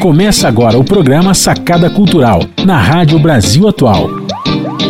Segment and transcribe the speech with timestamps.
[0.00, 4.08] Começa agora o programa Sacada Cultural, na Rádio Brasil Atual,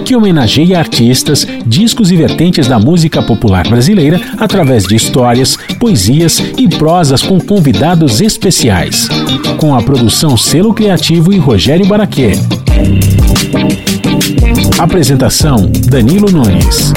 [0.05, 6.68] que homenageia artistas, discos e vertentes da música popular brasileira através de histórias, poesias e
[6.68, 9.08] prosas com convidados especiais.
[9.59, 12.32] Com a produção Selo Criativo e Rogério Baraquê.
[14.79, 16.93] Apresentação: Danilo Nunes.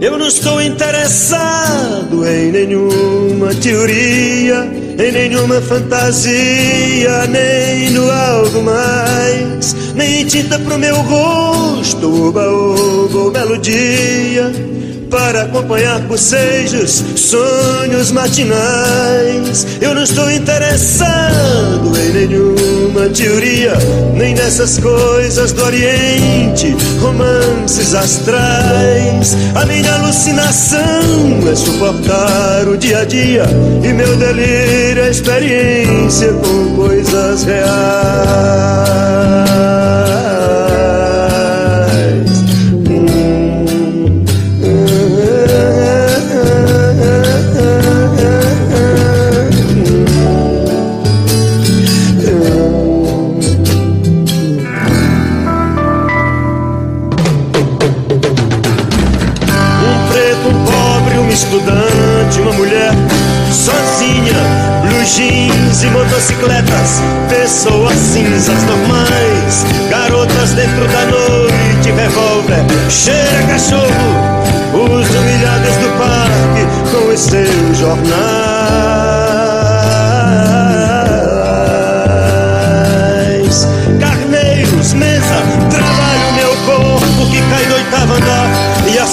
[0.01, 10.25] Eu não estou interessado em nenhuma teoria, em nenhuma fantasia, nem no algo mais, nem
[10.25, 14.51] tinta pro meu rosto, oba, oba, melodia
[15.09, 19.65] para acompanhar bocejos, sonhos matinais.
[19.81, 23.73] Eu não estou interessado em nenhuma teoria,
[24.13, 29.35] nem nessas coisas do Oriente, romances astrais.
[29.55, 30.79] A minha alucinação
[31.51, 33.45] é suportar o dia a dia
[33.83, 38.25] e meu delírio é experiência com coisas reais.
[65.91, 73.87] Motocicletas, pessoas cinzas normais, garotas dentro da noite, revólver, cheira cachorro,
[74.73, 78.09] os humilhados do parque com os seus jornais.
[84.01, 88.64] Carneiros, mesa, trabalho meu corpo que cai no oitavo andar e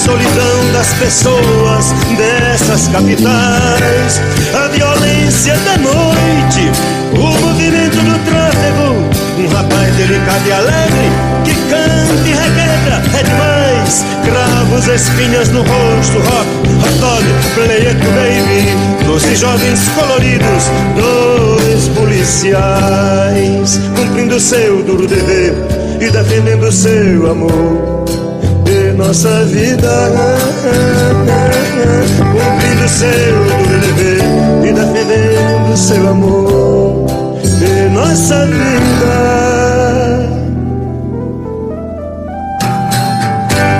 [0.03, 4.21] solidão das pessoas dessas capitais,
[4.53, 6.71] a violência da noite,
[7.13, 8.95] o movimento do tráfego,
[9.39, 11.09] um rapaz delicado e alegre
[11.45, 14.05] que canta e requebra, é demais.
[14.25, 16.47] Cravos, espinhas no rosto, rock,
[16.83, 17.23] hot dog,
[17.55, 25.53] play it baby, doze jovens coloridos, dois policiais, cumprindo seu duro dever
[26.01, 27.92] e defendendo seu amor
[29.07, 30.11] nossa vida.
[32.17, 33.35] Cumprindo seu
[33.79, 34.21] dever
[34.63, 37.05] e defendendo seu amor
[37.43, 39.13] de nossa vida.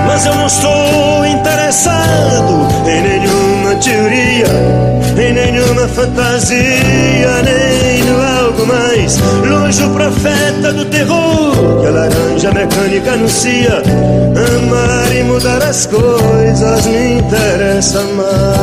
[0.07, 7.72] Mas eu não estou interessado em nenhuma teoria em nenhuma fantasia, nem
[8.73, 9.17] mais.
[9.47, 13.81] Longe o profeta do terror, que a laranja mecânica anuncia.
[14.57, 18.53] Amar e mudar as coisas me interessa mais.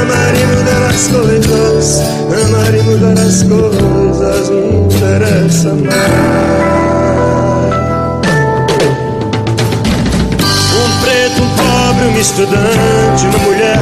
[0.00, 2.00] Amar e mudar as coisas,
[2.46, 6.67] amar e mudar as coisas me interessa mais.
[12.18, 13.78] menina estudante, uma mulher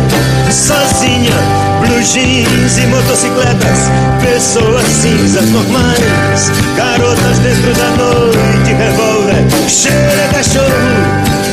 [0.51, 1.33] sozinha,
[1.81, 3.91] blue jeans e motocicletas,
[4.21, 10.67] pessoas cinzas normais, garotas dentro da noite, revólver, cheira cachorro,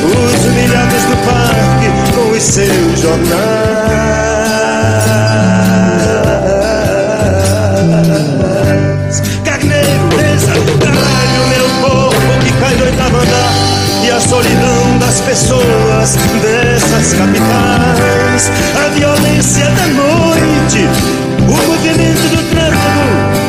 [0.04, 3.24] os humilhados do parque com os seus jornais.
[9.44, 13.52] Carneiro, pensa, caralho, meu povo que cai do oitavo andar,
[14.04, 16.16] e a solidão das pessoas.
[16.16, 16.63] Né?
[17.04, 18.50] Dessas capitais.
[18.74, 20.88] A violência da noite,
[21.38, 23.04] o movimento do trânsito.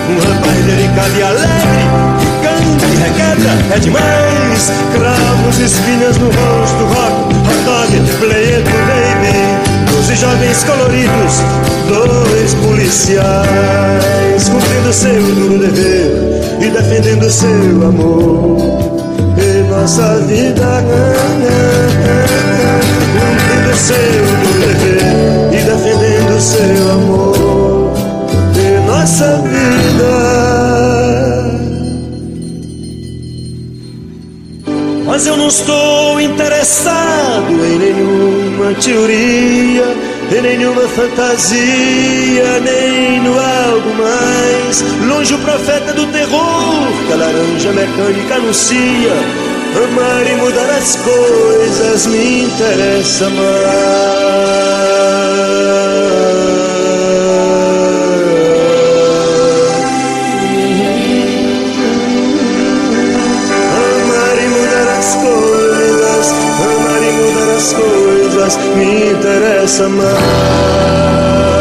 [0.10, 1.86] Um rapaz delicado e alegre,
[2.20, 4.72] que canta e requebra, é demais.
[4.94, 9.36] Cravos, espinhas no rosto, rock, hot dog, play it, baby.
[9.92, 11.44] Doze jovens coloridos,
[11.88, 16.12] dois policiais, cumprindo seu duro dever
[16.60, 18.58] e defendendo seu amor.
[19.38, 22.45] E nossa vida, cumprindo
[23.76, 23.96] seu
[24.60, 27.94] dever e defendendo seu amor.
[28.56, 30.56] E nossa vida.
[35.06, 39.96] Mas eu não estou interessado em nenhuma teoria,
[40.36, 44.84] em nenhuma fantasia, nem no algo mais.
[45.08, 49.55] Longe o profeta do terror, que a laranja mecânica anuncia.
[49.76, 53.66] Amar e mudar as coisas me interessa mais.
[63.76, 66.34] Amar e mudar as coisas,
[66.64, 71.55] amar e mudar as coisas me interessa mais.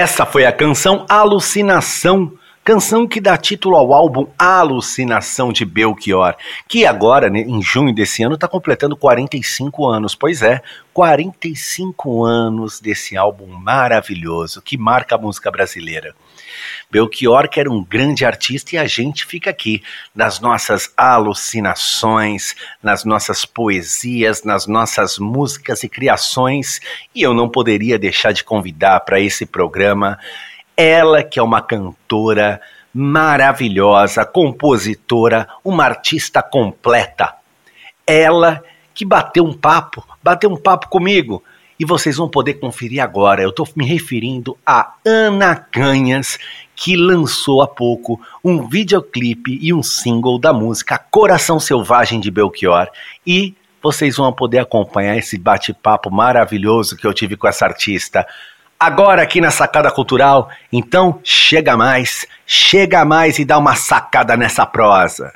[0.00, 2.32] Essa foi a canção Alucinação,
[2.64, 6.36] canção que dá título ao álbum Alucinação de Belchior,
[6.66, 10.14] que agora, né, em junho desse ano, está completando 45 anos.
[10.14, 10.62] Pois é,
[10.94, 16.14] 45 anos desse álbum maravilhoso que marca a música brasileira.
[16.90, 19.82] Belchior, que era um grande artista, e a gente fica aqui
[20.14, 26.80] nas nossas alucinações, nas nossas poesias, nas nossas músicas e criações,
[27.14, 30.18] e eu não poderia deixar de convidar para esse programa
[30.80, 32.58] ela que é uma cantora
[32.94, 37.34] maravilhosa, compositora, uma artista completa.
[38.06, 38.64] Ela
[38.94, 41.44] que bateu um papo, bateu um papo comigo.
[41.80, 43.42] E vocês vão poder conferir agora.
[43.42, 46.38] Eu estou me referindo a Ana Canhas,
[46.76, 52.88] que lançou há pouco um videoclipe e um single da música Coração Selvagem de Belchior.
[53.26, 58.26] E vocês vão poder acompanhar esse bate-papo maravilhoso que eu tive com essa artista.
[58.78, 64.66] Agora aqui na Sacada Cultural, então chega mais, chega mais e dá uma sacada nessa
[64.66, 65.32] prosa.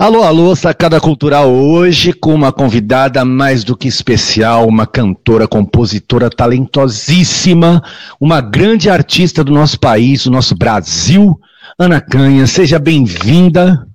[0.00, 6.30] Alô, alô, Sacada Cultural hoje com uma convidada mais do que especial, uma cantora, compositora
[6.30, 7.82] talentosíssima,
[8.20, 11.36] uma grande artista do nosso país, do nosso Brasil,
[11.76, 12.46] Ana Canha.
[12.46, 13.88] Seja bem-vinda.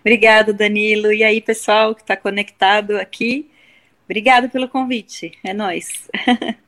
[0.00, 1.12] Obrigado, Danilo.
[1.12, 3.48] E aí, pessoal que está conectado aqui,
[4.04, 5.30] obrigado pelo convite.
[5.44, 6.10] É nós.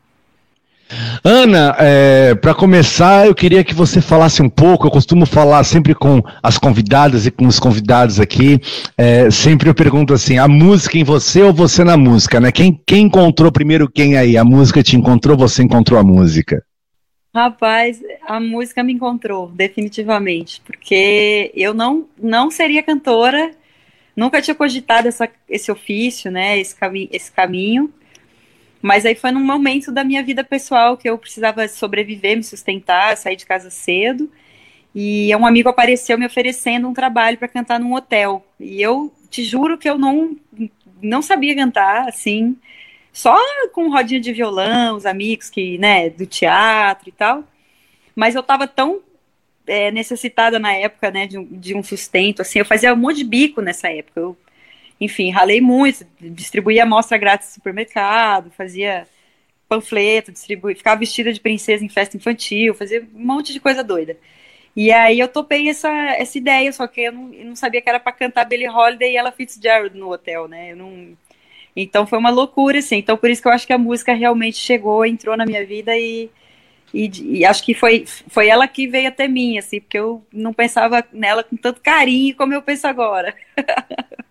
[1.23, 4.87] Ana, é, para começar, eu queria que você falasse um pouco.
[4.87, 8.61] Eu costumo falar sempre com as convidadas e com os convidados aqui.
[8.99, 12.51] É, sempre eu pergunto assim: a música em você ou você na música, né?
[12.51, 14.37] Quem, quem encontrou primeiro quem aí?
[14.37, 16.65] A música te encontrou, você encontrou a música?
[17.33, 23.53] Rapaz, a música me encontrou, definitivamente, porque eu não, não seria cantora,
[24.17, 26.59] nunca tinha cogitado essa, esse ofício, né?
[26.59, 27.93] Esse, cami esse caminho.
[28.83, 33.17] Mas aí foi num momento da minha vida pessoal que eu precisava sobreviver, me sustentar,
[33.17, 34.31] sair de casa cedo.
[34.95, 38.45] E um amigo apareceu me oferecendo um trabalho para cantar num hotel.
[38.59, 40.37] E eu te juro que eu não,
[41.03, 42.57] não sabia cantar, assim,
[43.13, 43.37] só
[43.73, 47.45] com rodinha de violão, os amigos que, né, do teatro e tal.
[48.17, 49.01] Mas eu estava tão
[49.67, 53.19] é, necessitada na época, né, de um, de um sustento, assim, eu fazia um monte
[53.19, 54.21] de bico nessa época.
[54.21, 54.37] Eu
[55.01, 59.07] enfim, ralei muito, distribuía amostra grátis no supermercado, fazia
[59.69, 64.19] panfleto, distribuía, ficava vestida de princesa em festa infantil, fazia um monte de coisa doida.
[64.77, 67.89] E aí eu topei essa, essa ideia, só que eu não, eu não sabia que
[67.89, 70.73] era para cantar Billie Holiday e ela Fitzgerald no hotel, né?
[70.73, 71.17] Eu não...
[71.75, 72.97] Então foi uma loucura, assim.
[72.97, 75.97] Então por isso que eu acho que a música realmente chegou, entrou na minha vida
[75.97, 76.31] e,
[76.93, 80.53] e, e, acho que foi, foi ela que veio até mim, assim, porque eu não
[80.53, 83.35] pensava nela com tanto carinho como eu penso agora.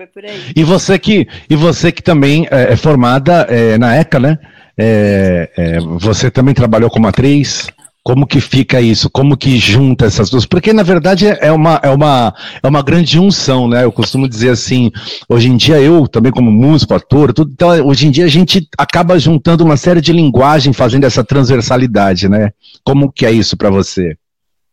[0.00, 0.40] Foi por aí.
[0.56, 4.38] E você que, e você que também é, é formada é, na ECA, né?
[4.74, 7.68] É, é, você também trabalhou como atriz?
[8.02, 9.10] Como que fica isso?
[9.10, 10.46] Como que junta essas duas?
[10.46, 13.84] Porque na verdade é uma, é uma, é uma grande junção, né?
[13.84, 14.90] Eu costumo dizer assim,
[15.28, 18.66] hoje em dia eu também como músico, ator, tudo, então hoje em dia a gente
[18.78, 22.52] acaba juntando uma série de linguagem, fazendo essa transversalidade, né?
[22.82, 24.16] Como que é isso para você?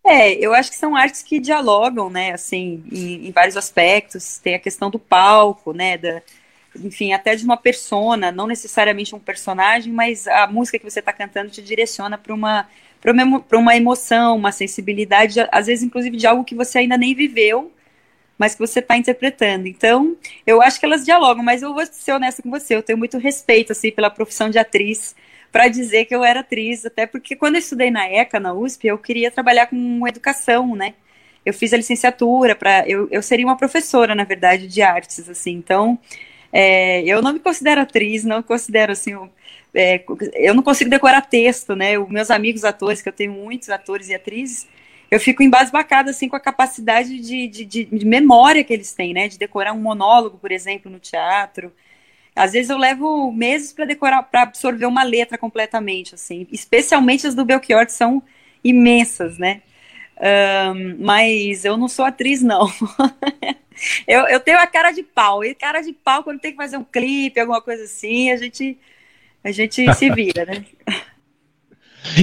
[0.09, 4.37] É, eu acho que são artes que dialogam, né, assim, em, em vários aspectos.
[4.37, 6.21] Tem a questão do palco, né, da,
[6.75, 11.11] enfim, até de uma persona, não necessariamente um personagem, mas a música que você está
[11.11, 12.67] cantando te direciona para uma
[12.99, 17.71] para uma emoção, uma sensibilidade, às vezes inclusive de algo que você ainda nem viveu,
[18.37, 19.67] mas que você está interpretando.
[19.67, 22.97] Então, eu acho que elas dialogam, mas eu vou ser honesta com você, eu tenho
[22.97, 25.15] muito respeito assim pela profissão de atriz
[25.51, 28.87] para dizer que eu era atriz, até porque quando eu estudei na ECA, na USP,
[28.87, 30.93] eu queria trabalhar com educação, né?
[31.45, 35.51] Eu fiz a licenciatura para eu, eu seria uma professora, na verdade, de artes, assim.
[35.51, 35.97] Então,
[36.51, 39.13] é, eu não me considero atriz, não considero assim.
[39.73, 41.97] É, eu não consigo decorar texto, né?
[41.97, 44.67] Os meus amigos atores, que eu tenho muitos atores e atrizes,
[45.09, 49.13] eu fico embasbacada assim com a capacidade de, de, de, de memória que eles têm,
[49.13, 49.27] né?
[49.27, 51.71] De decorar um monólogo, por exemplo, no teatro.
[52.37, 56.47] Às vezes eu levo meses para decorar, para absorver uma letra completamente, assim.
[56.51, 58.21] Especialmente as do Belchior, que são
[58.63, 59.61] imensas, né?
[60.19, 62.71] Um, mas eu não sou atriz, não.
[64.07, 65.43] eu, eu tenho a cara de pau.
[65.43, 68.77] E cara de pau, quando tem que fazer um clipe, alguma coisa assim, a gente,
[69.43, 70.63] a gente se vira, né?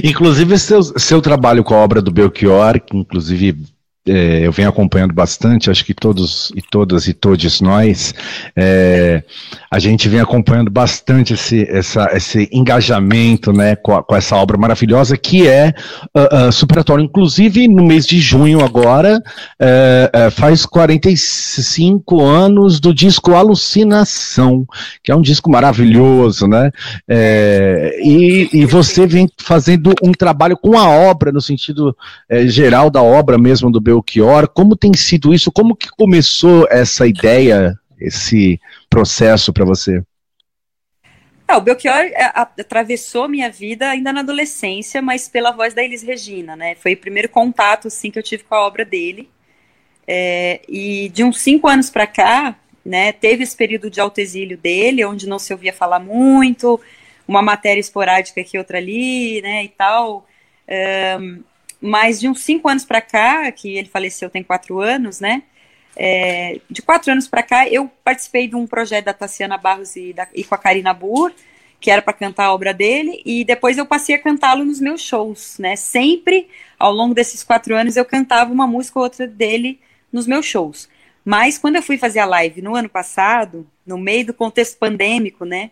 [0.03, 3.74] Inclusive, seu, seu trabalho com a obra do Belchior, que inclusive
[4.07, 8.13] é, eu venho acompanhando bastante, acho que todos e todas e todos nós,
[8.55, 9.23] é,
[9.71, 14.57] a gente vem acompanhando bastante esse, essa, esse engajamento né, com, a, com essa obra
[14.57, 15.73] maravilhosa que é
[16.15, 17.03] uh, uh, Superatório.
[17.03, 19.21] Inclusive, no mês de junho agora,
[19.59, 24.65] uh, faz 45 anos do disco Alucinação,
[25.03, 26.71] que é um disco maravilhoso, né?
[27.07, 31.95] É, e, e você vem fazendo um trabalho com a obra, no sentido
[32.47, 34.47] geral da obra mesmo do Belchior.
[34.47, 35.51] Como tem sido isso?
[35.51, 38.59] Como que começou essa ideia, esse
[38.89, 40.01] processo para você?
[41.47, 46.01] É, o Belchior é, atravessou minha vida ainda na adolescência, mas pela voz da Elis
[46.01, 46.75] Regina, né?
[46.75, 49.29] Foi o primeiro contato assim que eu tive com a obra dele.
[50.07, 55.03] É, e de uns cinco anos para cá, né, teve esse período de autoexílio dele,
[55.03, 56.79] onde não se ouvia falar muito,
[57.27, 60.27] uma matéria esporádica aqui, outra ali, né, e tal.
[61.19, 61.43] Um,
[61.81, 65.43] mas de uns cinco anos para cá, que ele faleceu tem quatro anos, né?
[65.95, 70.11] É, de quatro anos para cá, eu participei de um projeto da Tassiana Barros e,
[70.13, 71.31] da, e com a Karina Burr,
[71.79, 75.01] que era para cantar a obra dele, e depois eu passei a cantá-lo nos meus
[75.01, 75.75] shows, né?
[75.75, 79.79] Sempre, ao longo desses quatro anos, eu cantava uma música ou outra dele
[80.11, 80.89] nos meus shows.
[81.23, 85.45] Mas quando eu fui fazer a live no ano passado, no meio do contexto pandêmico,
[85.45, 85.71] né?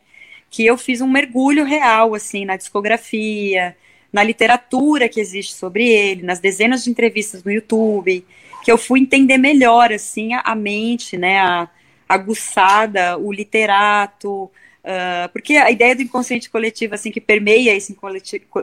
[0.50, 3.75] Que eu fiz um mergulho real, assim, na discografia,
[4.13, 8.24] na literatura que existe sobre ele, nas dezenas de entrevistas no YouTube,
[8.63, 11.67] que eu fui entender melhor, assim, a, a mente, né, a,
[12.08, 17.98] aguçada, o literato, uh, porque a ideia do inconsciente coletivo, assim, que permeia esse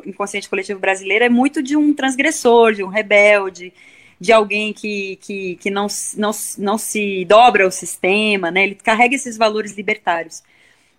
[0.06, 3.72] inconsciente coletivo brasileiro é muito de um transgressor, de um rebelde,
[4.20, 9.16] de alguém que, que, que não, não, não se dobra ao sistema, né, ele carrega
[9.16, 10.42] esses valores libertários.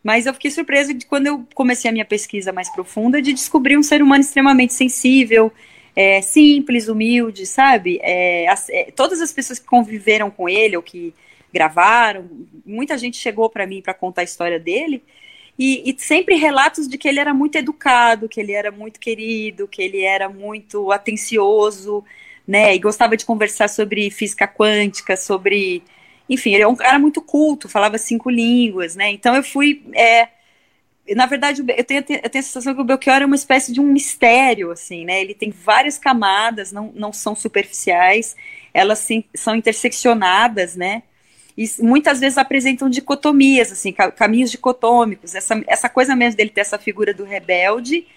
[0.04, 3.78] Mas eu fiquei surpresa de quando eu comecei a minha pesquisa mais profunda de descobrir
[3.78, 5.52] um ser humano extremamente sensível,
[5.96, 8.00] é, simples, humilde, sabe?
[8.02, 11.14] É, as, é, todas as pessoas que conviveram com ele ou que
[11.54, 12.30] gravaram,
[12.66, 15.04] muita gente chegou para mim para contar a história dele.
[15.60, 19.68] E, e, sempre relatos de que ele era muito educado, que ele era muito querido,
[19.68, 22.04] que ele era muito atencioso,
[22.48, 22.74] né?
[22.74, 25.84] E gostava de conversar sobre física quântica, sobre.
[26.32, 29.12] Enfim, ele é um cara muito culto, falava cinco línguas, né?
[29.12, 29.84] Então eu fui.
[29.94, 30.30] É,
[31.14, 33.82] na verdade, eu tenho, eu tenho a sensação que o Belchior é uma espécie de
[33.82, 35.20] um mistério, assim, né?
[35.20, 38.34] Ele tem várias camadas, não, não são superficiais,
[38.74, 41.04] elas são interseccionadas, né?
[41.58, 45.36] E muitas vezes apresentam dicotomias, assim, caminhos dicotômicos.
[45.36, 48.08] Essa, essa coisa mesmo dele ter essa figura do rebelde,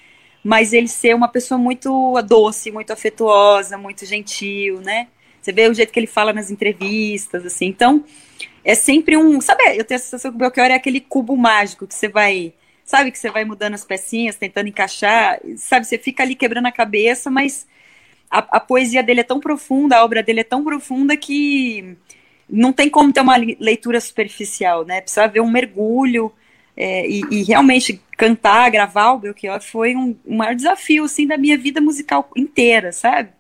[0.44, 5.09] mas ele ser uma pessoa muito doce, muito afetuosa, muito gentil, né?
[5.45, 7.67] Você vê o jeito que ele fala nas entrevistas, assim.
[7.67, 8.03] Então,
[8.65, 9.41] é sempre um.
[9.43, 12.55] Sabe, eu tenho a sensação que o Belchior é aquele cubo mágico que você vai
[12.85, 16.73] sabe que você vai mudando as pecinhas, tentando encaixar, sabe, você fica ali quebrando a
[16.73, 17.67] cabeça, mas
[18.31, 21.97] a, a, poesia dele é tão profunda, a obra dele é tão profunda que
[22.49, 25.01] não tem como ter uma leitura superficial, né?
[25.01, 26.31] Precisa haver um mergulho
[26.77, 31.39] é, e, e, realmente cantar, gravar o Belchior foi um, um maior desafio, assim, da
[31.39, 33.31] minha vida musical inteira, sabe?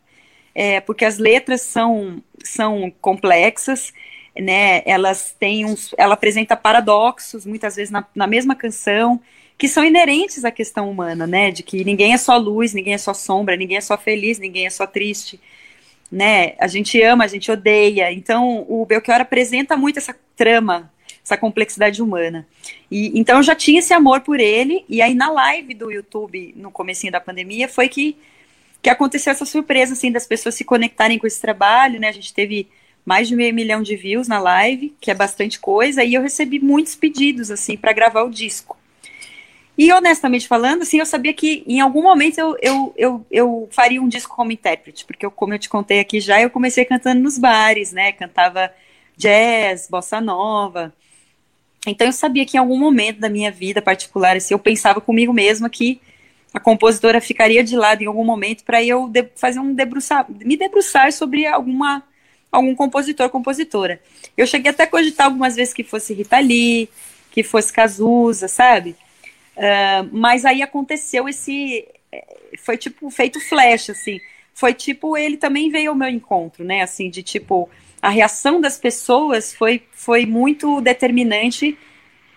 [0.54, 3.92] É, porque as letras são, são complexas,
[4.38, 4.82] né?
[4.86, 9.20] Elas têm uns, ela apresenta paradoxos muitas vezes na, na mesma canção
[9.56, 11.50] que são inerentes à questão humana, né?
[11.50, 14.66] De que ninguém é só luz, ninguém é só sombra, ninguém é só feliz, ninguém
[14.66, 15.40] é só triste,
[16.10, 16.54] né?
[16.58, 18.12] A gente ama, a gente odeia.
[18.12, 20.90] Então, o Belchior apresenta muito essa trama,
[21.22, 22.46] essa complexidade humana.
[22.90, 26.52] E então eu já tinha esse amor por ele e aí na live do YouTube
[26.56, 28.16] no comecinho da pandemia foi que
[28.84, 32.08] que aconteceu essa surpresa, assim, das pessoas se conectarem com esse trabalho, né?
[32.08, 32.68] A gente teve
[33.04, 36.60] mais de meio milhão de views na live, que é bastante coisa, e eu recebi
[36.60, 38.76] muitos pedidos, assim, para gravar o disco.
[39.76, 44.02] E honestamente falando, assim, eu sabia que em algum momento eu, eu, eu, eu faria
[44.02, 47.22] um disco como intérprete, porque eu, como eu te contei aqui já, eu comecei cantando
[47.22, 48.12] nos bares, né?
[48.12, 48.70] Cantava
[49.16, 50.92] jazz, bossa nova.
[51.86, 55.32] Então eu sabia que em algum momento da minha vida particular, assim, eu pensava comigo
[55.32, 56.00] mesma que
[56.54, 61.12] a compositora ficaria de lado em algum momento para eu fazer um debruçar, me debruçar
[61.12, 62.04] sobre alguma
[62.52, 64.00] algum compositor, compositora.
[64.36, 66.88] Eu cheguei até a cogitar algumas vezes que fosse Rita Lee,
[67.32, 68.94] que fosse Cazuza, sabe?
[69.56, 71.84] Uh, mas aí aconteceu esse,
[72.58, 74.20] foi tipo feito flash, assim.
[74.54, 76.82] Foi tipo ele também veio ao meu encontro, né?
[76.82, 77.68] Assim de tipo
[78.00, 81.76] a reação das pessoas foi foi muito determinante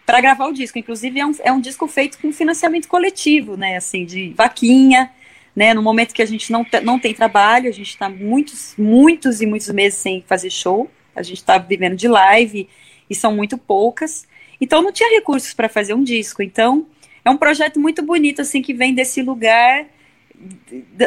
[0.08, 0.80] para gravar o disco.
[0.80, 3.76] Inclusive, é um, é um disco feito com financiamento coletivo, né?
[3.76, 5.12] Assim, de vaquinha,
[5.54, 5.74] né?
[5.74, 9.46] No momento que a gente não, não tem trabalho, a gente está muitos, muitos e
[9.46, 10.90] muitos meses sem fazer show.
[11.14, 12.70] A gente está vivendo de live
[13.10, 14.26] e são muito poucas.
[14.62, 16.42] Então, não tinha recursos para fazer um disco.
[16.42, 16.88] Então,
[17.26, 19.86] é um projeto muito bonito, assim, que vem desse lugar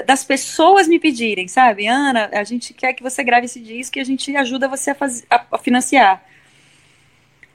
[0.05, 1.87] das pessoas me pedirem, sabe?
[1.87, 4.95] Ana, a gente quer que você grave esse disco e a gente ajuda você a,
[4.95, 6.23] fazer, a, a financiar.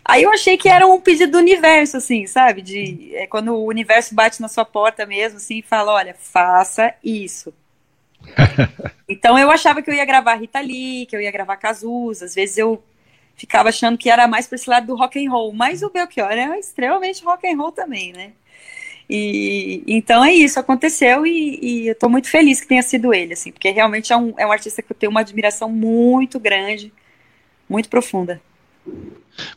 [0.08, 2.62] Aí eu achei que era um pedido do universo, assim, sabe?
[2.62, 6.94] De é, quando o universo bate na sua porta mesmo, assim, e fala, olha, faça
[7.04, 7.52] isso.
[9.10, 12.36] então eu achava que eu ia gravar Rita Lee, que eu ia gravar Cazuza, às
[12.36, 12.84] vezes eu
[13.36, 16.32] ficava achando que era mais para esse lado do rock and roll, mas o Belchior
[16.32, 18.32] é extremamente rock and roll também, né?
[19.10, 23.34] E então é isso, aconteceu e, e eu tô muito feliz que tenha sido ele,
[23.34, 26.94] assim, porque realmente é um, é um artista que eu tenho uma admiração muito grande,
[27.68, 28.42] muito profunda.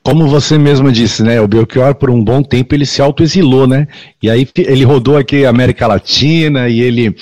[0.02, 1.40] Como você mesma disse, né?
[1.40, 3.86] O Belchior, por um bom tempo, ele se autoexilou, né?
[4.22, 7.14] E aí ele rodou aqui a América Latina e ele.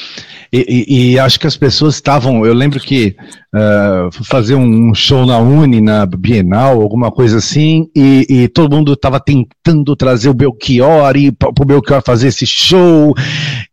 [0.52, 2.46] E, e, e acho que as pessoas estavam.
[2.46, 3.16] Eu lembro que
[3.52, 8.92] uh, fazer um show na Uni, na Bienal, alguma coisa assim, e, e todo mundo
[8.92, 13.14] estava tentando trazer o Belchior e para o Belchior fazer esse show,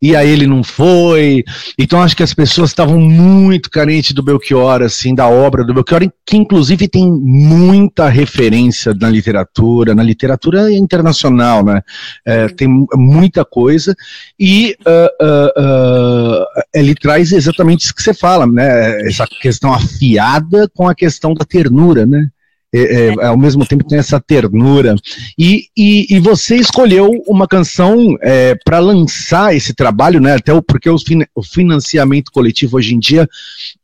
[0.02, 1.44] e aí ele não foi.
[1.78, 6.10] Então acho que as pessoas estavam muito carentes do Belchior, assim, da obra do Belchior,
[6.26, 11.82] que inclusive tem muita referência na literatura, na literatura internacional, né?
[12.26, 13.96] É, tem muita coisa,
[14.40, 19.08] e uh, uh, ele traz exatamente isso que você fala, né?
[19.08, 22.30] Essa questão afiada com a questão da ternura, né?
[22.74, 24.96] É, é, ao mesmo tempo tem essa ternura.
[25.38, 30.34] E, e, e você escolheu uma canção é, para lançar esse trabalho, né?
[30.34, 33.30] Até o, porque o, fin, o, financiamento coletivo hoje em dia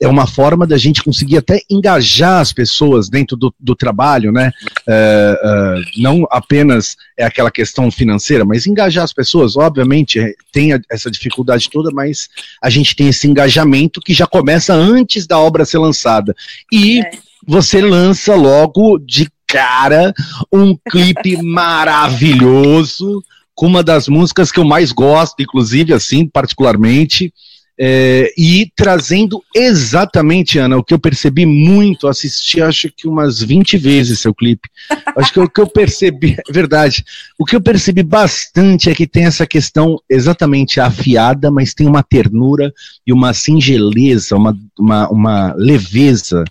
[0.01, 4.51] é uma forma da gente conseguir até engajar as pessoas dentro do, do trabalho, né?
[4.87, 10.73] É, é, não apenas é aquela questão financeira, mas engajar as pessoas, obviamente, é, tem
[10.73, 12.27] a, essa dificuldade toda, mas
[12.59, 16.35] a gente tem esse engajamento que já começa antes da obra ser lançada.
[16.73, 17.03] E
[17.47, 20.13] você lança logo de cara
[20.51, 23.23] um clipe maravilhoso
[23.55, 27.33] com uma das músicas que eu mais gosto, inclusive assim, particularmente,
[27.81, 33.77] é, e trazendo exatamente, Ana, o que eu percebi muito, assisti acho que umas 20
[33.77, 34.67] vezes seu clipe.
[35.15, 37.05] Acho que o que eu percebi, é verdade,
[37.39, 42.03] o que eu percebi bastante é que tem essa questão exatamente afiada, mas tem uma
[42.03, 42.73] ternura
[43.07, 46.43] e uma singeleza, uma, uma, uma leveza.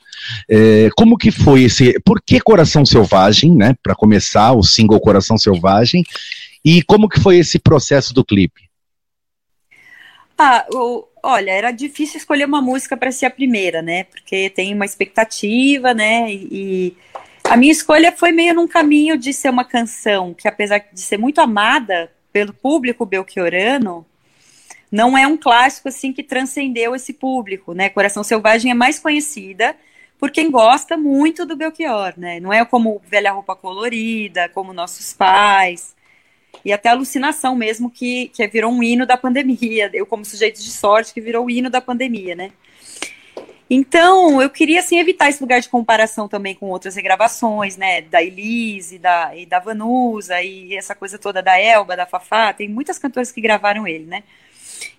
[0.49, 5.37] É, como que foi esse, por que Coração Selvagem, né, para começar, o single Coração
[5.37, 6.05] Selvagem,
[6.65, 8.69] e como que foi esse processo do clipe?
[10.37, 14.05] Ah, o, olha, era difícil escolher uma música para ser a primeira, né?
[14.05, 16.33] Porque tem uma expectativa, né?
[16.33, 16.97] E,
[17.49, 21.17] a minha escolha foi meio num caminho de ser uma canção que, apesar de ser
[21.17, 24.07] muito amada pelo público belchiorano,
[24.93, 27.89] não é um clássico assim que transcendeu esse público, né?
[27.89, 29.75] Coração Selvagem é mais conhecida
[30.19, 32.41] por quem gosta muito do Belchior, né?
[32.41, 35.97] Não é como Velha Roupa Colorida, como Nossos Pais
[36.65, 39.91] e até alucinação mesmo, que, que virou um hino da pandemia.
[39.93, 42.51] Eu, como sujeito de sorte, que virou o hino da pandemia, né?
[43.71, 48.23] Então, eu queria, assim, evitar esse lugar de comparação também com outras regravações, né, da
[48.23, 52.99] Elise, da, e da Vanusa, e essa coisa toda da Elba, da Fafá, tem muitas
[52.99, 54.23] cantoras que gravaram ele, né.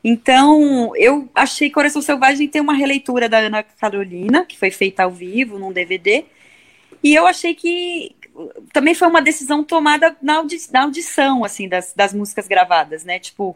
[0.03, 5.11] Então, eu achei Coração Selvagem ter uma releitura da Ana Carolina, que foi feita ao
[5.11, 6.25] vivo, num DVD,
[7.03, 8.15] e eu achei que,
[8.73, 13.19] também foi uma decisão tomada na, audi na audição, assim, das, das músicas gravadas, né?
[13.19, 13.55] Tipo,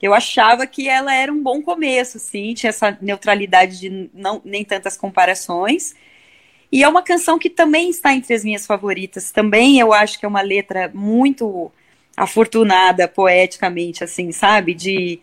[0.00, 4.64] eu achava que ela era um bom começo, assim, tinha essa neutralidade de não, nem
[4.64, 5.94] tantas comparações.
[6.72, 9.30] E é uma canção que também está entre as minhas favoritas.
[9.30, 11.70] Também eu acho que é uma letra muito
[12.16, 14.74] afortunada poeticamente, assim, sabe?
[14.74, 15.20] De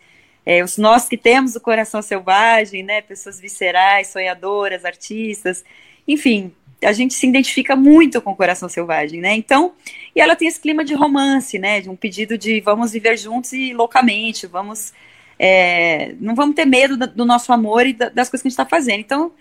[0.49, 3.01] é, os nós que temos o coração selvagem, né?
[3.01, 5.61] Pessoas viscerais, sonhadoras, artistas,
[6.07, 9.35] enfim, a gente se identifica muito com o coração selvagem, né?
[9.35, 9.73] Então,
[10.15, 11.81] e ela tem esse clima de romance, né?
[11.81, 14.93] De um pedido de vamos viver juntos e loucamente, vamos.
[15.37, 18.65] É, não vamos ter medo do nosso amor e das coisas que a gente está
[18.65, 19.01] fazendo.
[19.01, 19.33] Então,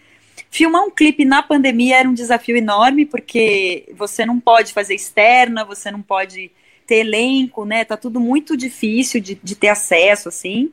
[0.51, 5.65] filmar um clipe na pandemia era um desafio enorme, porque você não pode fazer externa,
[5.65, 6.51] você não pode
[6.85, 7.85] ter elenco, né?
[7.85, 10.73] Tá tudo muito difícil de, de ter acesso, assim.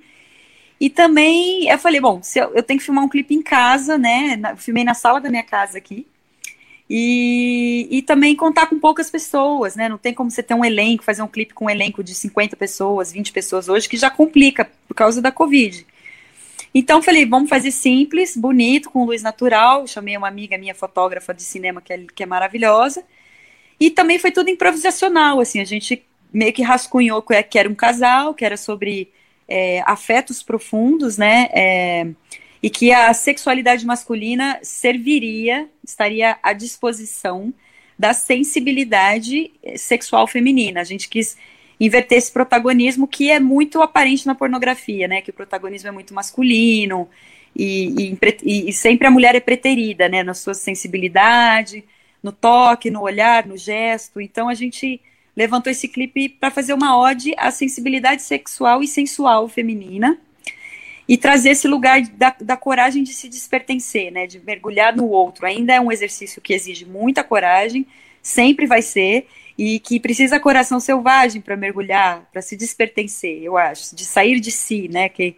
[0.84, 3.98] E também eu falei, bom, se eu, eu tenho que filmar um clipe em casa,
[3.98, 4.36] né?
[4.36, 6.06] Na, filmei na sala da minha casa aqui.
[6.90, 9.88] E, e também contar com poucas pessoas, né?
[9.88, 12.58] Não tem como você ter um elenco, fazer um clipe com um elenco de 50
[12.58, 15.88] pessoas, 20 pessoas hoje, que já complica por causa da Covid.
[16.76, 19.88] Então falei, vamos fazer simples, bonito, com luz natural.
[19.88, 23.06] Chamei uma amiga minha, fotógrafa de cinema, que é, que é maravilhosa.
[23.80, 28.34] E também foi tudo improvisacional, assim, a gente meio que rascunhou que era um casal,
[28.34, 29.10] que era sobre
[29.48, 31.50] é, afetos profundos, né?
[31.54, 32.08] É,
[32.62, 37.54] e que a sexualidade masculina serviria, estaria à disposição
[38.00, 40.80] da sensibilidade sexual feminina.
[40.82, 41.38] A gente quis
[41.80, 45.22] inverter esse protagonismo que é muito aparente na pornografia, né?
[45.22, 47.10] Que o protagonismo é muito masculino
[47.56, 50.24] e, e, e sempre a mulher é preterida, né?
[50.24, 51.84] Na sua sensibilidade,
[52.22, 54.22] no toque, no olhar, no gesto.
[54.22, 55.02] Então a gente
[55.36, 60.20] levantou esse clipe para fazer uma ode à sensibilidade sexual e sensual feminina
[61.08, 65.46] e trazer esse lugar da, da coragem de se despertencer, né, de mergulhar no outro.
[65.46, 67.86] Ainda é um exercício que exige muita coragem,
[68.22, 73.96] sempre vai ser, e que precisa coração selvagem para mergulhar, para se despertencer, eu acho,
[73.96, 75.36] de sair de si, né, que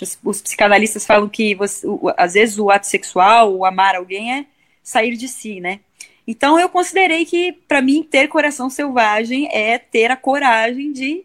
[0.00, 4.34] os, os psicanalistas falam que você, o, às vezes o ato sexual, o amar alguém
[4.34, 4.46] é
[4.82, 5.80] sair de si, né,
[6.26, 11.24] então eu considerei que, para mim, ter coração selvagem é ter a coragem de,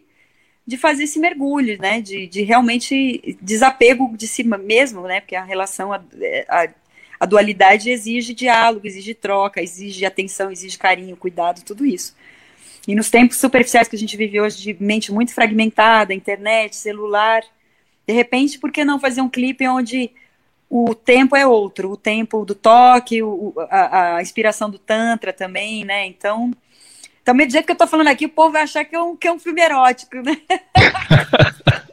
[0.66, 2.00] de fazer esse mergulho, né?
[2.00, 5.20] De, de realmente desapego de si mesmo, né?
[5.20, 6.00] Porque a relação, a,
[6.48, 6.68] a,
[7.18, 12.14] a dualidade exige diálogo, exige troca, exige atenção, exige carinho, cuidado, tudo isso.
[12.86, 17.42] E nos tempos superficiais que a gente vive hoje, de mente muito fragmentada, internet, celular,
[18.06, 20.10] de repente, por que não fazer um clipe onde
[20.74, 25.84] o tempo é outro, o tempo do toque, o, a, a, inspiração do Tantra também,
[25.84, 26.06] né?
[26.06, 26.50] Então,
[27.22, 29.14] também do jeito que eu tô falando aqui, o povo vai achar que é um,
[29.14, 30.38] que é um filme erótico, né?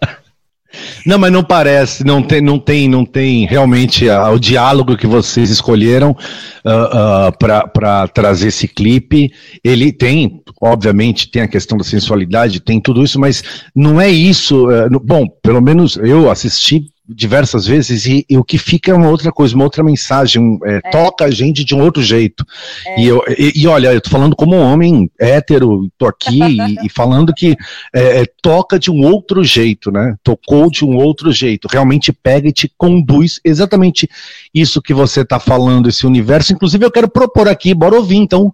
[1.06, 5.08] Não, mas não parece, não tem, não tem, não tem realmente uh, o diálogo que
[5.08, 9.32] vocês escolheram uh, uh, para trazer esse clipe.
[9.64, 14.68] Ele tem, obviamente, tem a questão da sensualidade, tem tudo isso, mas não é isso.
[14.70, 19.10] Uh, bom, pelo menos eu assisti diversas vezes e, e, o que fica é uma
[19.10, 20.92] outra coisa, uma outra mensagem, um, é, é.
[20.92, 22.46] toca a gente de um outro jeito.
[22.86, 23.02] É.
[23.02, 26.86] E, eu, e, e, olha, eu tô falando como um homem hétero, tô aqui e,
[26.86, 27.58] e, falando que
[27.94, 30.16] é, é, toca de um outro jeito, né?
[30.24, 34.08] Tocou de um outro jeito, realmente pega e te conduz exatamente
[34.54, 36.54] isso que você tá falando, esse universo.
[36.54, 38.54] Inclusive, eu quero propor aqui, bora ouvir então.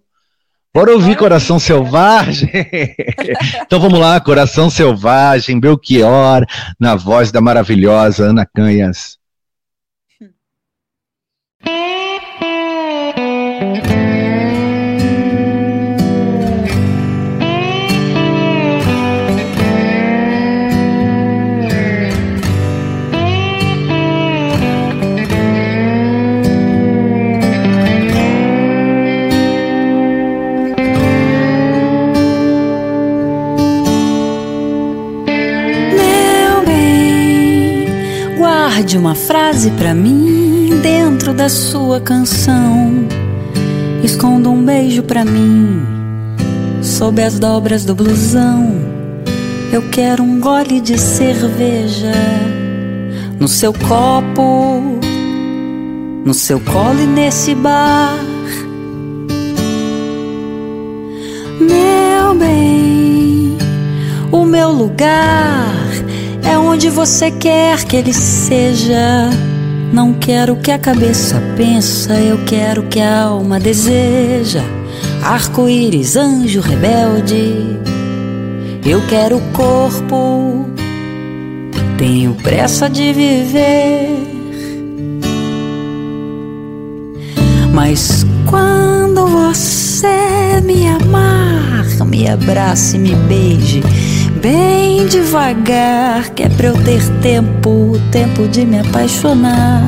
[0.76, 2.50] Bora ouvir Coração Selvagem?
[3.66, 6.46] então vamos lá, Coração Selvagem, Belchior,
[6.78, 9.18] na voz da maravilhosa Ana Canhas.
[38.76, 43.08] Guarde uma frase para mim dentro da sua canção.
[44.04, 45.82] Esconda um beijo para mim
[46.84, 48.76] sob as dobras do blusão.
[49.72, 52.12] Eu quero um gole de cerveja
[53.40, 54.82] no seu copo,
[56.26, 58.20] no seu colo e nesse bar.
[61.62, 63.58] Meu bem,
[64.34, 65.85] o meu lugar
[66.46, 69.30] é onde você quer que ele seja.
[69.92, 74.62] Não quero que a cabeça pensa, eu quero que a alma deseja.
[75.24, 77.80] Arco-íris, anjo rebelde,
[78.86, 80.70] eu quero o corpo.
[81.98, 84.10] Tenho pressa de viver.
[87.74, 93.82] Mas quando você me amar, me abrace, me beije
[94.46, 99.82] bem devagar, que é pra eu ter tempo, tempo de me apaixonar,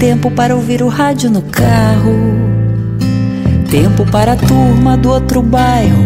[0.00, 2.12] tempo para ouvir o rádio no carro,
[3.70, 6.02] tempo para a turma do outro bairro.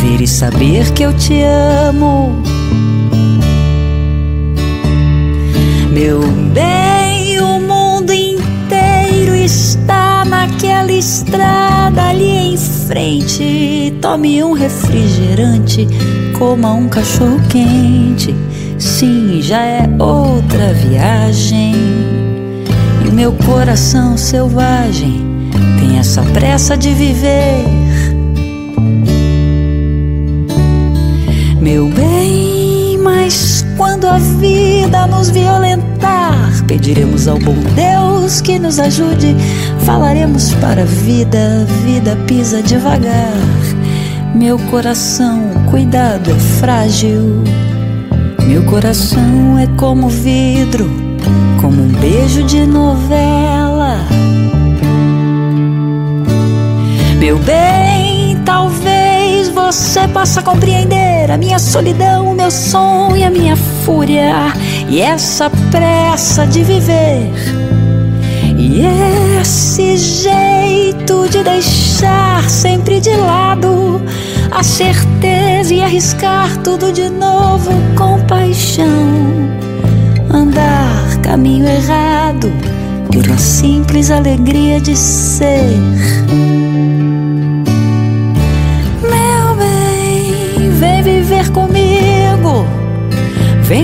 [0.00, 2.40] Ver e saber que eu te amo.
[5.90, 6.20] Meu
[6.54, 13.94] bem, o mundo inteiro está naquela estrada ali em frente.
[14.00, 15.86] Tome um refrigerante,
[16.38, 18.34] coma um cachorro quente.
[18.78, 21.74] Sim, já é outra viagem.
[23.06, 25.24] E meu coração selvagem
[25.78, 27.64] tem essa pressa de viver.
[31.60, 36.25] Meu bem, mas quando a vida nos violentar,
[36.62, 39.36] pediremos ao bom Deus que nos ajude.
[39.84, 43.32] Falaremos para a vida, vida pisa devagar.
[44.34, 47.42] Meu coração, cuidado, é frágil.
[48.46, 50.90] Meu coração é como vidro,
[51.60, 53.98] como um beijo de novela.
[57.18, 58.95] Meu bem, talvez
[59.76, 64.54] você possa compreender a minha solidão, o meu sonho, a minha fúria
[64.88, 67.30] e essa pressa de viver.
[68.56, 68.80] E
[69.38, 74.00] esse jeito de deixar sempre de lado
[74.50, 78.86] a certeza e arriscar tudo de novo com paixão.
[80.30, 82.50] Andar caminho errado
[83.10, 85.76] pela simples alegria de ser.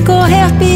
[0.05, 0.72] Correr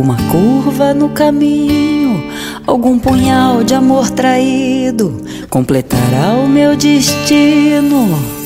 [0.00, 2.24] alguma curva no caminho,
[2.66, 8.39] algum punhal de amor traído completará o meu destino.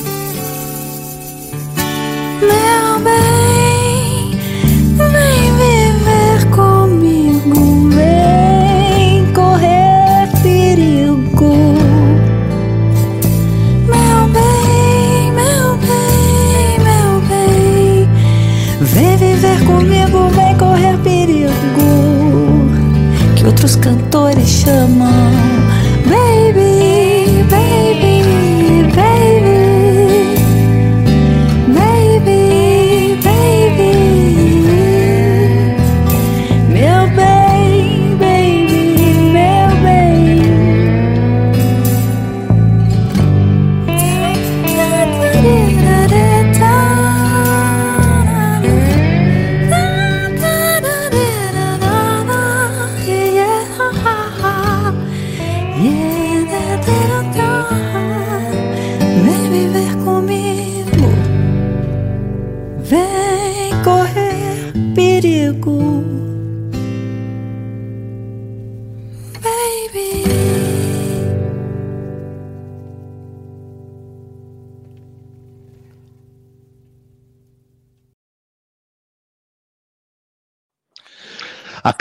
[24.46, 25.43] 什么？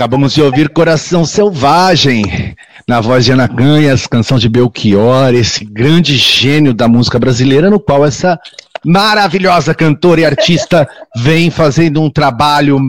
[0.03, 6.17] Acabamos de ouvir Coração Selvagem, na voz de Ana Canhas, canção de Belchior, esse grande
[6.17, 8.37] gênio da música brasileira, no qual essa
[8.85, 10.85] maravilhosa cantora e artista
[11.15, 12.81] vem fazendo um trabalho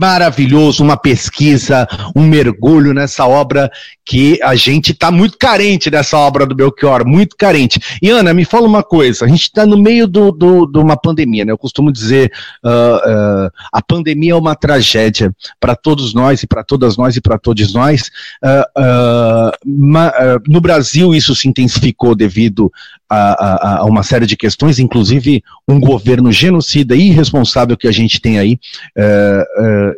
[0.00, 3.70] maravilhoso, uma pesquisa, um mergulho nessa obra
[4.04, 7.80] que a gente está muito carente dessa obra do Belchior, muito carente.
[8.02, 10.78] E Ana, me fala uma coisa, a gente está no meio de do, do, de
[10.78, 11.52] uma pandemia, né?
[11.52, 12.32] Eu costumo dizer,
[12.64, 17.20] uh, uh, a pandemia é uma tragédia para todos nós e para todas nós e
[17.20, 18.10] para todos nós.
[18.42, 20.12] Uh, ma,
[20.46, 22.70] no Brasil isso se intensificou devido
[23.08, 27.92] a, a, a, uma série de questões, inclusive um governo genocida e irresponsável que a
[27.92, 28.58] gente tem aí.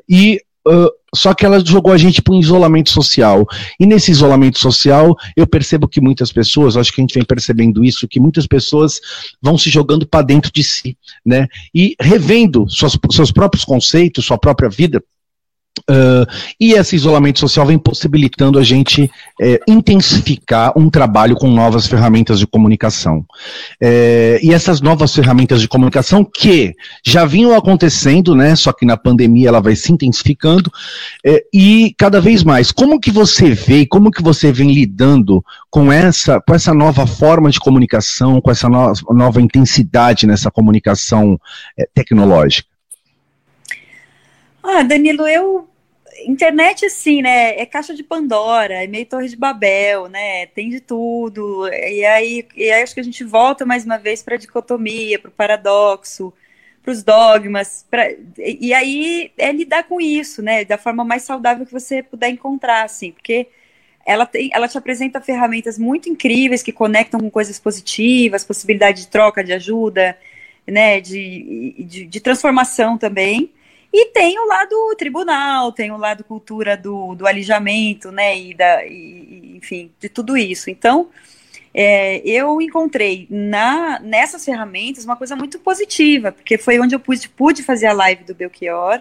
[0.09, 3.47] E Uh, só que ela jogou a gente para um isolamento social.
[3.79, 7.85] E nesse isolamento social, eu percebo que muitas pessoas, acho que a gente vem percebendo
[7.85, 9.01] isso, que muitas pessoas
[9.41, 11.47] vão se jogando para dentro de si, né?
[11.73, 15.01] E revendo suas, seus próprios conceitos, sua própria vida,
[15.81, 16.27] Uh,
[16.59, 19.11] e esse isolamento social vem possibilitando a gente
[19.41, 23.25] é, intensificar um trabalho com novas ferramentas de comunicação.
[23.81, 28.57] É, e essas novas ferramentas de comunicação que já vinham acontecendo, né?
[28.57, 30.73] Só que na pandemia ela vai se intensificando
[31.25, 32.73] é, e cada vez mais.
[32.73, 37.51] Como que você vê, como que você vem lidando com essa, com essa nova forma
[37.51, 41.39] de comunicação, com essa no, nova intensidade nessa comunicação
[41.95, 42.76] tecnológica?
[44.69, 45.69] Ah, Danilo, eu
[46.25, 47.57] internet, assim, né?
[47.59, 50.47] É caixa de Pandora, é meio Torre de Babel, né?
[50.47, 51.69] Tem de tudo.
[51.69, 55.19] E aí, e aí acho que a gente volta mais uma vez para a dicotomia,
[55.21, 56.33] para o paradoxo,
[56.83, 57.87] para os dogmas.
[57.89, 60.65] Pra, e aí é lidar com isso, né?
[60.65, 63.47] Da forma mais saudável que você puder encontrar, assim, porque
[64.05, 69.09] ela, tem, ela te apresenta ferramentas muito incríveis que conectam com coisas positivas, possibilidade de
[69.09, 70.19] troca, de ajuda,
[70.67, 71.01] né?
[71.01, 73.53] de, de, de transformação também.
[73.99, 78.85] E tem o lado tribunal, tem o lado cultura do, do alijamento, né, e, da,
[78.85, 80.69] e, enfim, de tudo isso.
[80.69, 81.09] Então,
[81.73, 87.27] é, eu encontrei na, nessas ferramentas uma coisa muito positiva, porque foi onde eu pude,
[87.31, 89.01] pude fazer a live do Belchior.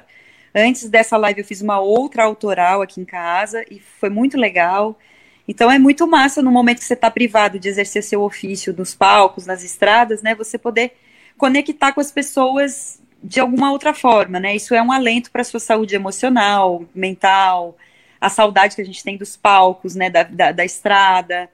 [0.56, 4.98] Antes dessa live eu fiz uma outra autoral aqui em casa e foi muito legal.
[5.46, 8.96] Então é muito massa no momento que você está privado de exercer seu ofício nos
[8.96, 10.34] palcos, nas estradas, né?
[10.36, 10.94] Você poder
[11.38, 14.56] conectar com as pessoas de alguma outra forma, né?
[14.56, 17.76] Isso é um alento para a sua saúde emocional, mental,
[18.22, 20.10] a saudade que a gente tem dos palcos, né?
[20.12, 21.50] Da, da, da, estrada,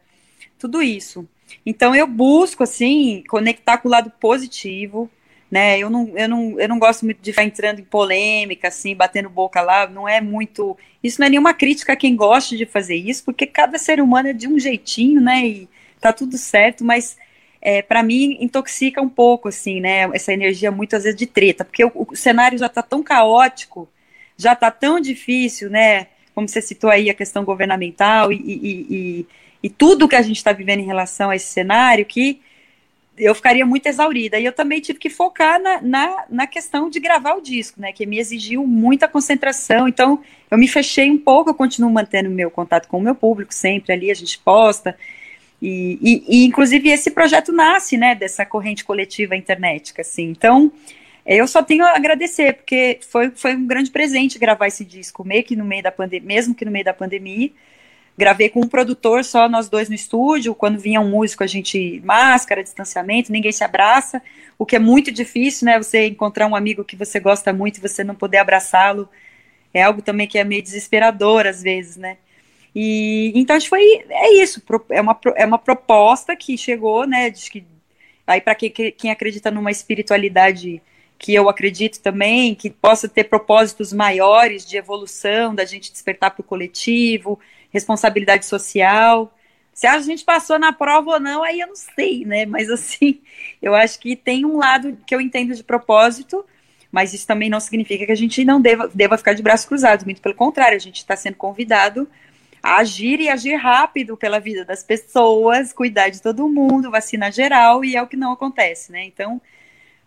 [0.60, 1.28] tudo isso.
[1.66, 5.10] Então eu busco assim conectar com o lado positivo,
[5.50, 5.80] né?
[5.80, 9.30] Eu não, eu não, eu não gosto muito de ficar entrando em polêmica, assim, batendo
[9.30, 9.88] boca lá.
[9.88, 10.78] Não é muito.
[11.02, 14.28] Isso não é nenhuma crítica a quem gosta de fazer isso, porque cada ser humano
[14.30, 15.48] é de um jeitinho, né?
[15.48, 15.70] E
[16.02, 17.18] tá tudo certo, mas
[17.62, 20.10] é, para mim intoxica um pouco, assim, né?
[20.14, 23.88] Essa energia muitas vezes de treta, porque o, o cenário já está tão caótico,
[24.36, 26.08] já está tão difícil, né?
[26.34, 29.26] Como você citou aí a questão governamental e, e, e,
[29.64, 32.42] e tudo que a gente está vivendo em relação a esse cenário, que
[33.18, 34.40] eu ficaria muito exaurida.
[34.40, 37.92] E eu também tive que focar na, na, na, questão de gravar o disco, né?
[37.92, 39.88] Que me exigiu muita concentração.
[39.88, 43.54] Então, eu me fechei um pouco, eu continuo mantendo meu contato com o meu público
[43.54, 44.98] sempre ali, a gente posta.
[45.62, 50.24] E, e, e, inclusive esse projeto nasce, né, dessa corrente coletiva internética, assim.
[50.24, 50.72] Então,
[51.26, 55.44] eu só tenho a agradecer, porque foi, foi um grande presente gravar esse disco, meio
[55.44, 57.52] que no meio da pandemia, mesmo que no meio da pandemia.
[58.18, 60.54] Gravei com um produtor, só nós dois no estúdio.
[60.54, 64.22] Quando vinha um músico, a gente máscara, distanciamento, ninguém se abraça,
[64.60, 65.78] o que é muito difícil, né?
[65.78, 69.08] Você encontrar um amigo que você gosta muito e você não poder abraçá-lo
[69.74, 72.18] é algo também que é meio desesperador às vezes, né?
[72.74, 77.30] E então acho que foi é isso, é uma, é uma proposta que chegou, né?
[77.30, 77.66] De que
[78.26, 80.82] aí para quem, quem acredita numa espiritualidade
[81.22, 86.42] que eu acredito também, que possa ter propósitos maiores de evolução, da gente despertar para
[86.42, 89.32] o coletivo, responsabilidade social.
[89.74, 92.46] Se a gente passou na prova ou não, aí eu não sei, né?
[92.48, 93.22] Mas assim,
[93.62, 96.44] eu acho que tem um lado que eu entendo de propósito,
[96.92, 100.06] mas isso também não significa que a gente não deva, deva ficar de braços cruzados,
[100.06, 102.08] muito pelo contrário, a gente está sendo convidado
[102.62, 107.96] agir e agir rápido pela vida das pessoas, cuidar de todo mundo, vacina geral, e
[107.96, 109.04] é o que não acontece, né?
[109.06, 109.42] Então,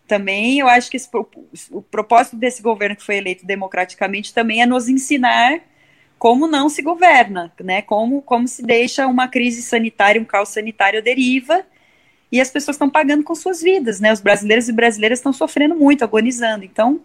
[0.07, 1.09] também eu acho que esse,
[1.71, 5.61] o propósito desse governo que foi eleito democraticamente também é nos ensinar
[6.17, 7.81] como não se governa, né?
[7.81, 11.65] Como, como se deixa uma crise sanitária, um caos sanitário deriva,
[12.31, 14.11] e as pessoas estão pagando com suas vidas, né?
[14.11, 16.63] Os brasileiros e brasileiras estão sofrendo muito, agonizando.
[16.63, 17.01] Então,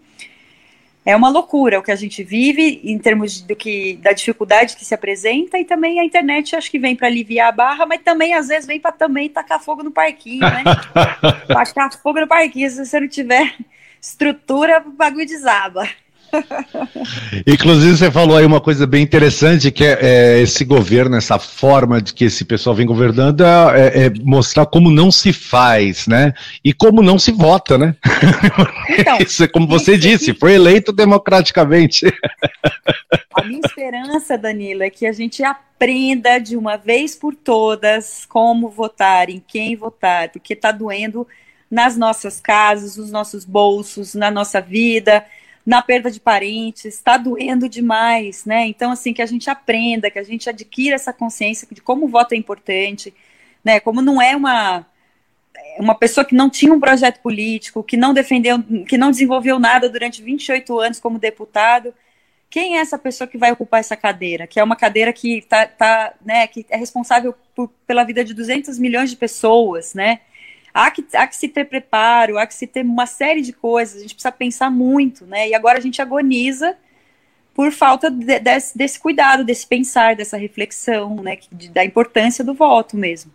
[1.04, 4.84] é uma loucura o que a gente vive em termos do que da dificuldade que
[4.84, 8.34] se apresenta e também a internet acho que vem para aliviar a barra, mas também
[8.34, 10.62] às vezes vem para também tacar fogo no parquinho, né?
[11.48, 13.54] tacar fogo no parquinho, se você não tiver
[14.00, 15.88] estrutura, o bagulho desaba.
[17.47, 22.01] Inclusive, você falou aí uma coisa bem interessante, que é, é, esse governo, essa forma
[22.01, 26.33] de que esse pessoal vem governando, é, é, mostrar como não se faz, né?
[26.64, 27.95] E como não se vota, né?
[28.99, 32.07] Então, Isso é como você disse, foi eleito democraticamente.
[33.35, 38.69] A minha esperança, Danilo, é que a gente aprenda de uma vez por todas como
[38.69, 41.27] votar, em quem votar, porque está doendo
[41.71, 45.25] nas nossas casas, nos nossos bolsos, na nossa vida
[45.64, 48.66] na perda de parentes, está doendo demais, né?
[48.66, 52.09] Então, assim, que a gente aprenda, que a gente adquira essa consciência de como o
[52.09, 53.14] voto é importante,
[53.64, 53.80] né?
[53.80, 54.87] Como não é uma
[55.78, 59.89] uma pessoa que não tinha um projeto político, que não defendeu, que não desenvolveu nada
[59.89, 61.95] durante 28 anos como deputado,
[62.51, 64.47] quem é essa pessoa que vai ocupar essa cadeira?
[64.47, 68.34] Que é uma cadeira que tá, tá né, que é responsável por, pela vida de
[68.34, 70.20] 200 milhões de pessoas, né?
[70.73, 73.97] Há que, há que se ter preparo, há que se ter uma série de coisas,
[73.97, 75.49] a gente precisa pensar muito, né?
[75.49, 76.77] E agora a gente agoniza
[77.55, 82.55] por falta de, desse, desse, cuidado, desse pensar, dessa reflexão, né, de, da importância do
[82.55, 83.31] voto mesmo.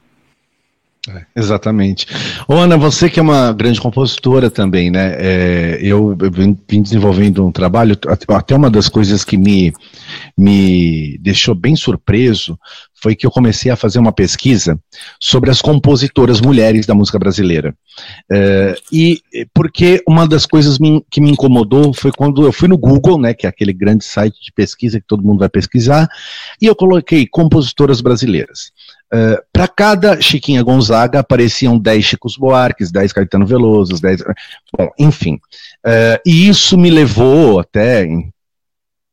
[1.07, 2.07] É, exatamente.
[2.47, 5.15] Ô, Ana, você que é uma grande compositora também, né?
[5.19, 7.95] É, eu, eu vim desenvolvendo um trabalho,
[8.29, 9.71] até uma das coisas que me,
[10.35, 12.57] me deixou bem surpreso
[13.05, 14.79] foi que eu comecei a fazer uma pesquisa
[15.19, 17.71] sobre as compositoras mulheres da música brasileira.
[18.31, 19.21] É, e
[19.53, 23.35] porque uma das coisas me, que me incomodou foi quando eu fui no Google, né,
[23.35, 26.09] que é aquele grande site de pesquisa que todo mundo vai pesquisar,
[26.59, 28.71] e eu coloquei compositoras brasileiras.
[29.13, 34.23] Uh, para cada Chiquinha Gonzaga apareciam 10 Chicos Buarques, 10 Caetano Veloso, 10.
[34.75, 35.35] Bom, enfim.
[35.85, 38.07] Uh, e isso me levou até,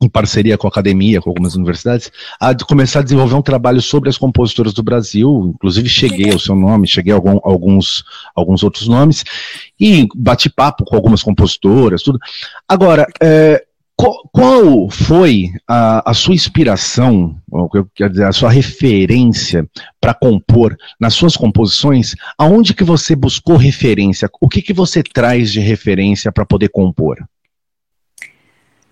[0.02, 4.08] em, parceria com a academia, com algumas universidades, a começar a desenvolver um trabalho sobre
[4.08, 5.52] as compositoras do Brasil.
[5.54, 9.24] Inclusive, cheguei ao seu nome, cheguei a algum, alguns, alguns outros nomes,
[9.78, 12.18] e bati papo com algumas compositoras, tudo.
[12.68, 13.06] Agora,
[13.96, 17.36] qual, qual foi a, a, sua inspiração,
[17.94, 19.68] quer dizer, a sua referência
[20.00, 22.14] para compor nas suas composições?
[22.36, 24.28] Aonde que você buscou referência?
[24.40, 27.18] O que, que você traz de referência para poder compor?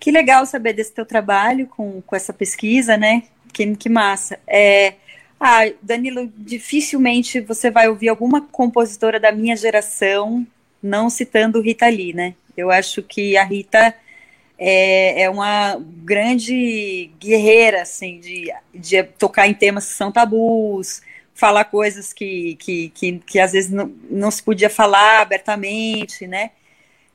[0.01, 3.21] Que legal saber desse teu trabalho com, com essa pesquisa, né?
[3.53, 4.39] Que, que massa.
[4.47, 4.95] É,
[5.39, 10.45] ah, Danilo, dificilmente você vai ouvir alguma compositora da minha geração
[10.81, 12.33] não citando Rita Lee, né?
[12.57, 13.93] Eu acho que a Rita
[14.57, 21.03] é, é uma grande guerreira, assim, de, de tocar em temas que são tabus,
[21.35, 26.49] falar coisas que, que, que, que às vezes não, não se podia falar abertamente, né?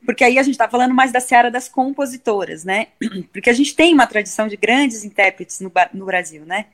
[0.06, 2.86] Porque aí a gente está falando mais da seara das compositoras, né?
[3.32, 6.66] Porque a gente tem uma tradição de grandes intérpretes no, no Brasil, né?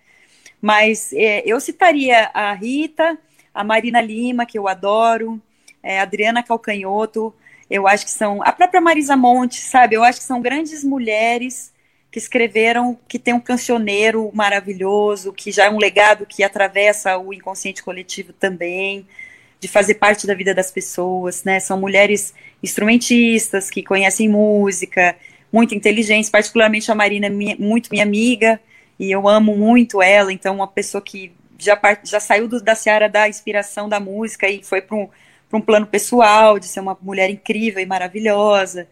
[0.61, 3.19] Mas é, eu citaria a Rita,
[3.53, 5.41] a Marina Lima, que eu adoro,
[5.83, 7.35] é, a Adriana Calcanhoto,
[7.69, 9.97] eu acho que são a própria Marisa Monte, sabe?
[9.97, 11.73] Eu acho que são grandes mulheres
[12.11, 17.33] que escreveram, que tem um cancioneiro maravilhoso, que já é um legado que atravessa o
[17.33, 19.07] inconsciente coletivo também,
[19.63, 21.61] de fazer parte da vida das pessoas, né?
[21.61, 25.15] São mulheres instrumentistas que conhecem música,
[25.53, 28.61] muito inteligentes, particularmente a Marina, minha, muito minha amiga,
[28.99, 33.09] e eu amo muito ela, então uma pessoa que já, já saiu do, da seara
[33.09, 35.09] da inspiração da música e foi para um
[35.57, 38.89] um plano pessoal, de ser uma mulher incrível e maravilhosa.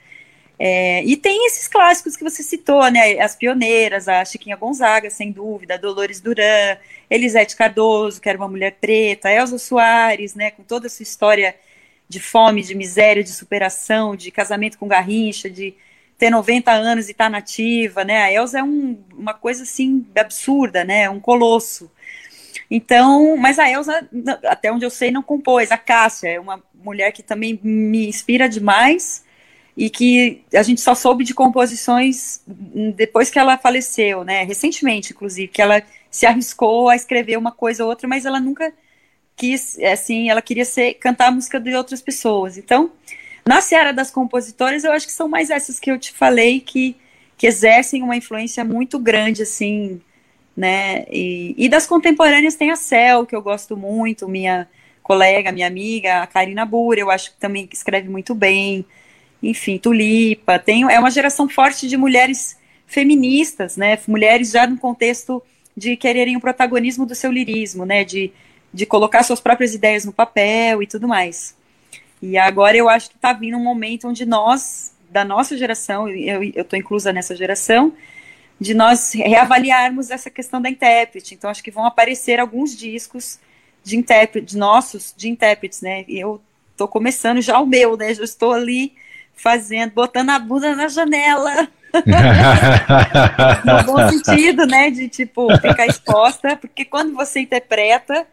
[0.63, 3.19] É, e tem esses clássicos que você citou, né?
[3.19, 6.77] As pioneiras, a Chiquinha Gonzaga, sem dúvida, a Dolores Duran,
[7.09, 10.51] Elisete Cardoso, que era uma mulher preta, Elza Soares, né?
[10.51, 11.57] Com toda a sua história
[12.07, 15.75] de fome, de miséria, de superação, de casamento com Garrincha, de
[16.19, 18.25] ter 90 anos e estar tá nativa, né?
[18.25, 21.09] A Elza é um, uma coisa assim absurda, né?
[21.09, 21.91] Um colosso.
[22.71, 24.07] Então, mas a Elsa,
[24.45, 25.73] até onde eu sei, não compôs.
[25.73, 29.25] A Cássia é uma mulher que também me inspira demais
[29.81, 32.43] e que a gente só soube de composições
[32.95, 34.43] depois que ela faleceu, né?
[34.45, 38.71] Recentemente, inclusive, que ela se arriscou a escrever uma coisa ou outra, mas ela nunca
[39.35, 42.59] quis, assim, ela queria ser cantar a música de outras pessoas.
[42.59, 42.93] Então,
[43.49, 46.95] na seara das compositoras, eu acho que são mais essas que eu te falei que
[47.39, 49.99] que exercem uma influência muito grande, assim,
[50.55, 51.07] né?
[51.11, 54.69] E, e das contemporâneas tem a Cel, que eu gosto muito, minha
[55.03, 58.85] colega, minha amiga, a Karina Bura, eu acho que também escreve muito bem.
[59.43, 63.99] Enfim, Tulipa, tem, é uma geração forte de mulheres feministas, né?
[64.07, 65.43] Mulheres já no contexto
[65.77, 68.05] de quererem o protagonismo do seu lirismo, né?
[68.05, 68.33] De,
[68.73, 71.57] de colocar suas próprias ideias no papel e tudo mais.
[72.21, 76.43] E agora eu acho que está vindo um momento onde nós, da nossa geração, eu
[76.43, 77.95] estou inclusa nessa geração,
[78.61, 81.35] de nós reavaliarmos essa questão da intérprete.
[81.35, 83.39] Então, acho que vão aparecer alguns discos
[83.83, 86.05] de intérprete, nossos, de intérpretes, né?
[86.07, 88.13] Eu estou começando já o meu, né?
[88.13, 88.93] Já estou ali
[89.41, 91.69] fazendo, botando a bunda na janela.
[93.65, 94.91] no bom sentido, né?
[94.91, 98.27] De tipo, ficar exposta, porque quando você interpreta,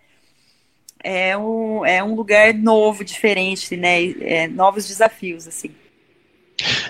[1.03, 4.11] é um, é um lugar novo, diferente, né?
[4.21, 5.71] É, novos desafios, assim.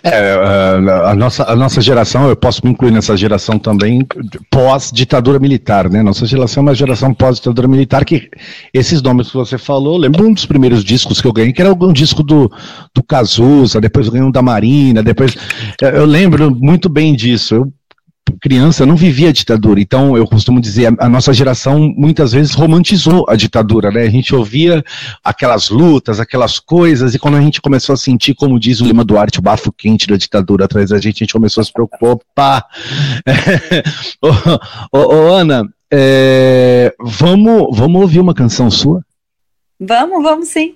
[0.01, 4.05] É, a, a, nossa, a nossa geração, eu posso me incluir nessa geração também,
[4.49, 6.01] pós-ditadura militar, né?
[6.01, 8.29] Nossa geração é uma geração pós-ditadura militar que
[8.73, 11.73] esses nomes que você falou, lembro um dos primeiros discos que eu ganhei, que era
[11.73, 12.49] um disco do,
[12.95, 15.35] do Cazuza, depois eu ganhei um da Marina, depois.
[15.81, 17.55] Eu lembro muito bem disso.
[17.55, 17.73] Eu
[18.41, 19.79] criança não vivia a ditadura.
[19.79, 24.03] Então, eu costumo dizer, a, a, nossa geração muitas vezes romantizou a ditadura, né?
[24.03, 24.83] A gente ouvia
[25.23, 29.03] aquelas lutas, aquelas coisas, e quando a gente começou a sentir, como diz o Lima
[29.03, 32.07] Duarte, o bafo quente da ditadura atrás da gente, a gente começou a se preocupar.
[32.07, 32.65] Opa!
[34.21, 39.01] ô, ô, ô, Ana, é, vamos, vamos ouvir uma canção sua?
[39.79, 40.75] Vamos, vamos sim.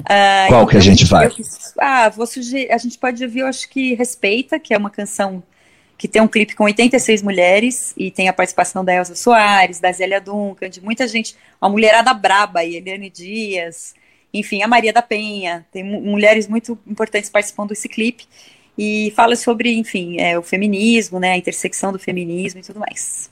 [0.00, 1.34] Uh, Qual que a gente faz?
[1.80, 5.42] ah, vou sugerir, a gente pode ouvir, eu acho que Respeita, que é uma canção
[5.98, 9.90] que tem um clipe com 86 mulheres e tem a participação da Elza Soares, da
[9.92, 13.94] Zélia Duncan, de muita gente, uma mulherada braba, e Eliane Dias,
[14.32, 18.24] enfim, a Maria da Penha, tem mulheres muito importantes participando desse clipe
[18.76, 23.30] e fala sobre, enfim, é, o feminismo, né, a intersecção do feminismo e tudo mais.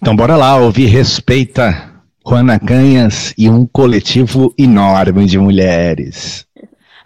[0.00, 1.94] Então bora lá ouvir Respeita
[2.26, 6.46] Juana Canhas e um coletivo enorme de mulheres.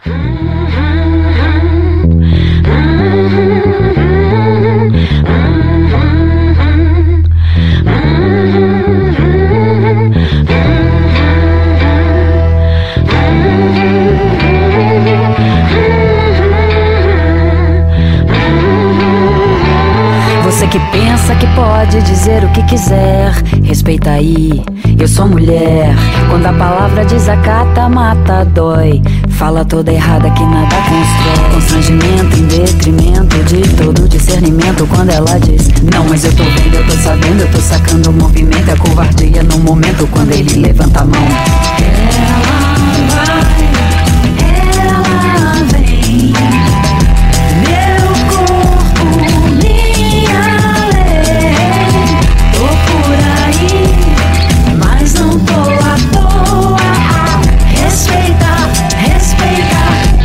[20.73, 23.31] que pensa que pode dizer o que quiser.
[23.63, 24.65] Respeita aí,
[24.99, 25.95] eu sou mulher.
[26.31, 29.03] Quando a palavra desacata, mata, dói.
[29.29, 31.51] Fala toda errada que nada constrói.
[31.53, 33.22] Constrangimento em detrimento
[34.89, 38.13] Quando ela diz, não, mas eu tô vendo, eu tô sabendo, eu tô sacando o
[38.13, 38.71] movimento.
[38.71, 41.21] É covardia no momento quando ele levanta a mão.
[42.39, 42.63] Ela
[43.09, 43.43] vai,
[44.87, 46.33] ela vem.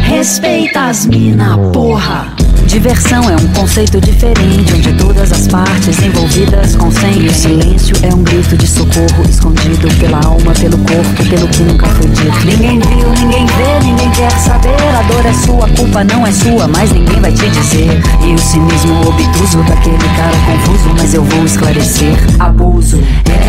[0.04, 2.37] Respeita as mina, porra.
[2.68, 7.26] Diversão é um conceito diferente, onde todas as partes envolvidas consentem.
[7.26, 11.88] O silêncio é um grito de socorro escondido pela alma, pelo corpo, pelo que nunca
[11.88, 12.46] foi dito.
[12.46, 14.76] Ninguém viu, ninguém vê, ninguém quer saber.
[15.00, 18.02] A dor é sua, a culpa não é sua, mas ninguém vai te dizer.
[18.22, 22.18] E o cinismo obtuso daquele cara confuso, mas eu vou esclarecer.
[22.38, 23.02] Abuso.
[23.26, 23.48] Ela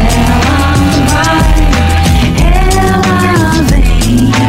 [3.02, 4.47] vai, ela vem.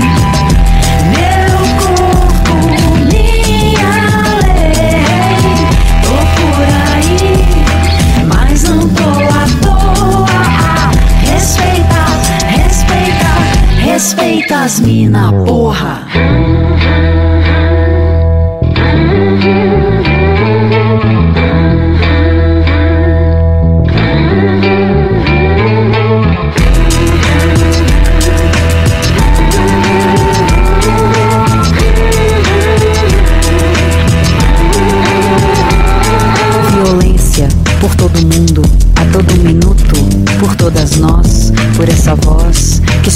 [13.99, 16.07] Respeita as mina, porra.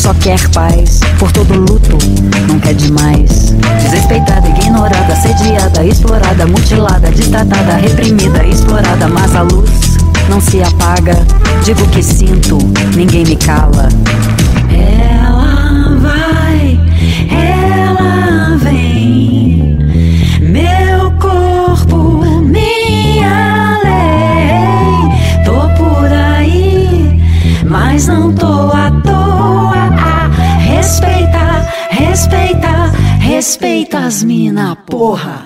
[0.04, 1.97] Só quer paz por todo luto,
[2.49, 3.56] nunca é demais.
[3.82, 9.70] Desrespeitada, ignorada, assediada, explorada, mutilada, destratada, reprimida, explorada, mas a luz
[10.30, 11.16] não se apaga.
[11.64, 12.58] Digo que sinto,
[12.93, 13.88] ninguém me cala.
[14.70, 16.78] Ela vai,
[17.32, 19.80] ela vem,
[20.41, 25.45] meu corpo, minha lei.
[25.45, 27.24] Tô por aí,
[27.66, 28.92] mas não tô à
[33.43, 35.42] respeita as mina, porra.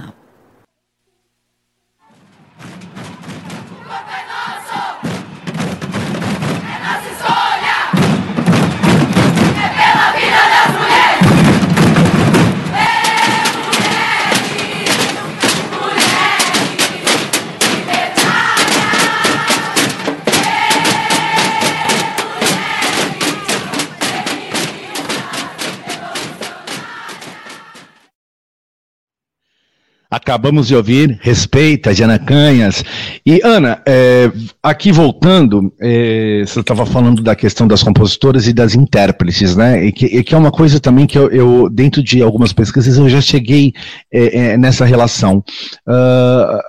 [30.28, 32.84] Acabamos de ouvir Respeita, Jana Canhas.
[33.26, 34.30] E, Ana, é,
[34.62, 39.86] aqui voltando, é, você estava falando da questão das compositoras e das intérpretes, né?
[39.86, 42.98] E que, e que é uma coisa também que eu, eu, dentro de algumas pesquisas,
[42.98, 43.72] eu já cheguei
[44.12, 45.42] é, é nessa relação.
[45.88, 46.60] Uh,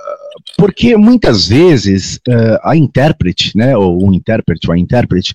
[0.57, 5.35] porque muitas vezes uh, a intérprete, né, ou o intérprete ou a intérprete,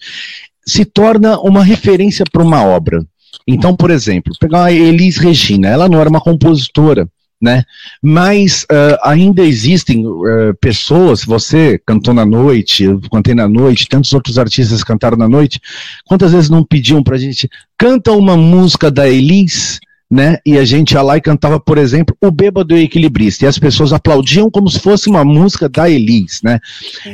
[0.65, 3.05] se torna uma referência para uma obra.
[3.45, 7.05] Então, por exemplo, pegar a Elis Regina, ela não era uma compositora,
[7.43, 7.65] né?
[8.01, 14.13] Mas uh, ainda existem uh, pessoas, você cantou na noite, eu cantei na noite, tantos
[14.13, 15.59] outros artistas cantaram na noite,
[16.05, 20.37] quantas vezes não pediam pra gente, canta uma música da Elis, né?
[20.45, 23.59] E a gente ia lá e cantava, por exemplo, o Bêbado e Equilibrista, e as
[23.59, 26.61] pessoas aplaudiam como se fosse uma música da Elis, né?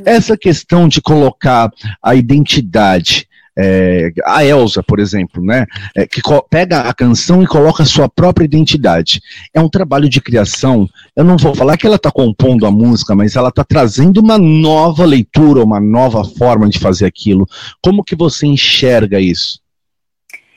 [0.05, 1.71] Essa questão de colocar
[2.03, 3.28] a identidade
[3.62, 8.07] é, a Elsa, por exemplo, né, é, que pega a canção e coloca a sua
[8.07, 9.22] própria identidade.
[9.53, 10.88] É um trabalho de criação.
[11.14, 14.38] Eu não vou falar que ela está compondo a música, mas ela está trazendo uma
[14.38, 17.45] nova leitura, uma nova forma de fazer aquilo.
[17.82, 19.60] Como que você enxerga isso?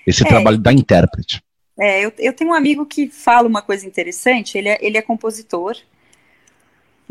[0.06, 1.42] Esse é, trabalho da intérprete.
[1.78, 4.56] É, eu, eu tenho um amigo que fala uma coisa interessante.
[4.56, 5.76] Ele é, ele é compositor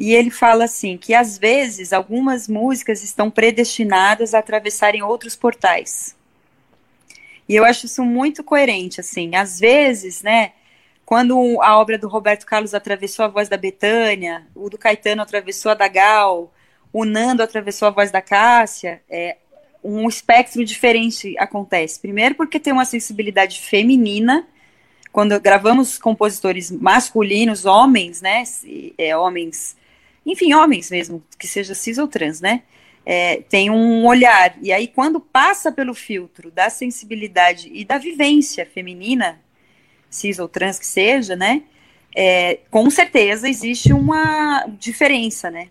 [0.02, 6.16] e ele fala assim que às vezes algumas músicas estão predestinadas a atravessarem outros portais.
[7.48, 9.36] E eu acho isso muito coerente, assim.
[9.36, 10.54] Às vezes, né,
[11.06, 15.72] quando a obra do Roberto Carlos atravessou a voz da Betânia, o do Caetano atravessou
[15.72, 16.52] a da Gal,
[16.92, 19.38] o Nando atravessou a voz da Cássia, é,
[19.84, 22.00] um espectro diferente acontece.
[22.00, 24.48] Primeiro porque tem uma sensibilidade feminina,
[25.12, 28.42] quando gravamos compositores masculinos, homens, né,
[28.98, 29.80] é, homens,
[30.26, 32.64] enfim, homens mesmo, que seja cis ou trans, né,
[33.06, 34.56] é, tem um olhar.
[34.62, 39.42] E aí, quando passa pelo filtro da sensibilidade e da vivência feminina,
[40.10, 41.64] cis ou trans que seja, né,
[42.16, 45.70] é, com certeza existe uma diferença, né.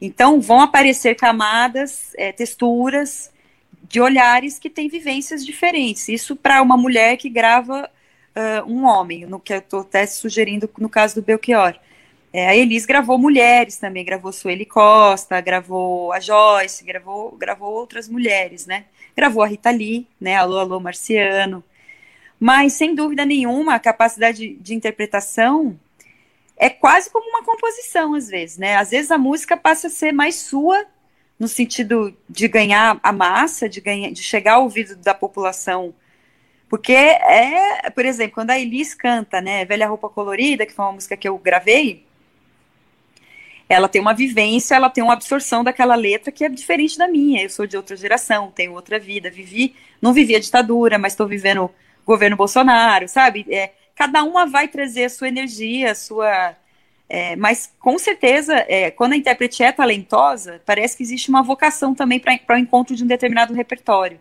[0.00, 3.30] Então, vão aparecer camadas, é, texturas
[3.88, 6.08] de olhares que têm vivências diferentes.
[6.08, 7.88] Isso para uma mulher que grava
[8.36, 11.74] uh, um homem, no que eu estou até sugerindo no caso do Belchior.
[12.36, 18.10] É, a Elis gravou mulheres também, gravou Sueli Costa, gravou a Joyce, gravou, gravou outras
[18.10, 18.84] mulheres, né?
[19.16, 20.36] Gravou a Rita Lee, né?
[20.36, 21.64] Alô, alô, Marciano.
[22.38, 25.80] Mas, sem dúvida nenhuma, a capacidade de interpretação
[26.58, 28.76] é quase como uma composição, às vezes, né?
[28.76, 30.84] Às vezes a música passa a ser mais sua,
[31.38, 35.94] no sentido de ganhar a massa, de, ganhar, de chegar ao ouvido da população
[36.68, 40.92] porque é, por exemplo, quando a Elis canta, né, Velha Roupa Colorida, que foi uma
[40.92, 42.05] música que eu gravei,
[43.68, 47.42] ela tem uma vivência, ela tem uma absorção daquela letra que é diferente da minha.
[47.42, 51.26] Eu sou de outra geração, tenho outra vida, vivi, não vivi a ditadura, mas estou
[51.26, 51.70] vivendo o
[52.04, 53.44] governo Bolsonaro, sabe?
[53.50, 56.56] É, cada uma vai trazer a sua energia, a sua.
[57.08, 61.94] É, mas com certeza, é, quando a intérprete é talentosa, parece que existe uma vocação
[61.94, 64.20] também para o encontro de um determinado repertório.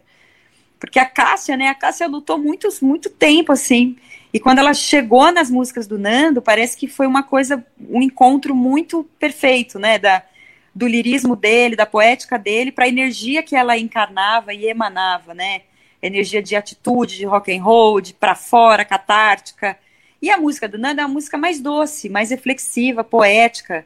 [0.80, 1.70] Porque a Cássia, né?
[1.70, 3.96] A Cássia lutou muito, muito tempo, assim.
[4.36, 8.54] E quando ela chegou nas músicas do Nando, parece que foi uma coisa, um encontro
[8.54, 9.98] muito perfeito, né?
[9.98, 10.22] Da,
[10.76, 15.62] do lirismo dele, da poética dele, para a energia que ela encarnava e emanava, né?
[16.02, 19.80] Energia de atitude, de rock and roll, de para fora, catártica.
[20.22, 23.86] E a música do Nando é uma música mais doce, mais reflexiva, poética.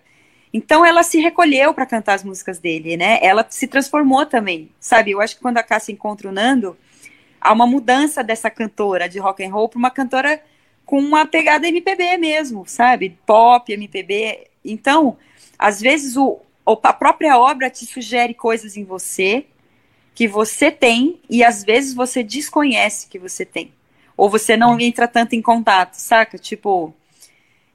[0.52, 3.20] Então ela se recolheu para cantar as músicas dele, né?
[3.22, 5.12] Ela se transformou também, sabe?
[5.12, 6.76] Eu acho que quando a Cássia encontra o Nando,
[7.40, 10.42] há uma mudança dessa cantora de rock and roll para uma cantora
[10.86, 13.18] com uma pegada MPB mesmo, sabe?
[13.26, 14.48] Pop, MPB.
[14.66, 15.18] Então,
[15.58, 19.46] às vezes o, a própria obra te sugere coisas em você
[20.16, 23.72] que você tem e às vezes você desconhece que você tem.
[24.18, 26.38] Ou você não entra tanto em contato, saca?
[26.38, 26.94] Tipo,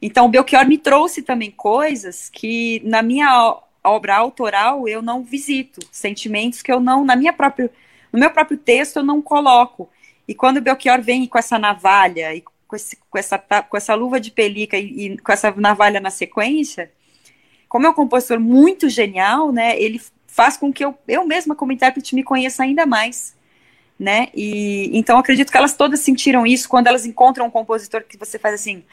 [0.03, 5.81] então o Belchior me trouxe também coisas que na minha obra autoral eu não visito,
[5.91, 7.71] sentimentos que eu não na minha própria
[8.15, 9.91] no meu próprio texto eu não coloco.
[10.29, 13.93] E quando o Belchior vem com essa navalha e com, esse, com, essa, com essa
[13.95, 16.93] luva de pelica e, e, com essa navalha na sequência,
[17.69, 21.73] como é um compositor muito genial, né, ele faz com que eu, eu mesma, como
[21.73, 23.35] intérprete, me conheça ainda mais.
[23.99, 24.29] Né?
[24.33, 28.39] E então acredito que elas todas sentiram isso quando elas encontram um compositor que você
[28.39, 28.85] faz assim,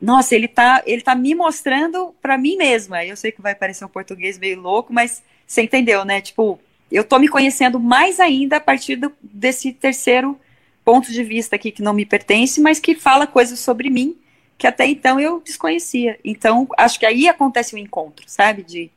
[0.00, 3.04] nossa, ele tá, ele tá me mostrando para mim mesma.
[3.04, 6.20] Eu sei que vai parecer um português meio louco, mas você entendeu, né?
[6.20, 6.60] Tipo,
[6.90, 10.38] eu estou me conhecendo mais ainda a partir do, desse terceiro
[10.84, 14.16] ponto de vista aqui que não me pertence, mas que fala coisas sobre mim
[14.58, 16.18] que até então eu desconhecia.
[16.24, 18.62] Então, acho que aí acontece o um encontro, sabe?
[18.62, 18.90] De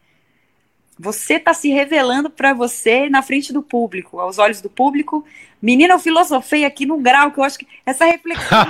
[0.98, 5.26] você está se revelando para você na frente do público, aos olhos do público.
[5.62, 8.62] Menina, eu filosofei aqui num grau que eu acho que essa reflexão.
[8.62, 8.68] É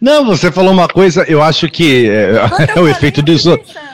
[0.00, 3.32] não, você falou uma coisa, eu acho que é, é o efeito do.
[3.32, 3.91] Pensando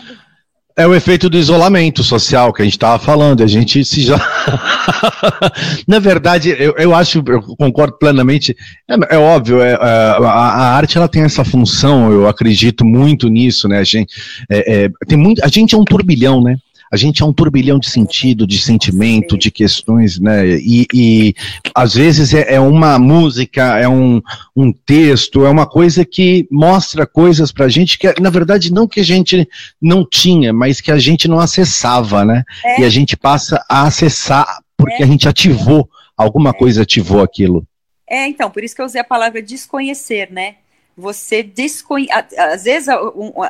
[0.79, 4.17] é o efeito do isolamento social que a gente estava falando, a gente se já.
[5.89, 8.57] Na verdade, eu, eu acho, eu concordo plenamente.
[8.89, 13.29] É, é óbvio, é, é, a, a, arte ela tem essa função, eu acredito muito
[13.29, 13.79] nisso, né?
[13.79, 14.15] A gente,
[14.49, 16.57] é, é, tem muito, a gente é um turbilhão, né?
[16.91, 20.47] A gente é um turbilhão de sentido, de sentimento, de questões, né?
[20.47, 21.35] E, e
[21.75, 24.23] às vezes é, é, uma música, é um,
[24.57, 29.01] um texto, é uma coisa que mostra coisas pra gente que, na verdade, não que
[29.01, 29.49] a gente
[29.81, 32.43] não tinha, mas que a gente não acessava, né?
[32.65, 32.81] É.
[32.81, 35.05] E a gente passa a acessar porque é.
[35.05, 37.67] a gente ativou, alguma coisa ativou aquilo.
[38.09, 40.57] É, então, por isso que eu usei a palavra desconhecer, né?
[40.97, 42.13] Você desconhece.
[42.37, 42.89] Às vezes,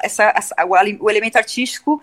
[0.02, 0.54] essa,
[1.00, 2.02] o elemento artístico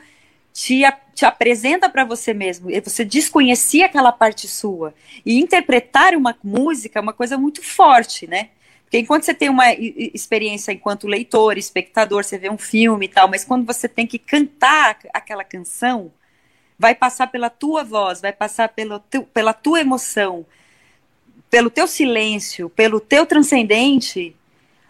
[0.56, 0.84] te,
[1.14, 4.94] te apresenta para você mesmo, e você desconhecia aquela parte sua.
[5.26, 8.52] E interpretar uma música é uma coisa muito forte, né?
[8.86, 13.28] Porque enquanto você tem uma experiência enquanto leitor, espectador, você vê um filme e tal,
[13.28, 16.10] mas quando você tem que cantar aquela canção,
[16.80, 19.02] vai passar pela tua voz, vai passar pelo
[19.34, 20.46] pela tua emoção,
[21.50, 24.34] pelo teu silêncio, pelo teu transcendente,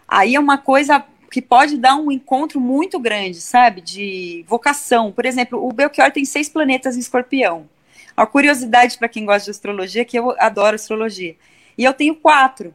[0.06, 1.04] aí é uma coisa
[1.36, 3.82] que pode dar um encontro muito grande, sabe?
[3.82, 5.12] De vocação.
[5.12, 7.68] Por exemplo, o Belchior tem seis planetas em escorpião.
[8.16, 11.36] A curiosidade para quem gosta de astrologia é que eu adoro astrologia.
[11.76, 12.74] E eu tenho quatro.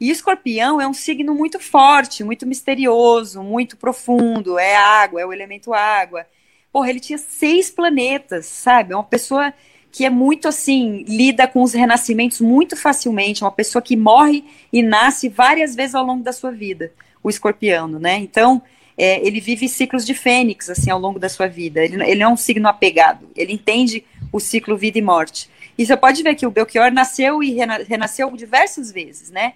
[0.00, 4.58] E escorpião é um signo muito forte, muito misterioso, muito profundo.
[4.58, 6.26] É água, é o elemento água.
[6.72, 8.92] Porra, ele tinha seis planetas, sabe?
[8.92, 9.54] É uma pessoa
[9.92, 14.44] que é muito assim, lida com os renascimentos muito facilmente, é uma pessoa que morre
[14.72, 16.92] e nasce várias vezes ao longo da sua vida,
[17.24, 18.18] o escorpiano, né?
[18.18, 18.62] Então,
[18.96, 21.84] é, ele vive ciclos de fênix, assim, ao longo da sua vida.
[21.84, 25.50] Ele, ele é um signo apegado, ele entende o ciclo vida e morte.
[25.76, 29.54] E você pode ver que o Belchior nasceu e rena, renasceu diversas vezes, né?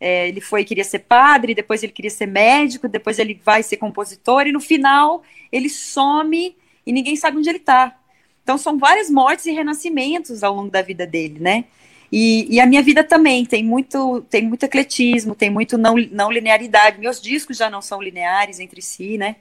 [0.00, 3.76] É, ele foi queria ser padre, depois ele queria ser médico, depois ele vai ser
[3.76, 7.96] compositor, e no final ele some e ninguém sabe onde ele está.
[8.42, 11.66] Então são várias mortes e renascimentos ao longo da vida dele, né?
[12.12, 16.30] E, e, a minha vida também tem muito, tem muito ecletismo, tem muito não, não
[16.30, 17.00] linearidade.
[17.00, 19.36] Meus discos já não são lineares entre si, né?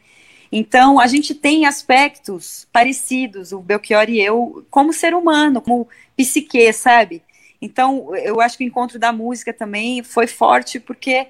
[0.49, 6.72] Então a gente tem aspectos parecidos, o Belchior e eu, como ser humano, como psique,
[6.72, 7.22] sabe?
[7.61, 11.28] Então eu acho que o encontro da música também foi forte porque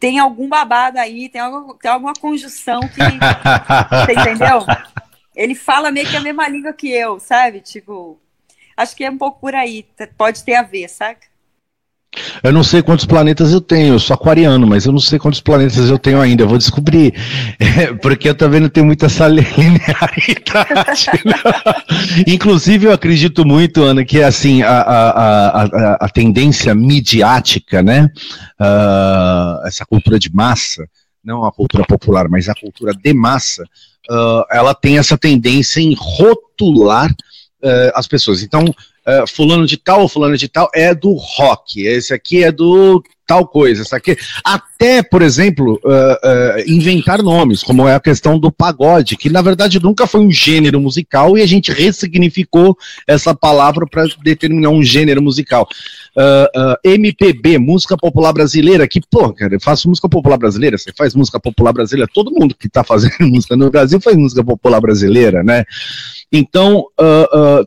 [0.00, 2.98] tem algum babado aí, tem, algo, tem alguma conjunção que.
[4.06, 4.64] você entendeu?
[5.38, 7.60] ele fala meio que a mesma língua que eu, sabe?
[7.60, 8.18] Tipo,
[8.78, 9.84] acho que é um pouco por aí,
[10.16, 11.26] pode ter a ver, saca?
[12.42, 15.40] Eu não sei quantos planetas eu tenho, eu sou aquariano, mas eu não sei quantos
[15.40, 17.12] planetas eu tenho ainda, eu vou descobrir,
[17.58, 21.10] é, porque eu também não tenho muita essa linearidade.
[22.26, 28.08] Inclusive, eu acredito muito, Ana, que assim, a, a, a, a tendência midiática, né,
[28.60, 30.88] uh, essa cultura de massa,
[31.22, 33.64] não a cultura popular, mas a cultura de massa,
[34.10, 37.14] uh, ela tem essa tendência em rotular
[37.62, 38.42] uh, as pessoas.
[38.42, 43.02] Então, uh, fulano de tal, fulano de tal é do rock, esse aqui é do
[43.28, 44.16] tal coisa, aqui.
[44.42, 49.42] Até, por exemplo, uh, uh, inventar nomes, como é a questão do pagode, que na
[49.42, 52.74] verdade nunca foi um gênero musical e a gente ressignificou
[53.06, 55.68] essa palavra para determinar um gênero musical.
[56.16, 61.14] Uh, MPB, música popular brasileira, que, pô, cara, eu faço música popular brasileira, você faz
[61.14, 65.44] música popular brasileira, todo mundo que está fazendo música no Brasil faz música popular brasileira,
[65.44, 65.64] né?
[66.32, 66.84] Então,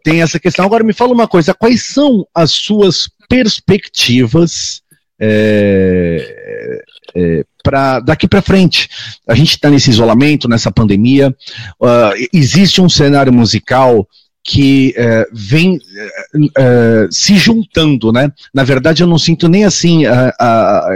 [0.03, 0.65] tem essa questão.
[0.65, 4.81] Agora me fala uma coisa, quais são as suas perspectivas
[5.21, 6.81] é,
[7.15, 8.89] é, para daqui para frente.
[9.27, 11.35] A gente está nesse isolamento, nessa pandemia.
[11.79, 14.07] Uh, existe um cenário musical
[14.43, 18.31] que uh, vem uh, se juntando, né?
[18.51, 20.01] Na verdade, eu não sinto nem assim.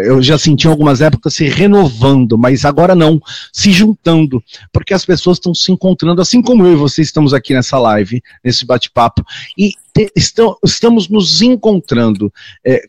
[0.03, 3.21] eu já senti em algumas épocas se renovando, mas agora não,
[3.53, 7.53] se juntando, porque as pessoas estão se encontrando, assim como eu e você estamos aqui
[7.53, 9.23] nessa live, nesse bate-papo,
[9.55, 12.33] e te, estão, estamos nos encontrando.
[12.65, 12.81] É,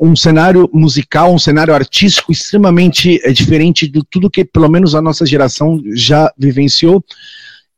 [0.00, 5.02] um cenário musical, um cenário artístico extremamente é, diferente de tudo que pelo menos a
[5.02, 7.04] nossa geração já vivenciou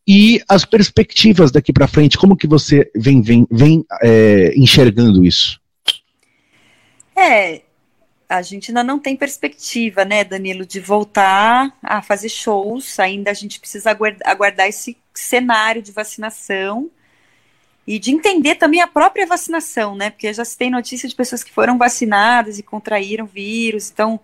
[0.07, 5.61] e as perspectivas daqui para frente, como que você vem, vem, vem é, enxergando isso?
[7.17, 7.63] É,
[8.29, 12.99] a gente ainda não tem perspectiva, né, Danilo, de voltar a fazer shows.
[12.99, 16.91] Ainda a gente precisa aguardar esse cenário de vacinação
[17.91, 20.11] e de entender também a própria vacinação, né?
[20.11, 24.21] Porque já se tem notícia de pessoas que foram vacinadas e contraíram vírus, então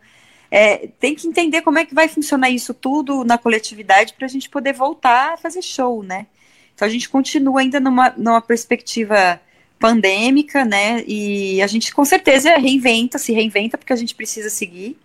[0.49, 4.29] é, tem que entender como é que vai funcionar isso tudo na coletividade para a
[4.29, 6.29] gente poder voltar a fazer show, né?
[6.77, 9.41] Então a gente continua ainda numa, numa perspectiva
[9.81, 11.03] pandêmica, né?
[11.05, 14.97] E a gente com certeza reinventa, se reinventa, porque a gente precisa seguir.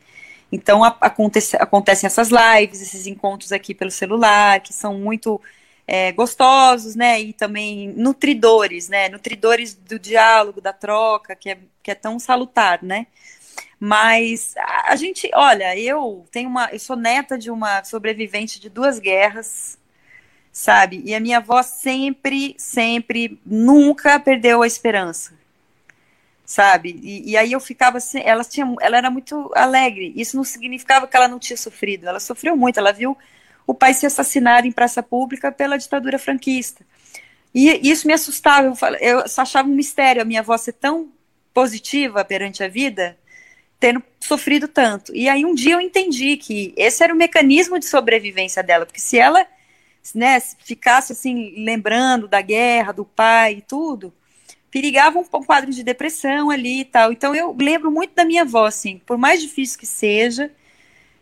[0.52, 5.42] Então a, acontece, acontecem essas lives, esses encontros aqui pelo celular, que são muito
[5.94, 11.92] é, gostosos, né, e também nutridores, né, nutridores do diálogo, da troca, que é, que
[11.92, 13.08] é tão salutar, né.
[13.78, 14.54] Mas
[14.86, 19.78] a, gente, olha, eu tenho uma, eu sou neta de uma sobrevivente de duas guerras,
[20.50, 25.34] sabe, e a minha avó sempre, sempre, nunca perdeu a esperança,
[26.46, 27.02] sabe?
[27.04, 30.14] E, e, aí eu ficava assim, ela tinha, ela era muito alegre.
[30.16, 32.08] Isso não significava que ela não tinha sofrido.
[32.08, 32.78] Ela sofreu muito.
[32.78, 33.18] Ela viu
[33.66, 36.86] o pai ser assassinado em praça pública pela ditadura franquista.
[37.54, 38.68] E isso me assustava,
[39.00, 41.12] eu, eu achava um mistério a minha avó ser tão
[41.54, 43.18] positiva perante a vida,
[43.80, 45.14] tendo sofrido tanto.
[45.16, 49.02] E aí um dia eu entendi que esse era o mecanismo de sobrevivência dela, porque
[49.02, 49.46] se ela
[50.16, 54.14] né, ficasse assim, lembrando da guerra, do pai e tudo,
[54.72, 57.12] perigava um, um quadro de depressão ali e tal.
[57.12, 60.50] Então eu lembro muito da minha avó, assim, por mais difícil que seja,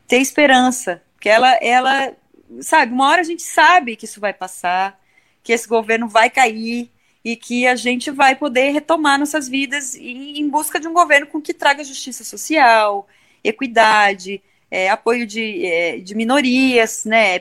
[0.08, 2.14] ter esperança, porque ela, ela
[2.62, 5.00] sabe, uma hora a gente sabe que isso vai passar,
[5.44, 6.90] que esse governo vai cair
[7.24, 11.42] e que a gente vai poder retomar nossas vidas em, busca de um governo com
[11.42, 13.08] que traga justiça social,
[13.44, 14.42] equidade,
[14.72, 17.40] é, apoio de, é, de minorias, né,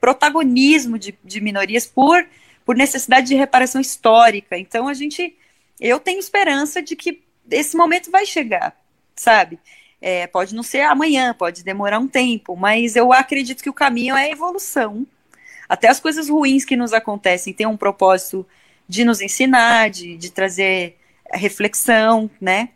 [0.00, 2.26] protagonismo de, de minorias por,
[2.64, 4.58] por necessidade de reparação histórica.
[4.58, 5.36] Então a gente,
[5.80, 8.76] eu tenho esperança de que esse momento vai chegar,
[9.14, 9.58] sabe?
[10.00, 14.14] É, pode não ser amanhã, pode demorar um tempo, mas eu acredito que o caminho
[14.14, 15.06] é evolução.
[15.68, 18.46] Até as coisas ruins que nos acontecem têm um propósito
[18.88, 20.96] de nos ensinar, de, de trazer
[21.32, 22.68] reflexão, né?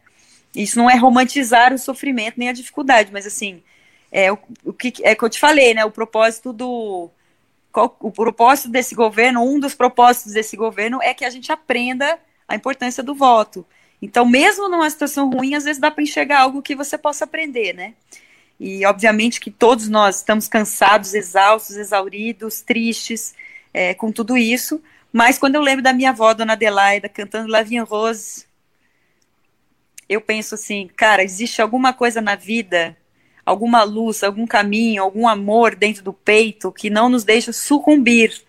[0.55, 3.63] Isso não é romantizar o sofrimento nem a dificuldade, mas assim,
[4.11, 5.85] é o, o que é que eu te falei, né?
[5.85, 7.09] O propósito do
[7.71, 12.19] qual, o propósito desse governo, um dos propósitos desse governo é que a gente aprenda
[12.49, 13.65] a importância do voto.
[14.03, 17.75] Então, mesmo numa situação ruim, às vezes dá para enxergar algo que você possa aprender,
[17.75, 17.95] né?
[18.59, 23.35] E obviamente que todos nós estamos cansados, exaustos, exauridos, tristes
[23.73, 24.83] é, com tudo isso.
[25.13, 28.45] Mas quando eu lembro da minha avó, Dona Adelaida, cantando Lavinha Rose,
[30.09, 32.97] eu penso assim, cara, existe alguma coisa na vida,
[33.47, 38.43] alguma luz, algum caminho, algum amor dentro do peito que não nos deixa sucumbir.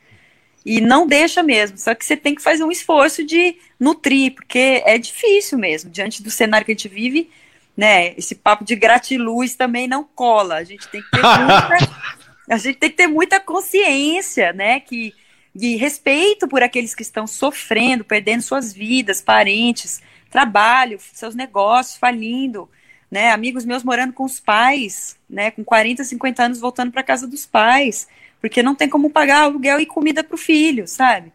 [0.65, 4.83] E não deixa mesmo, só que você tem que fazer um esforço de nutrir, porque
[4.85, 7.29] é difícil mesmo, diante do cenário que a gente vive,
[7.75, 8.13] né?
[8.15, 10.55] Esse papo de gratiluz também não cola.
[10.55, 11.69] A gente tem que ter muita,
[12.49, 14.79] a gente tem que ter muita consciência, né?
[14.79, 15.13] Que
[15.53, 22.69] de respeito por aqueles que estão sofrendo, perdendo suas vidas, parentes, trabalho, seus negócios falindo,
[23.09, 23.31] né?
[23.31, 25.51] Amigos meus morando com os pais, né?
[25.51, 28.07] Com 40, 50 anos voltando para casa dos pais,
[28.41, 31.31] porque não tem como pagar aluguel e comida para o filho, sabe?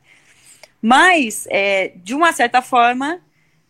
[0.83, 3.21] Mas, é, de uma certa forma,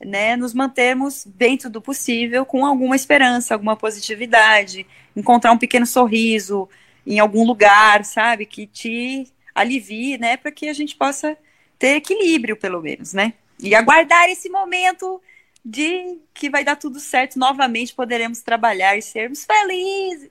[0.04, 6.68] né, nos mantermos dentro do possível com alguma esperança, alguma positividade, encontrar um pequeno sorriso
[7.06, 11.36] em algum lugar, sabe, que te alivie, né, para que a gente possa
[11.78, 13.34] ter equilíbrio, pelo menos, né?
[13.60, 15.20] E aguardar esse momento
[15.64, 20.30] de que vai dar tudo certo, novamente poderemos trabalhar e sermos felizes.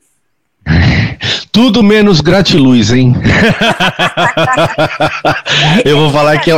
[1.56, 3.16] Tudo menos gratiluz, hein?
[5.86, 6.56] Eu vou falar que é.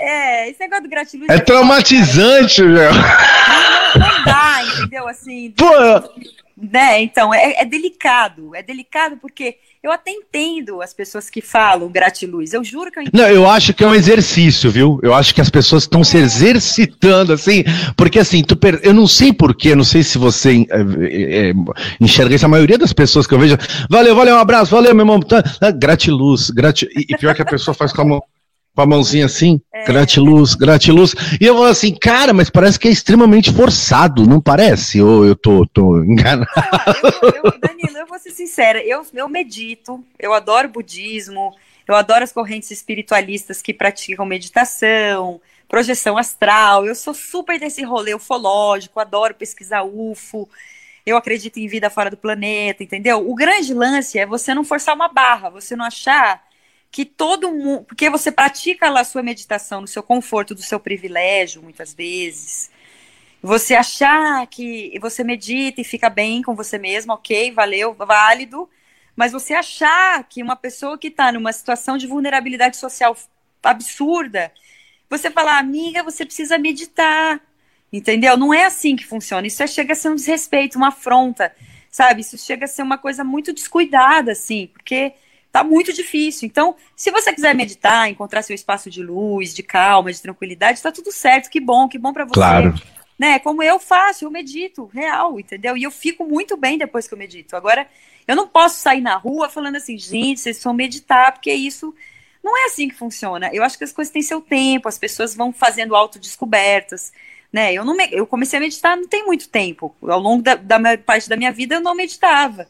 [0.00, 1.28] É, esse negócio do gratiluz.
[1.28, 2.94] É, é traumatizante, meu.
[2.94, 3.02] Não,
[3.98, 5.08] não, dá, entendeu?
[5.08, 5.52] Assim.
[5.56, 5.66] Pô.
[6.60, 7.02] Né?
[7.02, 8.54] Então, é, é delicado.
[8.54, 12.52] É delicado porque eu até entendo as pessoas que falam gratiluz.
[12.52, 13.20] Eu juro que eu entendo.
[13.20, 14.98] Não, eu acho que é um exercício, viu?
[15.02, 17.62] Eu acho que as pessoas estão se exercitando, assim,
[17.96, 18.80] porque assim, tu per...
[18.82, 21.52] eu não sei porquê, não sei se você é, é,
[22.00, 23.56] enxerga isso, a maioria das pessoas que eu vejo,
[23.88, 27.72] valeu, valeu, um abraço, valeu, meu irmão, tá, gratiluz, gratiluz, e pior que a pessoa
[27.72, 28.22] faz com a mão
[28.78, 29.84] com a mãozinha assim, é.
[29.84, 31.12] gratiluz, gratiluz.
[31.40, 35.02] E eu vou assim, cara, mas parece que é extremamente forçado, não parece?
[35.02, 36.46] Ou eu tô, tô enganado?
[37.02, 41.56] Não, eu, eu, Danilo, eu vou ser sincera, eu, eu medito, eu adoro budismo,
[41.88, 48.14] eu adoro as correntes espiritualistas que praticam meditação, projeção astral, eu sou super desse rolê
[48.14, 50.48] ufológico, adoro pesquisar UFO,
[51.04, 53.28] eu acredito em vida fora do planeta, entendeu?
[53.28, 56.46] O grande lance é você não forçar uma barra, você não achar
[56.90, 57.84] que todo mundo.
[57.84, 62.70] Porque você pratica lá a sua meditação no seu conforto, do seu privilégio, muitas vezes.
[63.42, 68.68] Você achar que você medita e fica bem com você mesmo, ok, valeu, válido.
[69.14, 73.16] Mas você achar que uma pessoa que está numa situação de vulnerabilidade social
[73.62, 74.52] absurda,
[75.10, 77.40] você falar, amiga, você precisa meditar.
[77.92, 78.36] Entendeu?
[78.36, 79.46] Não é assim que funciona.
[79.46, 81.54] Isso é, chega a ser um desrespeito, uma afronta,
[81.90, 82.20] sabe?
[82.20, 85.14] Isso chega a ser uma coisa muito descuidada, assim, porque
[85.50, 86.46] tá muito difícil.
[86.46, 90.92] Então, se você quiser meditar, encontrar seu espaço de luz, de calma, de tranquilidade, tá
[90.92, 91.50] tudo certo.
[91.50, 92.34] Que bom, que bom para você.
[92.34, 92.74] Claro.
[93.18, 93.38] Né?
[93.40, 95.76] Como eu faço, eu medito, real, entendeu?
[95.76, 97.56] E eu fico muito bem depois que eu medito.
[97.56, 97.88] Agora,
[98.26, 101.94] eu não posso sair na rua falando assim, gente, vocês vão meditar, porque isso
[102.44, 103.50] não é assim que funciona.
[103.52, 107.12] Eu acho que as coisas têm seu tempo, as pessoas vão fazendo autodescobertas.
[107.52, 107.72] Né?
[107.72, 108.06] Eu, não me...
[108.12, 109.94] eu comecei a meditar não tem muito tempo.
[110.02, 112.68] Ao longo da, da maior parte da minha vida eu não meditava.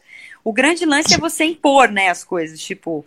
[0.48, 2.58] O grande lance é você impor, né, as coisas.
[2.58, 3.04] Tipo,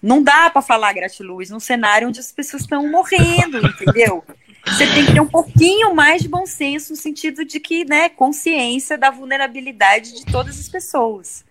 [0.00, 4.22] não dá para falar gratiluz num cenário onde as pessoas estão morrendo, entendeu?
[4.64, 8.08] Você tem que ter um pouquinho mais de bom senso no sentido de que, né,
[8.08, 11.44] consciência da vulnerabilidade de todas as pessoas.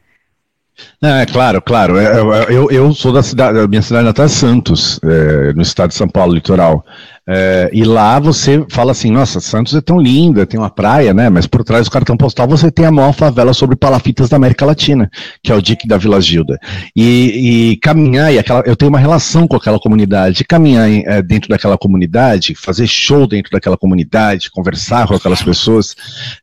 [1.04, 1.98] É, claro, claro.
[1.98, 5.90] É, é, eu, eu sou da cidade, minha cidade natal é Santos, é, no estado
[5.90, 6.86] de São Paulo, litoral.
[7.30, 11.30] É, e lá você fala assim, nossa, Santos é tão linda, tem uma praia, né?
[11.30, 14.66] Mas por trás do cartão postal você tem a maior favela sobre palafitas da América
[14.66, 15.10] Latina,
[15.44, 16.58] que é o Dique da Vila Gilda.
[16.96, 21.50] E, e caminhar, e aquela, eu tenho uma relação com aquela comunidade, caminhar é, dentro
[21.50, 25.96] daquela comunidade, fazer show dentro daquela comunidade, conversar com aquelas pessoas,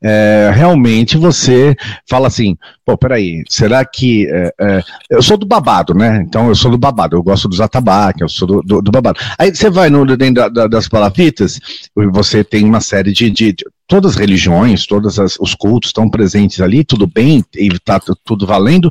[0.02, 1.74] é, realmente você
[2.06, 4.26] fala assim, pô, peraí, será que.
[4.28, 6.22] É, é, eu sou do babado, né?
[6.26, 9.18] Então eu sou do babado, eu gosto dos atabaques, eu sou do, do, do babado.
[9.38, 11.60] Aí você vai no, dentro da, da das palafitas,
[12.12, 16.60] você tem uma série de, de, de todas as religiões, todos os cultos estão presentes
[16.60, 18.90] ali, tudo bem, e está tudo valendo,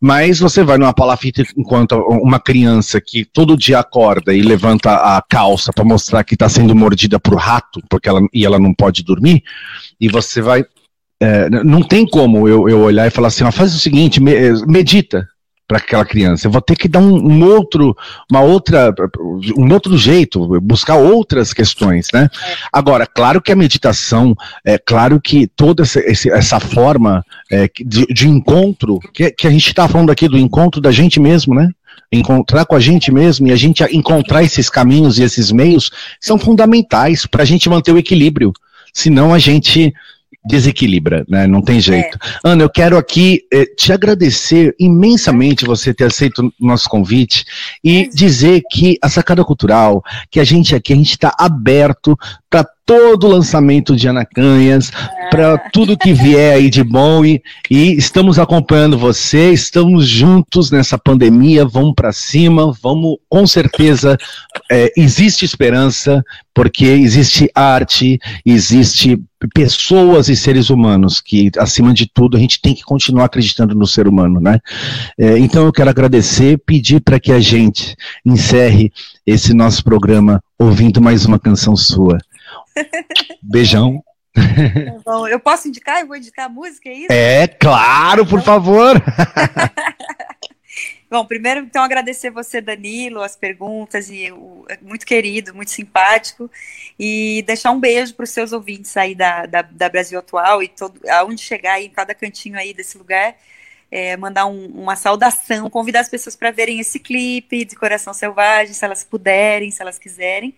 [0.00, 5.22] mas você vai numa palafita enquanto uma criança que todo dia acorda e levanta a
[5.22, 9.02] calça para mostrar que está sendo mordida por rato, porque ela, e ela não pode
[9.02, 9.42] dormir,
[10.00, 10.64] e você vai.
[11.20, 15.26] É, não tem como eu, eu olhar e falar assim, ó, faz o seguinte, medita,
[15.66, 16.46] para aquela criança.
[16.46, 17.96] Eu vou ter que dar um, um, outro,
[18.30, 18.94] uma outra,
[19.56, 22.28] um outro jeito, buscar outras questões, né?
[22.72, 28.28] Agora, claro que a meditação, é claro que toda essa, essa forma é, de, de,
[28.28, 31.68] encontro, que, que a gente está falando aqui do encontro da gente mesmo, né?
[32.12, 35.90] Encontrar com a gente mesmo e a gente encontrar esses caminhos e esses meios
[36.20, 38.52] são fundamentais para a gente manter o equilíbrio.
[38.94, 39.92] Senão a gente
[40.48, 41.46] desequilibra, né?
[41.46, 42.18] Não tem jeito.
[42.22, 42.38] É.
[42.44, 47.44] Ana, eu quero aqui eh, te agradecer imensamente você ter aceito o nosso convite
[47.82, 48.08] e é.
[48.08, 52.16] dizer que a Sacada Cultural, que a gente aqui, a gente está aberto
[52.48, 55.28] para todo lançamento de Anacanhas, é.
[55.28, 60.96] para tudo que vier aí de bom e, e estamos acompanhando você, estamos juntos nessa
[60.96, 64.16] pandemia, vamos para cima, vamos, com certeza,
[64.70, 66.22] é, existe esperança,
[66.54, 69.20] porque existe arte, existe
[69.52, 73.86] pessoas e seres humanos, que acima de tudo a gente tem que continuar acreditando no
[73.86, 74.60] ser humano, né?
[75.18, 78.92] É, então eu quero agradecer, pedir para que a gente encerre
[79.26, 82.18] esse nosso programa ouvindo mais uma canção sua.
[83.42, 84.02] Beijão.
[84.32, 86.00] Tá bom, eu posso indicar?
[86.00, 87.12] Eu vou indicar a música, é isso?
[87.12, 88.94] É, claro, por favor.
[91.08, 96.50] Bom, primeiro, então, agradecer você, Danilo, as perguntas, e o, é muito querido, muito simpático,
[96.98, 100.68] e deixar um beijo para os seus ouvintes aí da, da, da, Brasil Atual e
[100.68, 103.36] todo, aonde chegar aí, em cada cantinho aí desse lugar,
[103.90, 108.74] é, mandar um, uma saudação, convidar as pessoas para verem esse clipe de Coração Selvagem,
[108.74, 110.54] se elas puderem, se elas quiserem,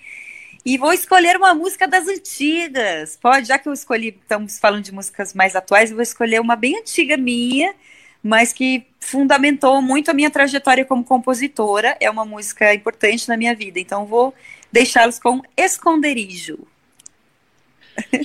[0.65, 3.17] e vou escolher uma música das antigas.
[3.21, 6.57] Pode, já que eu escolhi, estamos falando de músicas mais atuais, eu vou escolher uma
[6.57, 7.75] bem antiga minha,
[8.23, 11.97] mas que fundamentou muito a minha trajetória como compositora.
[12.01, 14.35] É uma música importante na minha vida, então vou
[14.71, 16.59] deixá-los com Esconderijo.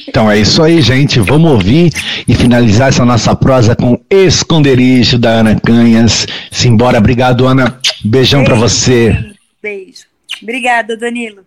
[0.08, 1.20] Então é isso aí, gente.
[1.20, 1.92] Vamos ouvir
[2.28, 6.28] e finalizar essa nossa prosa com Esconderijo da Ana Canhas.
[6.52, 7.80] Simbora, obrigado, Ana.
[8.04, 9.18] Beijão para você.
[9.62, 10.06] Beijo.
[10.42, 11.42] Obrigada, Danilo.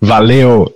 [0.00, 0.72] Valeu!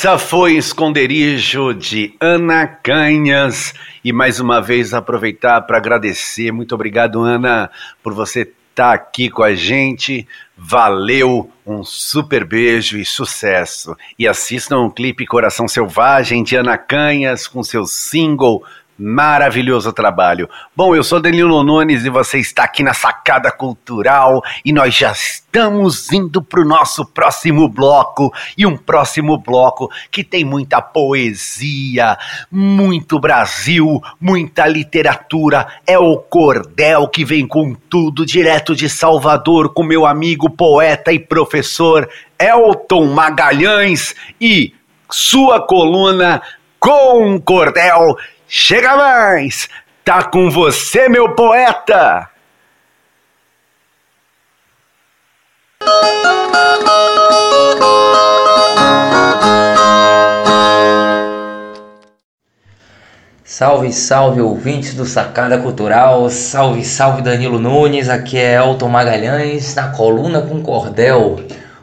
[0.00, 3.74] Essa foi Esconderijo de Ana Canhas.
[4.02, 6.50] E mais uma vez aproveitar para agradecer.
[6.50, 7.70] Muito obrigado, Ana,
[8.02, 10.26] por você estar tá aqui com a gente.
[10.56, 13.94] Valeu, um super beijo e sucesso.
[14.18, 18.64] E assistam o clipe Coração Selvagem de Ana Canhas com seu single
[19.02, 20.46] Maravilhoso trabalho.
[20.76, 25.10] Bom, eu sou Danilo Nunes e você está aqui na Sacada Cultural e nós já
[25.10, 32.18] estamos indo para o nosso próximo bloco e um próximo bloco que tem muita poesia,
[32.52, 35.66] muito Brasil, muita literatura.
[35.86, 41.18] É o Cordel que vem com tudo direto de Salvador com meu amigo poeta e
[41.18, 42.06] professor
[42.38, 44.74] Elton Magalhães e
[45.10, 46.42] sua coluna
[46.78, 48.18] com Cordel
[48.52, 49.68] Chega mais!
[50.04, 52.28] Tá com você, meu poeta!
[63.44, 69.92] Salve, salve ouvintes do Sacada Cultural, salve, salve Danilo Nunes, aqui é Elton Magalhães na
[69.92, 71.38] coluna com cordel.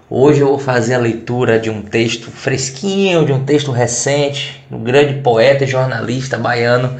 [0.09, 4.77] Hoje eu vou fazer a leitura de um texto fresquinho, de um texto recente, do
[4.77, 6.97] grande poeta e jornalista baiano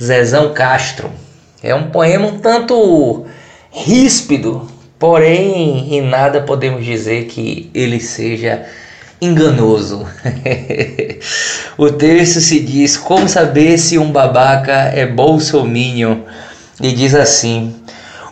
[0.00, 1.10] Zezão Castro.
[1.60, 3.26] É um poema um tanto
[3.72, 4.70] ríspido,
[5.00, 8.64] porém em nada podemos dizer que ele seja
[9.20, 10.06] enganoso.
[11.76, 16.18] o texto se diz: Como saber se um babaca é bolsominion?
[16.80, 17.74] E diz assim: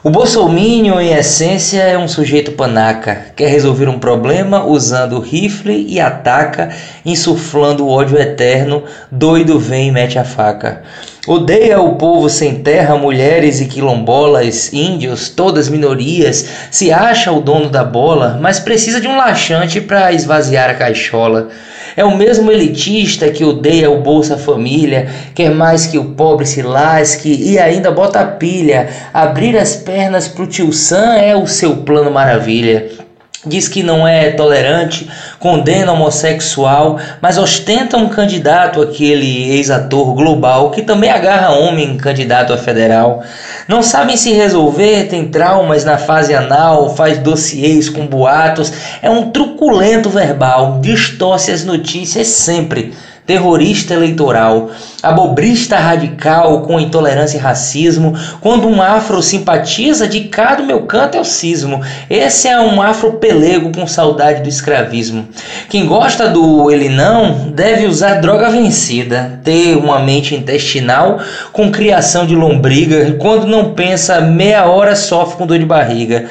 [0.04, 3.26] o bolsominion, em essência, é um sujeito panaca.
[3.36, 6.70] Quer resolver um problema usando rifle e ataca,
[7.06, 8.82] insuflando o ódio eterno.
[9.12, 10.82] Doido vem e mete a faca.
[11.24, 16.48] Odeia o povo sem terra, mulheres e quilombolas, índios, todas minorias.
[16.68, 21.48] Se acha o dono da bola, mas precisa de um laxante para esvaziar a caixola.
[21.96, 26.62] É o mesmo elitista que odeia o Bolsa Família, quer mais que o pobre se
[26.62, 28.88] lasque e ainda bota pilha.
[29.12, 33.02] Abrir as pernas pro tio Sam é o seu plano maravilha
[33.44, 40.82] diz que não é tolerante, condena homossexual, mas ostenta um candidato, aquele ex-ator global, que
[40.82, 43.22] também agarra homem candidato a federal.
[43.66, 49.30] Não sabem se resolver, tem traumas na fase anal, faz dossiês com boatos, é um
[49.30, 54.70] truculento verbal, distorce as notícias sempre terrorista eleitoral,
[55.02, 58.14] abobrista radical com intolerância e racismo.
[58.40, 61.80] Quando um afro simpatiza, de cá do meu canto é o cismo.
[62.10, 65.28] Esse é um afro pelego com saudade do escravismo.
[65.68, 71.20] Quem gosta do ele não deve usar droga vencida, ter uma mente intestinal
[71.52, 73.16] com criação de lombriga.
[73.20, 76.26] Quando não pensa meia hora sofre com dor de barriga.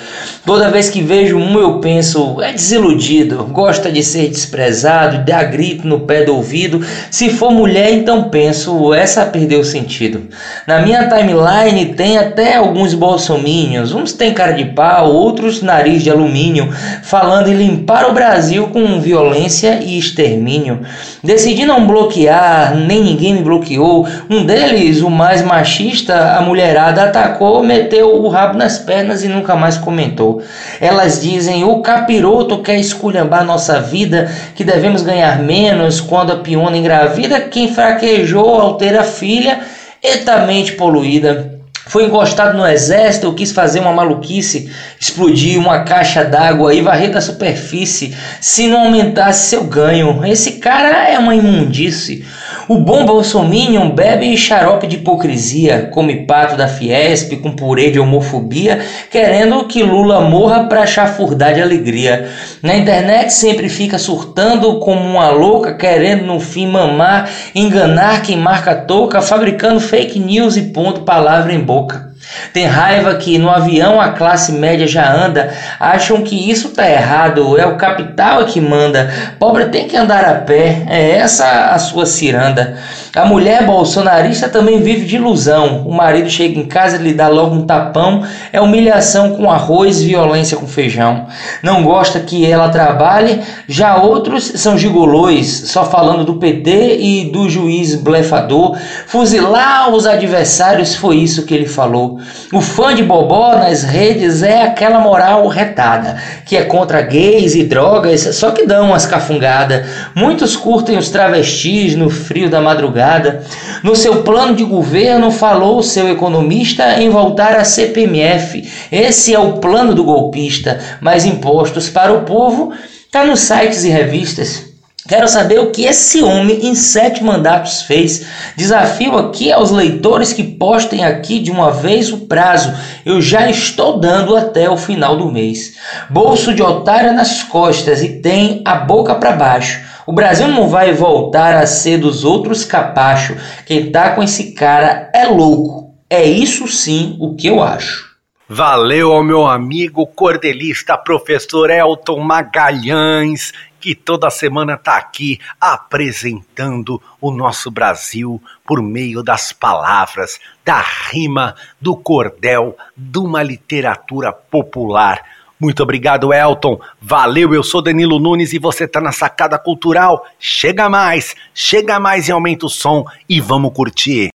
[0.45, 5.88] Toda vez que vejo um eu penso é desiludido, gosta de ser desprezado, dá grito
[5.88, 6.81] no pé do ouvido.
[7.10, 10.28] Se for mulher, então penso, essa perdeu o sentido.
[10.68, 16.10] Na minha timeline tem até alguns bolsominions, uns têm cara de pau, outros nariz de
[16.10, 16.70] alumínio,
[17.03, 20.82] falando em limpar o Brasil com violência e extermínio.
[21.24, 24.08] Decidi não bloquear, nem ninguém me bloqueou.
[24.30, 29.56] Um deles, o mais machista, a mulherada atacou, meteu o rabo nas pernas e nunca
[29.56, 30.41] mais comentou.
[30.80, 36.70] Elas dizem: o capiroto quer esculhambar nossa vida, que devemos ganhar menos quando a piona
[36.77, 37.41] engravida.
[37.41, 39.61] Quem fraquejou ao ter a filha,
[40.02, 41.60] etamente poluída.
[41.88, 47.19] Foi encostado no exército, quis fazer uma maluquice, explodir uma caixa d'água e varrer da
[47.19, 50.23] superfície se não aumentasse seu ganho.
[50.26, 52.23] Esse cara é uma imundície.
[52.68, 58.80] O bom bolsominion bebe xarope de hipocrisia, come pato da Fiesp com purê de homofobia,
[59.10, 62.30] querendo que Lula morra para chafurdar de alegria.
[62.61, 68.76] Na internet sempre fica surtando como uma louca, querendo no fim mamar, enganar quem marca
[68.76, 72.11] touca, fabricando fake news e ponto palavra em boca.
[72.53, 77.57] Tem raiva que no avião a classe média já anda, acham que isso tá errado,
[77.57, 79.11] é o capital que manda.
[79.39, 82.77] Pobre tem que andar a pé, é essa a sua ciranda.
[83.15, 85.85] A mulher bolsonarista também vive de ilusão.
[85.85, 88.23] O marido chega em casa e lhe dá logo um tapão,
[88.53, 91.27] é humilhação com arroz, violência com feijão.
[91.61, 97.49] Não gosta que ela trabalhe, já outros são gigolôs, só falando do PT e do
[97.49, 98.77] juiz blefador.
[99.07, 102.11] Fuzilar os adversários foi isso que ele falou.
[102.52, 107.64] O fã de Bobó nas redes é aquela moral retada, que é contra gays e
[107.64, 109.86] drogas, só que dão umas cafungadas.
[110.16, 113.44] Muitos curtem os travestis no frio da madrugada.
[113.84, 118.70] No seu plano de governo, falou seu economista em voltar à CPMF.
[118.92, 122.74] Esse é o plano do golpista, mais impostos para o povo.
[123.06, 124.70] Está nos sites e revistas.
[125.12, 128.26] Quero saber o que esse homem em sete mandatos fez.
[128.56, 132.74] Desafio aqui aos leitores que postem aqui de uma vez o prazo.
[133.06, 135.76] Eu já estou dando até o final do mês.
[136.10, 139.82] Bolso de otária nas costas e tem a boca para baixo.
[140.08, 143.36] O Brasil não vai voltar a ser dos outros capacho.
[143.66, 145.94] Quem tá com esse cara é louco.
[146.10, 148.10] É isso sim o que eu acho.
[148.48, 153.52] Valeu ao meu amigo cordelista, professor Elton Magalhães
[153.82, 161.56] que toda semana está aqui apresentando o nosso Brasil por meio das palavras, da rima,
[161.82, 165.22] do cordel, de uma literatura popular.
[165.60, 166.80] Muito obrigado, Elton.
[167.02, 170.26] Valeu, eu sou Danilo Nunes e você está na Sacada Cultural.
[170.40, 174.30] Chega mais, chega mais e aumenta o som e vamos curtir.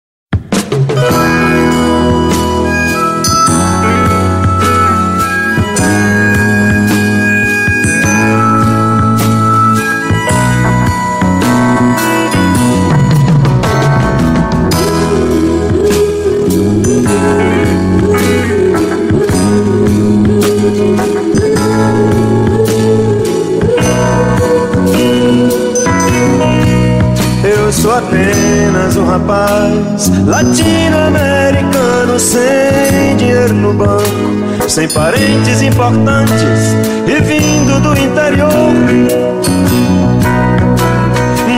[27.94, 36.76] Apenas um rapaz latino-americano sem dinheiro no banco, sem parentes importantes
[37.07, 38.74] e vindo do interior.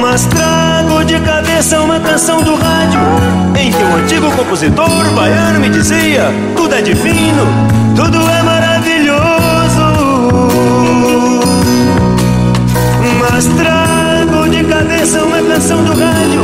[0.01, 2.99] Mas trago de cabeça uma canção do rádio
[3.57, 7.45] em que um antigo compositor baiano me dizia: tudo é divino,
[7.95, 9.25] tudo é maravilhoso.
[13.19, 13.94] Mas trago
[15.55, 16.41] canção do rádio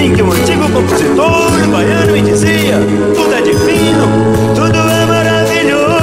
[0.00, 2.78] em que um antigo compositor baiano me dizia:
[3.14, 4.06] tudo é divino,
[4.54, 5.94] tudo é maravilhoso.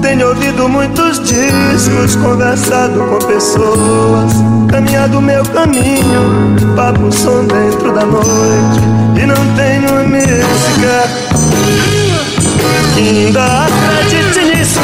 [0.00, 4.32] Tenho ouvido muitos discos, conversado com pessoas,
[4.70, 8.80] caminhado meu caminho, papo som dentro da noite
[9.20, 11.08] e não tenho música
[12.96, 14.80] ainda acredite nisso,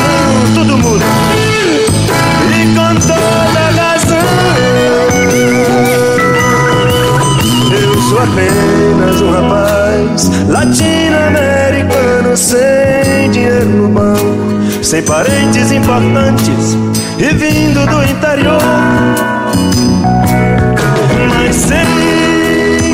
[0.53, 1.05] tudo muda
[8.31, 16.77] apenas um rapaz latino-americano sem dinheiro no banco, sem parentes importantes
[17.19, 18.61] e vindo do interior.
[21.29, 21.79] Mas sei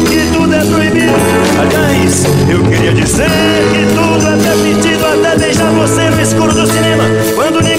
[0.06, 1.12] que tudo é proibido.
[1.60, 3.28] Aliás, eu queria dizer
[3.72, 7.04] que tudo é permitido até deixar você no escuro do cinema
[7.34, 7.75] quando ninguém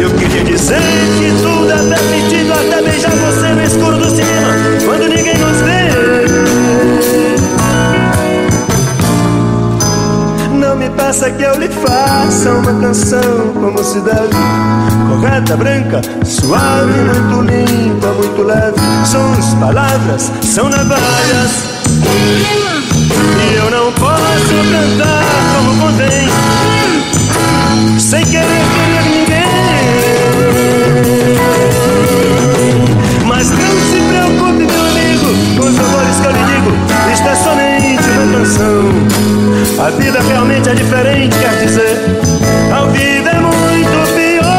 [0.00, 0.80] Eu queria dizer
[1.18, 4.54] que tudo é permitido até beijar você no escuro do cinema
[4.86, 5.90] quando ninguém nos vê.
[10.54, 14.36] Não me peça que eu lhe faça uma canção como deve.
[15.10, 18.80] Correta, branca, suave, muito limpa, muito leve.
[19.04, 21.64] Sons, palavras, são navalhas.
[23.42, 25.22] E eu não posso cantar
[25.54, 26.28] como convém,
[27.98, 29.19] sem querer ferir ninguém.
[33.40, 36.70] Mas não se preocupe, meu amigo, com os amores que eu lhe digo.
[37.10, 38.84] Isto é somente uma canção.
[39.82, 42.20] A vida realmente é diferente, quer dizer,
[42.70, 44.50] a vida é muito pior.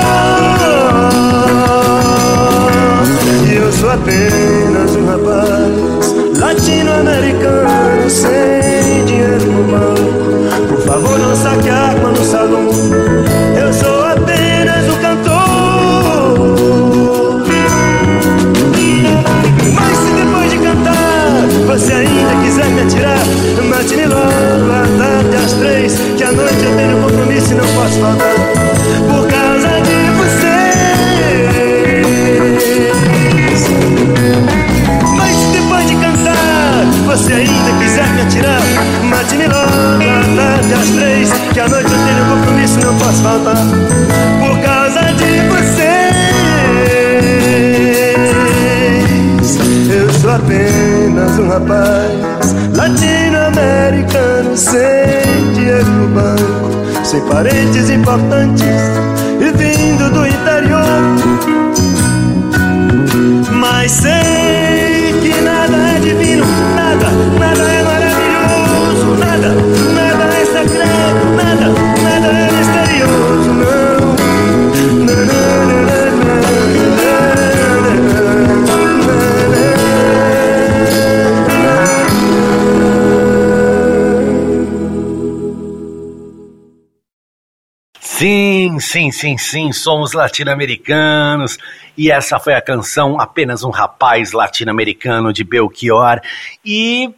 [3.48, 10.68] E eu sou apenas um rapaz latino-americano sem dinheiro no banco.
[10.70, 12.72] Por favor, não saque a arma no salão.
[13.62, 15.00] Eu sou apenas um
[22.82, 23.26] me atirar,
[23.70, 28.00] mate-me logo à tarde às três, que à noite eu tenho compromisso e não posso
[28.00, 28.34] faltar.
[29.08, 30.82] Por causa de vocês.
[35.16, 38.62] Mas depois de cantar você ainda quiser me atirar,
[39.04, 43.22] mate-me logo à tarde às três, que à noite eu tenho compromisso e não posso
[43.22, 43.58] faltar.
[44.40, 46.02] Por causa de vocês.
[49.94, 52.01] Eu sou apenas um rapaz
[54.56, 58.66] sem dinheiro no banco, sem parentes importantes
[59.40, 60.82] e vindo do interior.
[63.52, 64.21] Mas sei
[88.80, 91.58] Sim, sim, sim, sim, somos latino-americanos.
[91.98, 96.22] E essa foi a canção Apenas um Rapaz Latino-Americano de Belchior.
[96.64, 97.14] E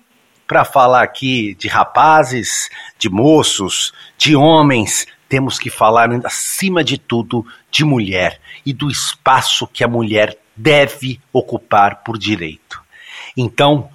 [0.48, 7.46] para falar aqui de rapazes, de moços, de homens, temos que falar, acima de tudo,
[7.70, 12.82] de mulher e do espaço que a mulher deve ocupar por direito.
[13.36, 13.90] Então,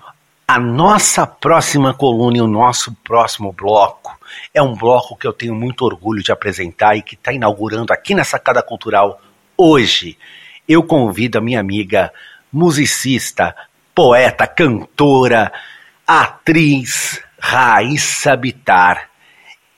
[0.46, 4.17] a nossa próxima coluna e o nosso próximo bloco
[4.52, 8.14] é um bloco que eu tenho muito orgulho de apresentar e que está inaugurando aqui
[8.14, 9.20] na Sacada Cultural
[9.56, 10.16] hoje.
[10.68, 12.12] Eu convido a minha amiga
[12.52, 13.54] musicista,
[13.94, 15.52] poeta, cantora,
[16.06, 19.08] atriz Raíssa Bitar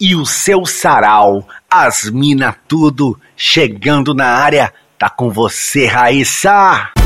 [0.00, 4.72] e o seu sarau, as mina tudo, chegando na área.
[4.98, 6.99] Tá com você, Raíssa!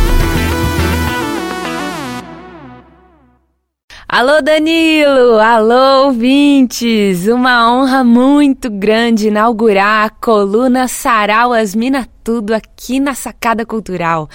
[4.16, 12.54] Alô Danilo, alô ouvintes, uma honra muito grande inaugurar a coluna Sarau As Mina Tudo
[12.54, 14.30] aqui na Sacada Cultural.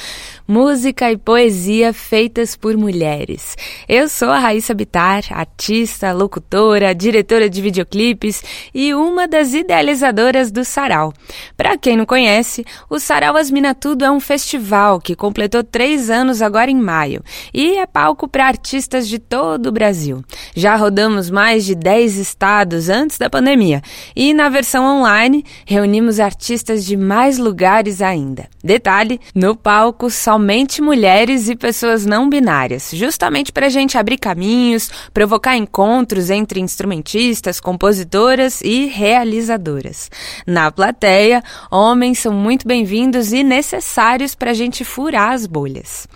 [0.47, 3.57] Música e poesia feitas por mulheres.
[3.87, 8.43] Eu sou a Raíssa Bitar, artista, locutora, diretora de videoclipes
[8.75, 11.11] e uma das idealizadoras do Sarau.
[11.57, 16.11] Para quem não conhece, o Sarau As Mina Tudo é um festival que completou três
[16.11, 20.23] anos agora em maio e é palco para artistas de todo o Brasil.
[20.55, 23.81] Já rodamos mais de 10 estados antes da pandemia
[24.15, 28.47] e na versão online reunimos artistas de mais lugares ainda.
[28.63, 34.89] Detalhe: no palco somente mulheres e pessoas não binárias, justamente para a gente abrir caminhos,
[35.13, 40.09] provocar encontros entre instrumentistas, compositoras e realizadoras.
[40.45, 46.07] Na plateia, homens são muito bem-vindos e necessários para a gente furar as bolhas.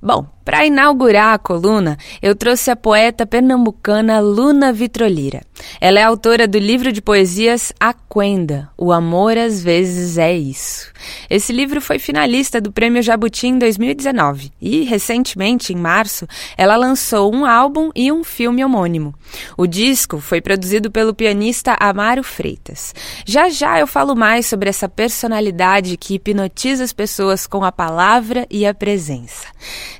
[0.00, 5.42] Bom, para inaugurar a coluna, eu trouxe a poeta pernambucana Luna Vitrolira.
[5.80, 10.90] Ela é autora do livro de poesias Aquenda, O Amor às Vezes é Isso.
[11.28, 17.32] Esse livro foi finalista do Prêmio Jabuti em 2019 e, recentemente, em março, ela lançou
[17.32, 19.14] um álbum e um filme homônimo.
[19.56, 22.92] O disco foi produzido pelo pianista Amaro Freitas.
[23.24, 28.46] Já já eu falo mais sobre essa personalidade que hipnotiza as pessoas com a palavra
[28.50, 29.46] e a presença.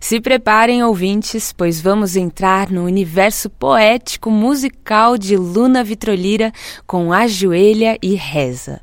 [0.00, 6.50] Se preparem, ouvintes, pois vamos entrar no universo poético musical de Luna Vitrolira
[6.86, 8.80] com Ajoelha e Reza.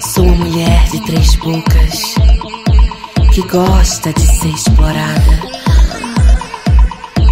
[0.00, 2.15] Sou mulher de três bocas
[3.36, 5.42] que gosta de ser explorada.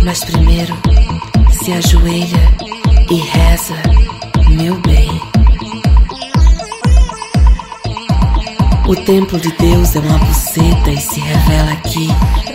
[0.05, 0.77] Mas primeiro
[1.51, 2.55] se ajoelha
[3.11, 3.75] e reza,
[4.51, 5.09] meu bem.
[8.87, 12.09] O templo de Deus é uma buceta e se revela aqui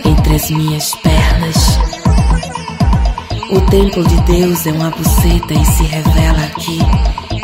[0.04, 1.80] entre as minhas pernas.
[3.50, 6.78] O templo de Deus é uma buceta e se revela aqui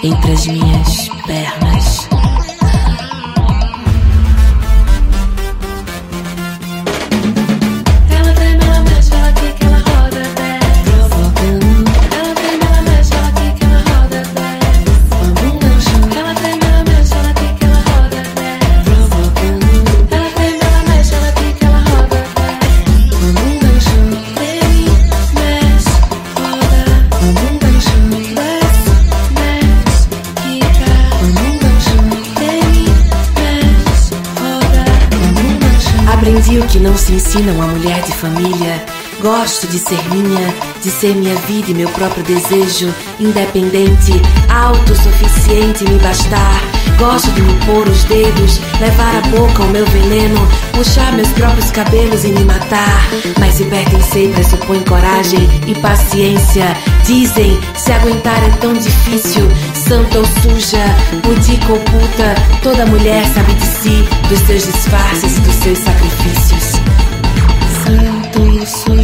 [0.04, 1.95] entre as minhas pernas.
[36.48, 38.95] O que não se ensina uma mulher de família.
[39.20, 44.12] Gosto de ser minha, de ser minha vida e meu próprio desejo, independente,
[44.48, 46.60] autossuficiente, me bastar.
[46.98, 50.40] Gosto de me pôr os dedos, levar à boca o meu veneno,
[50.72, 53.08] puxar meus próprios cabelos e me matar.
[53.40, 56.76] Mas se pertencer pressupõe coragem e paciência.
[57.04, 60.84] Dizem, se aguentar é tão difícil, santa ou suja,
[61.22, 66.55] pudica ou puta, toda mulher sabe de si, dos seus disfarces e dos seus sacrifícios.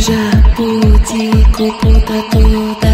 [0.02, 2.91] Santo, suja, pudico, puta, toda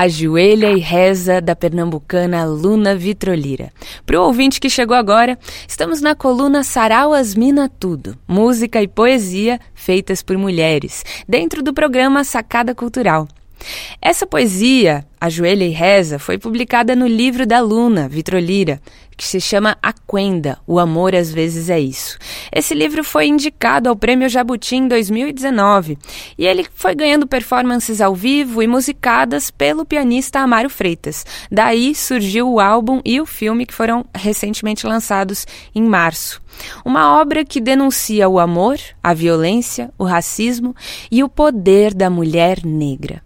[0.00, 3.70] Ajoelha e Reza, da pernambucana Luna Vitrolira.
[4.06, 9.60] Para o ouvinte que chegou agora, estamos na coluna Sarauas Mina Tudo, música e poesia
[9.74, 13.28] feitas por mulheres, dentro do programa Sacada Cultural.
[14.00, 18.80] Essa poesia, Ajoelha e Reza, foi publicada no livro da Luna, Vitrolira,
[19.20, 22.16] que se chama Aquenda, O Amor às Vezes é Isso.
[22.50, 25.98] Esse livro foi indicado ao Prêmio Jabuti em 2019
[26.38, 31.26] e ele foi ganhando performances ao vivo e musicadas pelo pianista Amaro Freitas.
[31.52, 36.40] Daí surgiu o álbum e o filme que foram recentemente lançados em março.
[36.82, 40.74] Uma obra que denuncia o amor, a violência, o racismo
[41.10, 43.22] e o poder da mulher negra.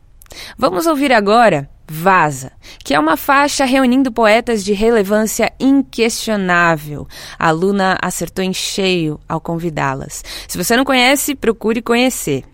[0.59, 2.53] Vamos ouvir agora Vaza,
[2.83, 7.07] que é uma faixa reunindo poetas de relevância inquestionável.
[7.39, 10.25] A Luna acertou em cheio ao convidá-las.
[10.49, 12.45] Se você não conhece, procure conhecer.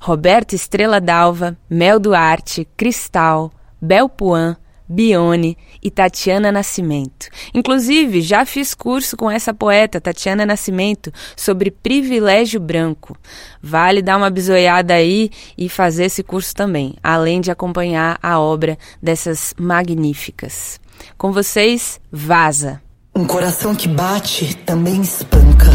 [0.00, 4.56] Roberta Estrela Dalva, Mel Duarte, Cristal, Bel Puan,
[4.88, 7.28] Bione e Tatiana Nascimento.
[7.54, 13.16] Inclusive, já fiz curso com essa poeta, Tatiana Nascimento, sobre privilégio branco.
[13.62, 18.78] Vale dar uma bisoiada aí e fazer esse curso também, além de acompanhar a obra
[19.02, 20.80] dessas magníficas.
[21.16, 22.80] Com vocês, Vaza.
[23.14, 25.70] Um coração que bate também espanca.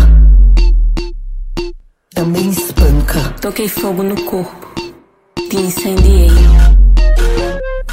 [2.14, 3.36] Também espanca.
[3.42, 4.74] Toquei fogo no corpo,
[5.50, 6.30] te incendiei.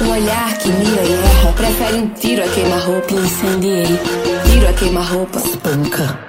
[0.01, 3.13] Um olhar que mira e erra, prefere um tiro a queima-roupa.
[3.13, 3.99] Incendiei,
[4.45, 5.39] tiro a queima-roupa.
[5.39, 6.19] Espanca.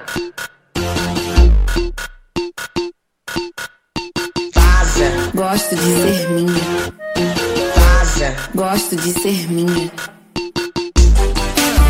[4.54, 5.30] Vaza.
[5.34, 6.64] Gosto de ser minha.
[7.76, 8.36] Vaza.
[8.54, 9.90] Gosto de ser minha.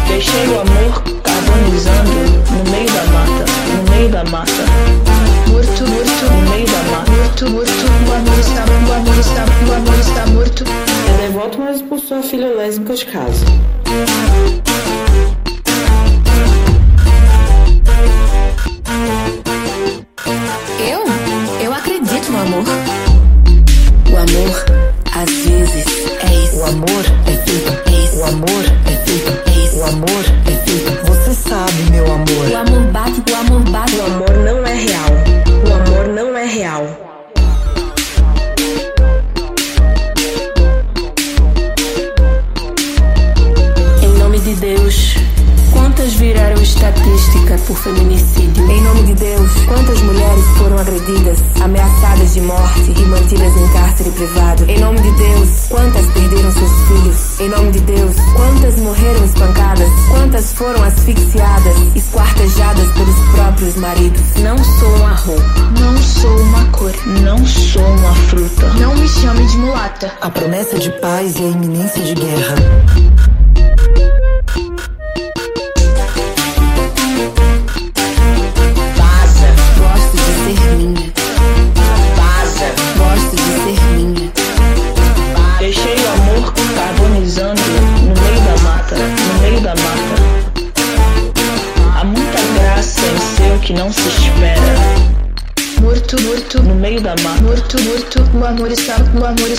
[0.08, 2.10] Deixei o amor carbonizando
[2.50, 3.44] no meio da mata,
[3.74, 5.39] no meio da mata.
[5.50, 7.10] Morto, morto, no meio da mata.
[7.10, 7.70] Morto, morto,
[8.08, 10.64] o amor está, o amor está, o amor está morto.
[11.08, 13.44] É devoto, mas expulsou a filha lésbica de casa.
[20.78, 21.04] Eu?
[21.64, 22.64] Eu acredito no amor.
[24.10, 24.64] O amor,
[25.14, 25.86] às vezes,
[26.20, 26.56] é isso.
[26.56, 28.16] O amor é é isso.
[28.18, 28.69] O amor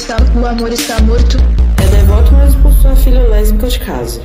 [0.02, 1.38] está, o amor está morto.
[1.82, 4.22] É devoto, mas expulsou a filha lésbica de casa.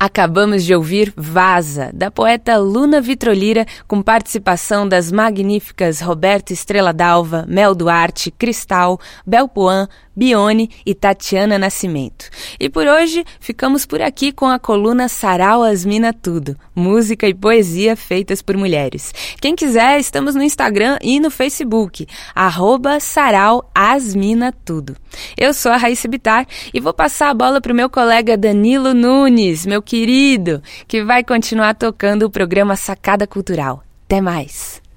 [0.00, 7.44] Acabamos de ouvir Vaza, da poeta Luna Vitrolira, com participação das magníficas Roberto Estrela Dalva,
[7.48, 9.88] Mel Duarte, Cristal, Bel Puan,
[10.18, 12.28] Bione e Tatiana Nascimento.
[12.58, 17.94] E por hoje ficamos por aqui com a coluna Sarau Asmina Tudo, música e poesia
[17.94, 19.14] feitas por mulheres.
[19.40, 22.04] Quem quiser, estamos no Instagram e no Facebook,
[22.34, 24.96] arroba Sarau Asmina Tudo.
[25.36, 28.92] Eu sou a Raíssa Bitar e vou passar a bola para o meu colega Danilo
[28.92, 33.84] Nunes, meu querido, que vai continuar tocando o programa Sacada Cultural.
[34.06, 34.87] Até mais!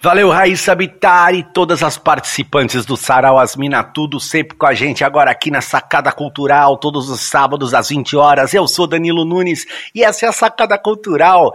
[0.00, 5.02] Valeu, Raíssa Bittar e todas as participantes do Sarau Asmina Tudo, sempre com a gente
[5.02, 8.54] agora aqui na Sacada Cultural, todos os sábados às 20 horas.
[8.54, 11.52] Eu sou Danilo Nunes e essa é a Sacada Cultural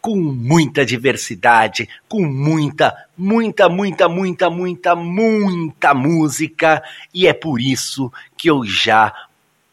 [0.00, 6.82] com muita diversidade, com muita, muita, muita, muita, muita, muita música
[7.14, 9.14] e é por isso que eu já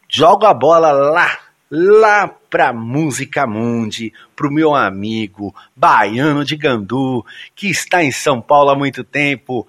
[0.07, 1.39] jogo a bola lá
[1.71, 7.25] lá pra Música Mundi, pro meu amigo baiano de Gandu,
[7.55, 9.67] que está em São Paulo há muito tempo,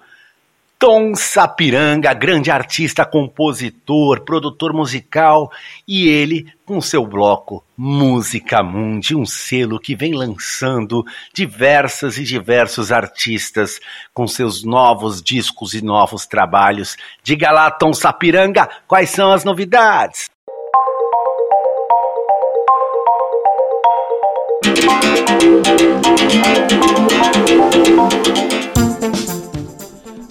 [0.77, 5.51] Tom Sapiranga, grande artista, compositor, produtor musical,
[5.87, 11.03] e ele com seu bloco Música Mundi, um selo que vem lançando
[11.33, 13.79] diversas e diversos artistas
[14.13, 16.95] com seus novos discos e novos trabalhos.
[17.23, 20.34] Diga lá, Tom Sapiranga, quais são as novidades?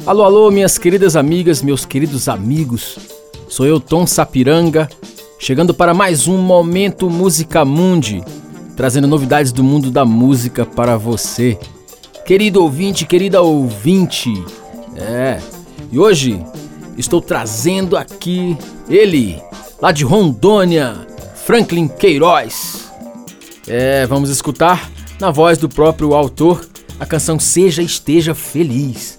[0.07, 2.99] Alô, alô, minhas queridas amigas, meus queridos amigos.
[3.49, 4.89] Sou eu, Tom Sapiranga,
[5.39, 8.23] chegando para mais um Momento Música Mundi,
[8.77, 11.59] trazendo novidades do mundo da música para você.
[12.27, 14.31] Querido ouvinte, querida ouvinte.
[14.97, 15.41] É,
[15.91, 16.39] e hoje
[16.99, 18.57] estou trazendo aqui
[18.89, 19.43] ele,
[19.81, 22.84] lá de Rondônia, Franklin Queiroz.
[23.67, 26.67] É, vamos escutar na voz do próprio autor
[27.01, 29.19] a canção Seja Esteja Feliz.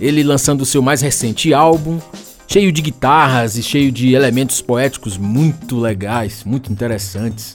[0.00, 2.00] Ele lançando o seu mais recente álbum,
[2.48, 7.54] cheio de guitarras e cheio de elementos poéticos muito legais, muito interessantes.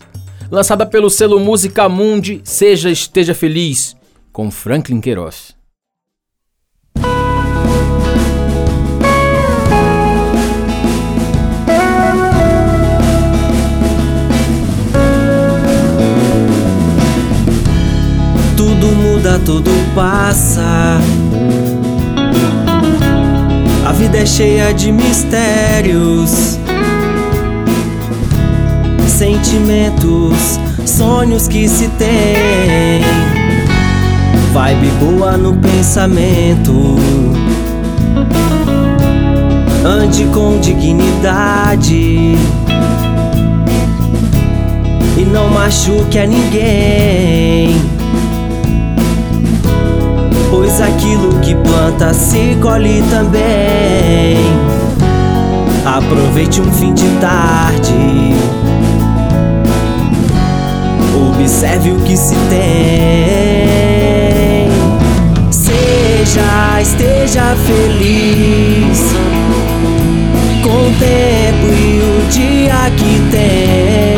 [0.51, 3.95] Lançada pelo selo Música Mundi, Seja Esteja Feliz,
[4.31, 5.58] com Franklin Queiroz.
[19.49, 20.99] Tudo passa.
[23.83, 26.59] A vida é cheia de mistérios,
[29.07, 33.01] sentimentos, sonhos que se tem.
[34.53, 36.97] Vibe boa no pensamento.
[39.83, 42.35] Ande com dignidade
[45.17, 47.98] e não machuque a ninguém.
[50.49, 54.37] Pois aquilo que planta se colhe também.
[55.85, 58.33] Aproveite um fim de tarde.
[61.29, 62.69] Observe o que se tem.
[65.51, 68.99] Seja, esteja feliz
[70.63, 74.17] com o tempo e o dia que tem.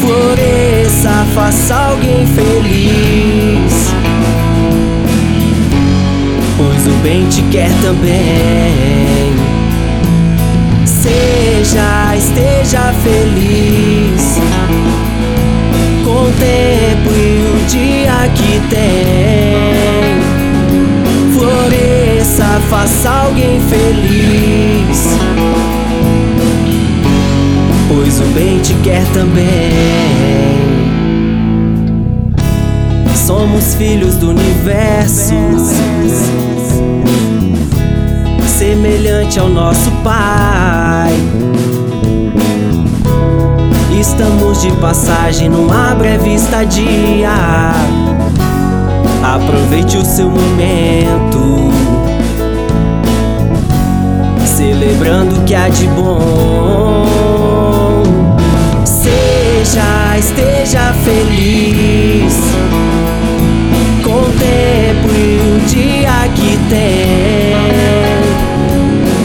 [0.00, 3.63] Floresça, faça alguém feliz.
[6.84, 9.32] Pois o bem te quer também.
[10.84, 14.38] Seja, esteja feliz
[16.04, 20.20] com o tempo e o dia que tem.
[21.32, 25.08] Floresça, faça alguém feliz.
[27.88, 30.04] Pois o bem te quer também.
[33.16, 35.32] Somos filhos do universo,
[38.58, 41.12] semelhante ao nosso Pai.
[44.00, 47.30] Estamos de passagem numa breve estadia.
[49.22, 51.70] Aproveite o seu momento,
[54.44, 57.04] celebrando o que há de bom.
[58.84, 62.34] Seja, esteja feliz
[64.02, 64.32] com o
[66.74, 67.54] tem.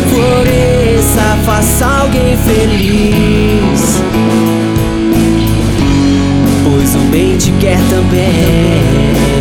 [0.09, 4.01] Floresça, faça alguém feliz.
[6.63, 9.38] Pois o bem te quer também.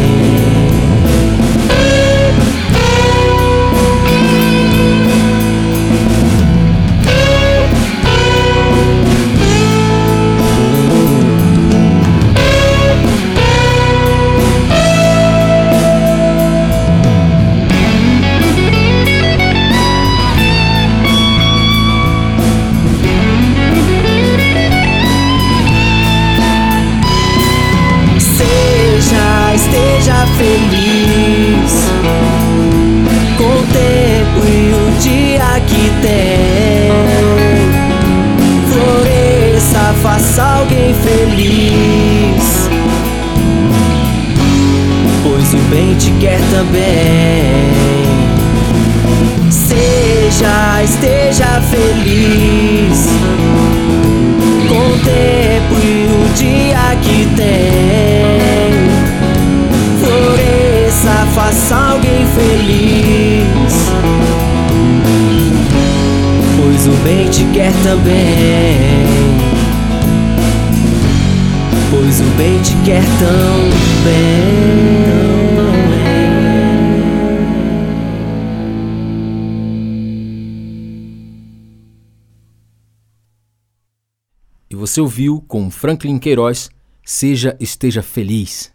[84.89, 86.71] Você ouviu com Franklin Queiroz,
[87.05, 88.73] Seja Esteja Feliz.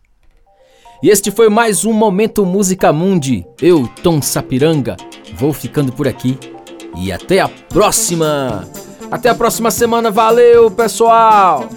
[1.01, 3.43] E este foi mais um Momento Música Mundi.
[3.59, 4.95] Eu, Tom Sapiranga,
[5.35, 6.37] vou ficando por aqui
[6.95, 8.69] e até a próxima!
[9.09, 11.67] Até a próxima semana, valeu pessoal!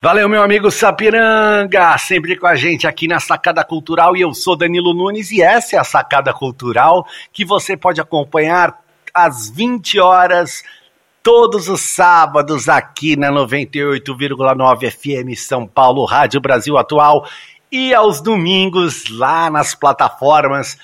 [0.00, 4.16] Valeu, meu amigo Sapiranga, sempre com a gente aqui na Sacada Cultural.
[4.16, 8.78] E eu sou Danilo Nunes e essa é a Sacada Cultural que você pode acompanhar
[9.12, 10.62] às 20 horas
[11.20, 17.28] todos os sábados aqui na 98,9 FM São Paulo, Rádio Brasil Atual
[17.72, 20.78] e aos domingos lá nas plataformas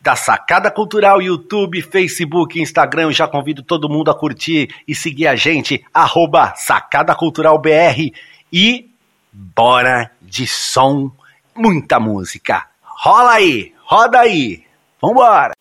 [0.00, 3.04] da Sacada Cultural, YouTube, Facebook, Instagram.
[3.04, 8.10] Eu já convido todo mundo a curtir e seguir a gente, arroba Sacada Cultural BR.
[8.52, 8.90] E
[9.32, 11.10] bora de som,
[11.54, 12.66] muita música.
[12.82, 14.64] Rola aí, roda aí.
[15.00, 15.52] Vambora.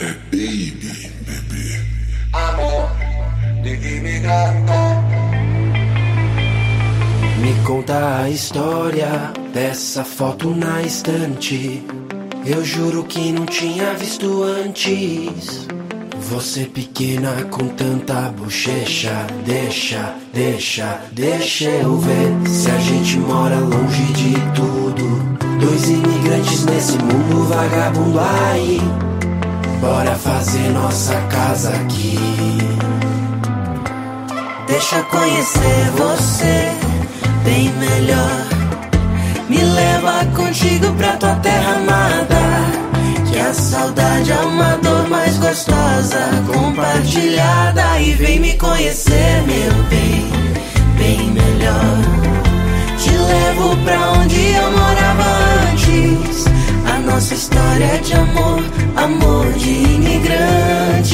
[0.00, 1.90] Baby, baby.
[2.32, 2.90] Amor
[3.62, 4.72] de imigranto.
[7.40, 11.82] Me conta a história dessa foto na estante.
[12.44, 15.68] Eu juro que não tinha visto antes.
[16.30, 19.26] Você pequena com tanta bochecha.
[19.44, 22.48] Deixa, deixa, deixa eu ver.
[22.48, 25.00] Se a gente mora longe de tudo.
[25.60, 28.80] Dois imigrantes nesse mundo vagabundo aí.
[29.80, 32.18] Bora fazer nossa casa aqui.
[34.66, 36.72] Deixa conhecer você
[37.44, 38.59] bem melhor.
[39.50, 42.38] Me leva contigo pra tua terra amada.
[43.28, 48.00] Que a saudade é uma dor mais gostosa, compartilhada.
[48.00, 50.30] E vem me conhecer, meu bem,
[50.96, 51.98] bem melhor.
[52.96, 55.24] Te levo pra onde eu morava
[55.72, 56.44] antes.
[56.86, 58.62] A nossa história de amor,
[58.94, 61.10] amor de imigrante.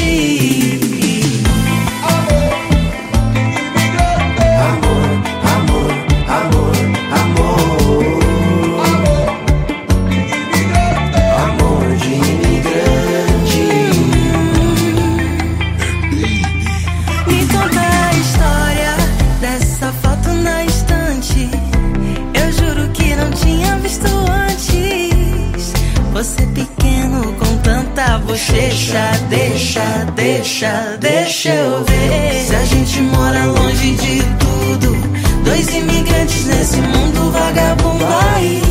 [28.37, 29.11] Bochecha.
[29.31, 32.45] Deixa, deixa, deixa eu ver.
[32.47, 34.97] Se a gente mora longe de tudo.
[35.45, 38.05] Dois imigrantes nesse mundo vagabundo
[38.35, 38.63] aí.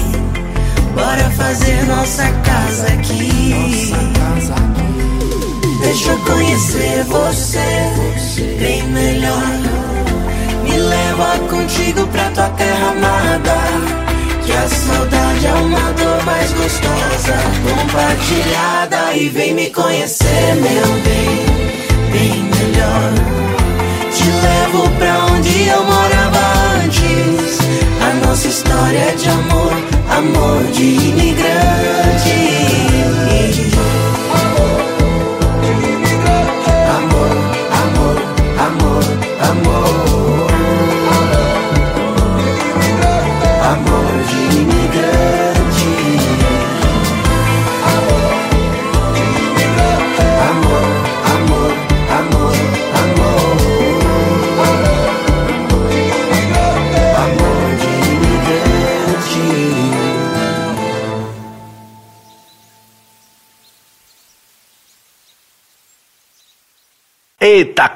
[0.93, 3.91] Bora fazer nossa casa aqui.
[5.81, 9.43] Deixa eu conhecer você bem melhor.
[10.63, 14.04] Me leva contigo pra tua terra amada.
[14.45, 17.33] Que a saudade é uma dor mais gostosa,
[17.67, 19.13] compartilhada.
[19.15, 21.45] E vem me conhecer, meu bem,
[22.11, 23.13] bem melhor.
[24.13, 26.39] Te levo pra onde eu morava
[26.83, 27.59] antes.
[28.01, 29.73] A nossa história é de amor,
[30.09, 32.94] amor de imigrante.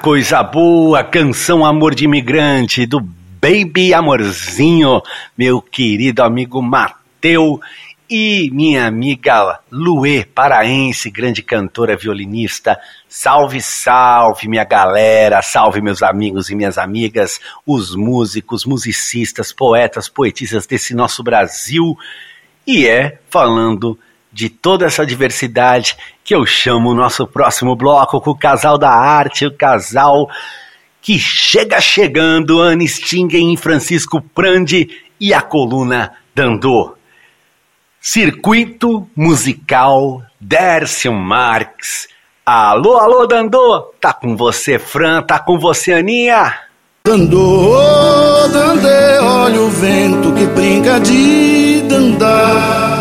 [0.02, 5.02] Coisa boa, canção Amor de Imigrante do Baby Amorzinho,
[5.36, 7.60] meu querido amigo Mateu
[8.08, 12.80] e minha amiga Luê Paraense, grande cantora violinista.
[13.06, 20.66] Salve, salve, minha galera, salve meus amigos e minhas amigas, os músicos, musicistas, poetas, poetisas
[20.66, 21.94] desse nosso Brasil.
[22.66, 23.98] E é falando
[24.40, 28.90] de toda essa diversidade que eu chamo o nosso próximo bloco com o casal da
[28.90, 30.30] arte, o casal
[31.02, 34.88] que chega chegando, Anne Stingen e Francisco Prandi
[35.20, 36.94] e a coluna Dandô.
[38.00, 42.08] Circuito musical Dércio Marx.
[42.44, 43.92] Alô, alô, Dandô!
[44.00, 45.20] Tá com você, Fran?
[45.20, 46.60] Tá com você, Aninha?
[47.04, 52.99] Dandô, dandê, olha o vento que brinca de dandar.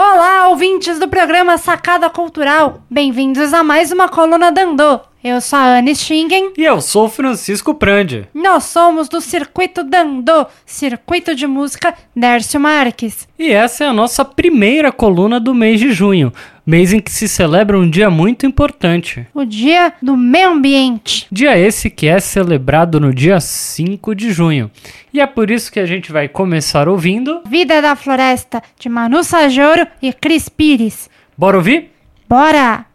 [0.00, 2.82] Olá, ouvintes do programa Sacada Cultural.
[2.88, 5.00] Bem-vindos a mais uma coluna Dandô.
[5.22, 6.52] Eu sou a Anne Stingen.
[6.56, 8.28] E eu sou o Francisco Prandi.
[8.32, 13.26] Nós somos do Circuito Dandô, Circuito de Música Dércio Marques.
[13.36, 16.32] E essa é a nossa primeira coluna do mês de junho,
[16.64, 19.26] mês em que se celebra um dia muito importante.
[19.34, 21.26] O Dia do Meio Ambiente.
[21.32, 24.70] Dia esse que é celebrado no dia 5 de junho.
[25.12, 27.42] E é por isso que a gente vai começar ouvindo.
[27.44, 31.10] Vida da Floresta, de Manu Sajoro e Cris Pires.
[31.36, 31.90] Bora ouvir?
[32.28, 32.86] Bora!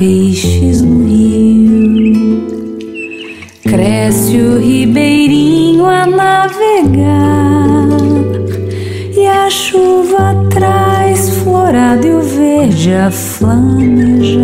[0.00, 2.48] Peixes no rio,
[3.62, 7.86] cresce o ribeirinho a navegar,
[9.14, 14.40] e a chuva traz florado e o verde a flamejar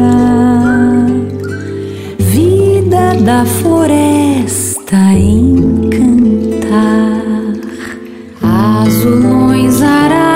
[2.18, 6.66] vida da floresta encantar.
[8.42, 10.35] Azulões, araras,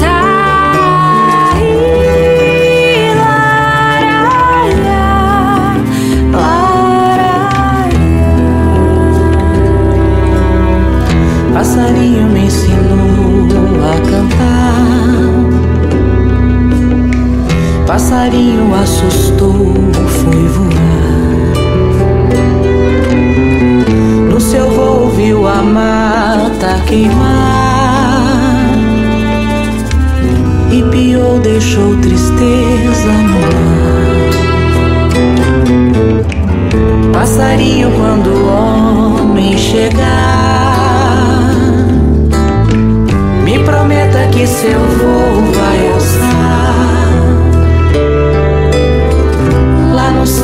[18.31, 19.75] Passarinho assustou,
[20.07, 20.71] foi voar.
[24.31, 27.17] No seu voo viu a mata queimar.
[30.71, 33.91] E piou, deixou tristeza no ar.
[37.11, 40.71] Passarinho, quando o homem chegar,
[43.43, 45.50] me prometa que seu voo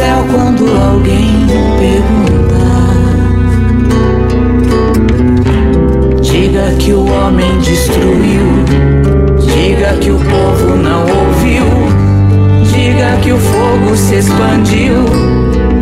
[0.07, 1.45] céu, quando alguém
[1.77, 2.95] perguntar,
[6.21, 8.47] diga que o homem destruiu.
[9.53, 11.65] Diga que o povo não ouviu.
[12.73, 15.03] Diga que o fogo se expandiu.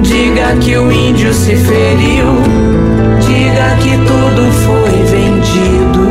[0.02, 2.26] Diga que o índio se feriu.
[3.28, 6.05] Diga que tudo foi vendido.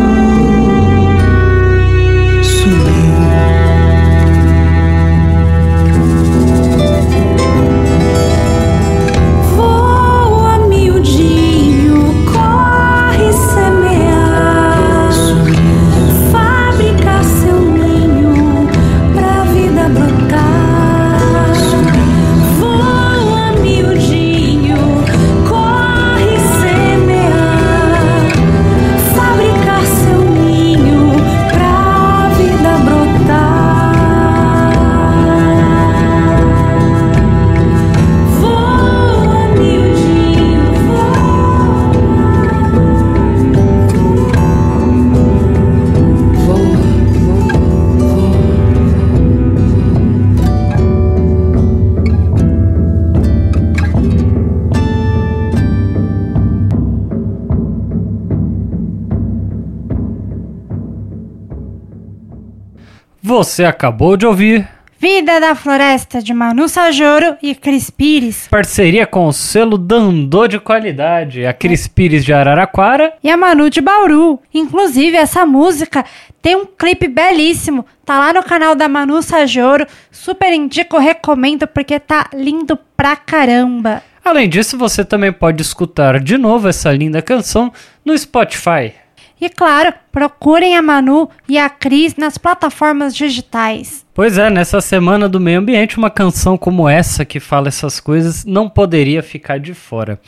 [63.45, 64.66] Você acabou de ouvir
[64.99, 68.49] Vida da Floresta de Manu Sajoro e Cris Pires.
[68.49, 73.12] parceria com o selo Dandô de qualidade, a Cris Pires de Araraquara.
[73.23, 74.41] E a Manu de Bauru.
[74.55, 76.07] Inclusive, essa música
[76.41, 77.85] tem um clipe belíssimo.
[78.03, 79.87] Tá lá no canal da Manu Sajoro.
[80.11, 84.03] Super indico, recomendo, porque tá lindo pra caramba.
[84.25, 87.71] Além disso, você também pode escutar de novo essa linda canção
[88.03, 88.95] no Spotify.
[89.39, 94.07] E claro, procurem a Manu e a Cris nas plataformas digitais.
[94.15, 98.45] Pois é, nessa semana do meio ambiente, uma canção como essa que fala essas coisas
[98.45, 100.20] não poderia ficar de fora.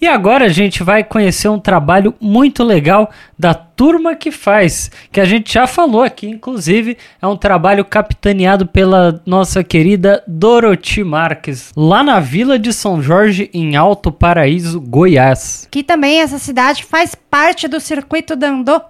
[0.00, 5.20] E agora a gente vai conhecer um trabalho muito legal da turma que faz, que
[5.20, 11.72] a gente já falou aqui, inclusive, é um trabalho capitaneado pela nossa querida Doroti Marques,
[11.76, 15.66] lá na Vila de São Jorge, em Alto Paraíso, Goiás.
[15.68, 18.80] Que também essa cidade faz parte do circuito Dandô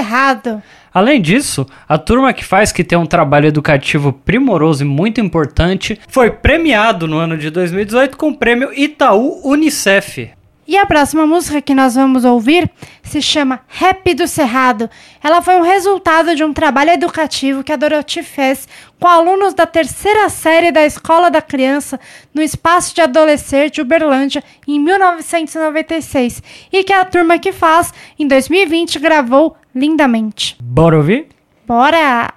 [0.00, 0.62] Cerrado.
[0.94, 6.00] Além disso, a turma que faz que tem um trabalho educativo primoroso e muito importante
[6.08, 10.30] foi premiado no ano de 2018 com o prêmio Itaú Unicef.
[10.66, 12.70] E a próxima música que nós vamos ouvir
[13.02, 14.88] se chama Rap do Cerrado.
[15.22, 18.68] Ela foi um resultado de um trabalho educativo que a Dorothy fez
[18.98, 21.98] com alunos da terceira série da Escola da Criança
[22.32, 28.28] no Espaço de Adolescer de Uberlândia em 1996 e que a turma que faz em
[28.28, 30.56] 2020 gravou lindamente.
[30.62, 31.28] Bora ouvir?
[31.66, 32.34] Bora!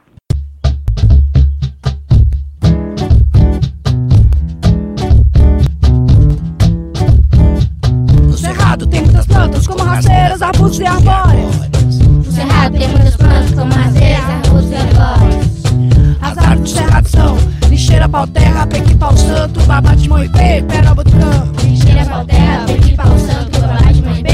[8.21, 11.55] No cerrado tem muitas plantas, como rasteiras, arbustos e arbóreas.
[11.99, 15.63] No cerrado tem muitas plantas, como rasteiras, arbustos e arbóreas.
[16.21, 17.37] As árvores do cerrado são
[17.69, 21.61] lixeira, pau terra, pequi, pau santo, babate, moipê, peroba do campo.
[21.65, 24.32] Lixeira, pau terra, pequi, pau santo, babate, moipê,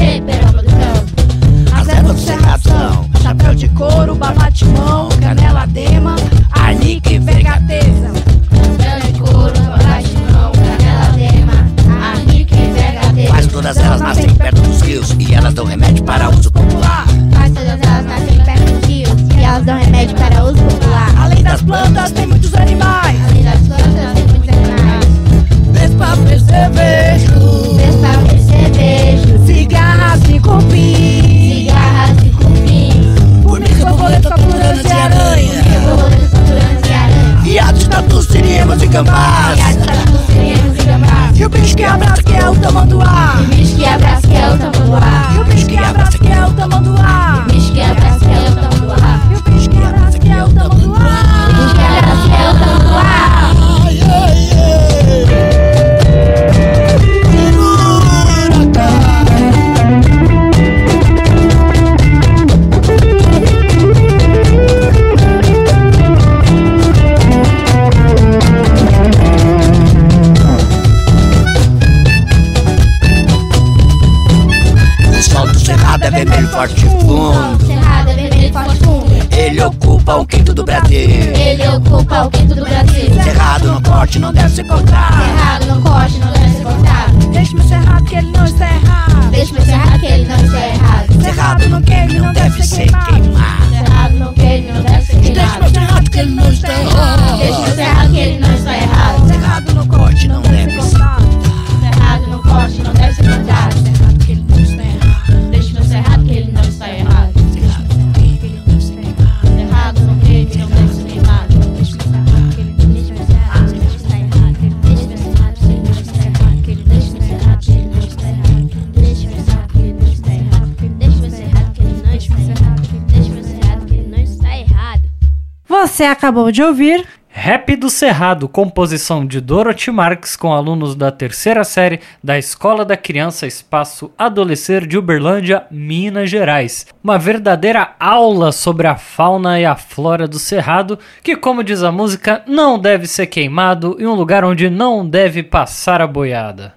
[126.50, 132.36] De ouvir Rap do Cerrado, composição de Dorothy Marques com alunos da terceira série da
[132.36, 136.88] Escola da Criança Espaço Adolescer de Uberlândia, Minas Gerais.
[137.04, 141.92] Uma verdadeira aula sobre a fauna e a flora do Cerrado, que, como diz a
[141.92, 146.74] música, não deve ser queimado e um lugar onde não deve passar a boiada.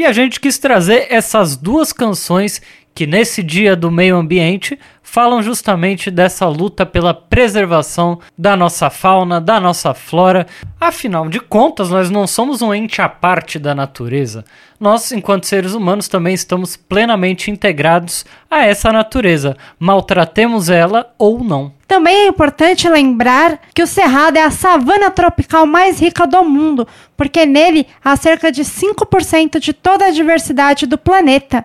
[0.00, 2.62] E a gente quis trazer essas duas canções
[2.94, 9.40] que nesse dia do meio ambiente falam justamente dessa luta pela preservação da nossa fauna,
[9.40, 10.46] da nossa flora.
[10.80, 14.44] Afinal de contas, nós não somos um ente à parte da natureza.
[14.78, 21.72] Nós, enquanto seres humanos, também estamos plenamente integrados a essa natureza, maltratemos ela ou não.
[21.88, 26.86] Também é importante lembrar que o Cerrado é a savana tropical mais rica do mundo,
[27.16, 31.64] porque nele há cerca de 5% de toda a diversidade do planeta.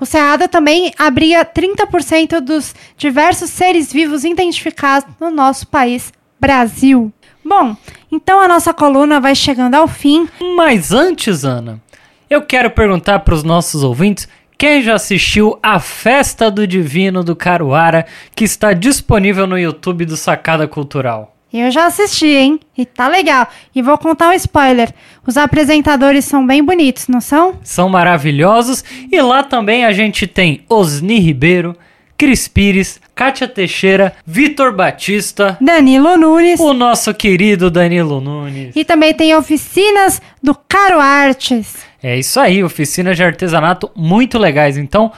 [0.00, 6.10] O Cerrado também abriga 30% dos diversos seres vivos identificados no nosso país,
[6.40, 7.12] Brasil.
[7.44, 7.76] Bom,
[8.10, 10.26] então a nossa coluna vai chegando ao fim.
[10.56, 11.80] Mas antes, Ana,
[12.30, 17.36] eu quero perguntar para os nossos ouvintes quem já assistiu a Festa do Divino do
[17.36, 21.34] Caruara, que está disponível no YouTube do Sacada Cultural.
[21.52, 22.60] Eu já assisti, hein?
[22.78, 23.48] E tá legal.
[23.74, 24.94] E vou contar um spoiler.
[25.26, 27.58] Os apresentadores são bem bonitos, não são?
[27.64, 28.84] São maravilhosos.
[29.10, 31.76] E lá também a gente tem Osni Ribeiro,
[32.16, 38.76] Cris Pires, Kátia Teixeira, Vitor Batista, Danilo Nunes, o nosso querido Danilo Nunes.
[38.76, 41.78] E também tem oficinas do Caro Artes.
[42.02, 44.78] É isso aí, oficinas de artesanato muito legais.
[44.78, 45.10] Então,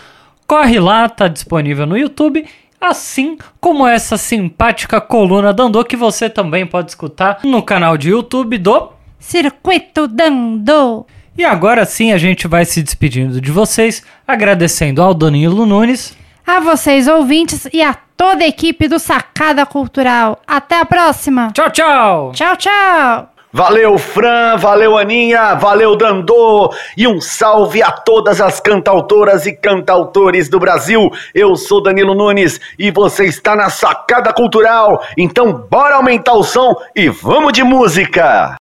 [0.46, 2.44] corre lá, tá disponível no YouTube
[2.82, 8.58] assim como essa simpática coluna Dandô que você também pode escutar no canal de YouTube
[8.58, 8.90] do
[9.20, 11.06] Circuito Dandô.
[11.38, 16.58] E agora sim a gente vai se despedindo de vocês, agradecendo ao Danilo Nunes, a
[16.58, 20.42] vocês ouvintes e a toda a equipe do Sacada Cultural.
[20.44, 21.52] Até a próxima.
[21.52, 22.32] Tchau, tchau.
[22.34, 23.31] Tchau, tchau.
[23.54, 30.48] Valeu, Fran, valeu, Aninha, valeu, Dandô, e um salve a todas as cantautoras e cantautores
[30.48, 31.10] do Brasil.
[31.34, 35.04] Eu sou Danilo Nunes e você está na Sacada Cultural.
[35.18, 38.56] Então, bora aumentar o som e vamos de música!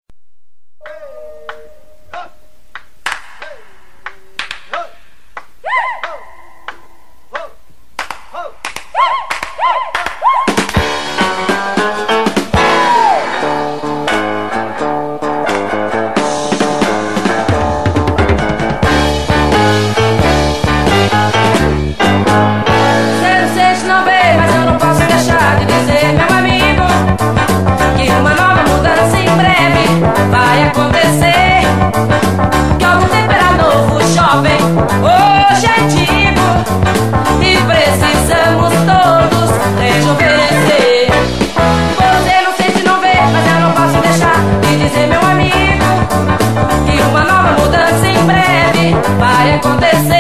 [49.55, 50.16] acontecer.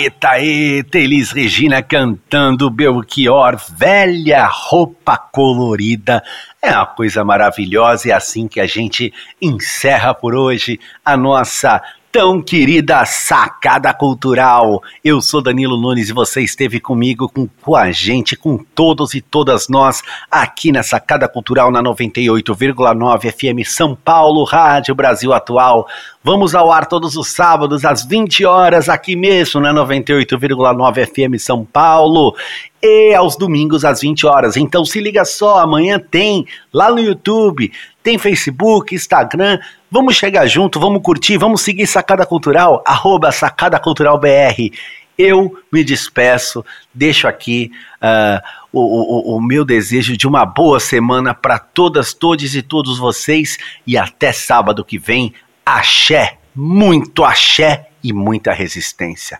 [0.00, 6.22] Eita, eita, Elis Regina cantando Belchior, velha roupa colorida.
[6.62, 9.12] É uma coisa maravilhosa, é assim que a gente
[9.42, 14.82] encerra por hoje a nossa tão querida Sacada Cultural.
[15.04, 19.20] Eu sou Danilo Nunes e você esteve comigo, com, com a gente, com todos e
[19.20, 25.86] todas nós aqui na Sacada Cultural na 98,9 FM São Paulo, Rádio Brasil Atual.
[26.24, 31.64] Vamos ao ar todos os sábados às 20 horas aqui mesmo na 98,9 FM São
[31.64, 32.34] Paulo
[32.82, 34.56] e aos domingos às 20 horas.
[34.56, 37.70] Então se liga só, amanhã tem lá no YouTube,
[38.08, 39.58] tem Facebook, Instagram.
[39.90, 44.72] Vamos chegar junto, vamos curtir, vamos seguir Sacada Cultural, arroba Sacada Cultural BR.
[45.18, 46.64] Eu me despeço,
[46.94, 47.70] deixo aqui
[48.00, 48.40] uh,
[48.72, 53.58] o, o, o, meu desejo de uma boa semana para todas, todos e todos vocês
[53.86, 55.34] e até sábado que vem.
[55.66, 59.38] Axé, muito axé e muita resistência.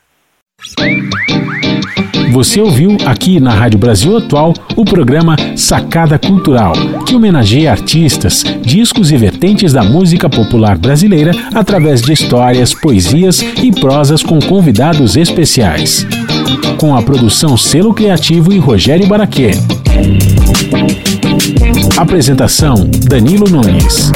[2.31, 6.75] Você ouviu aqui na Rádio Brasil Atual o programa Sacada Cultural,
[7.07, 13.73] que homenageia artistas, discos e vertentes da música popular brasileira através de histórias, poesias e
[13.73, 16.07] prosas com convidados especiais.
[16.77, 19.51] Com a produção Selo Criativo e Rogério Baraquê.
[21.97, 24.13] Apresentação: Danilo Nunes.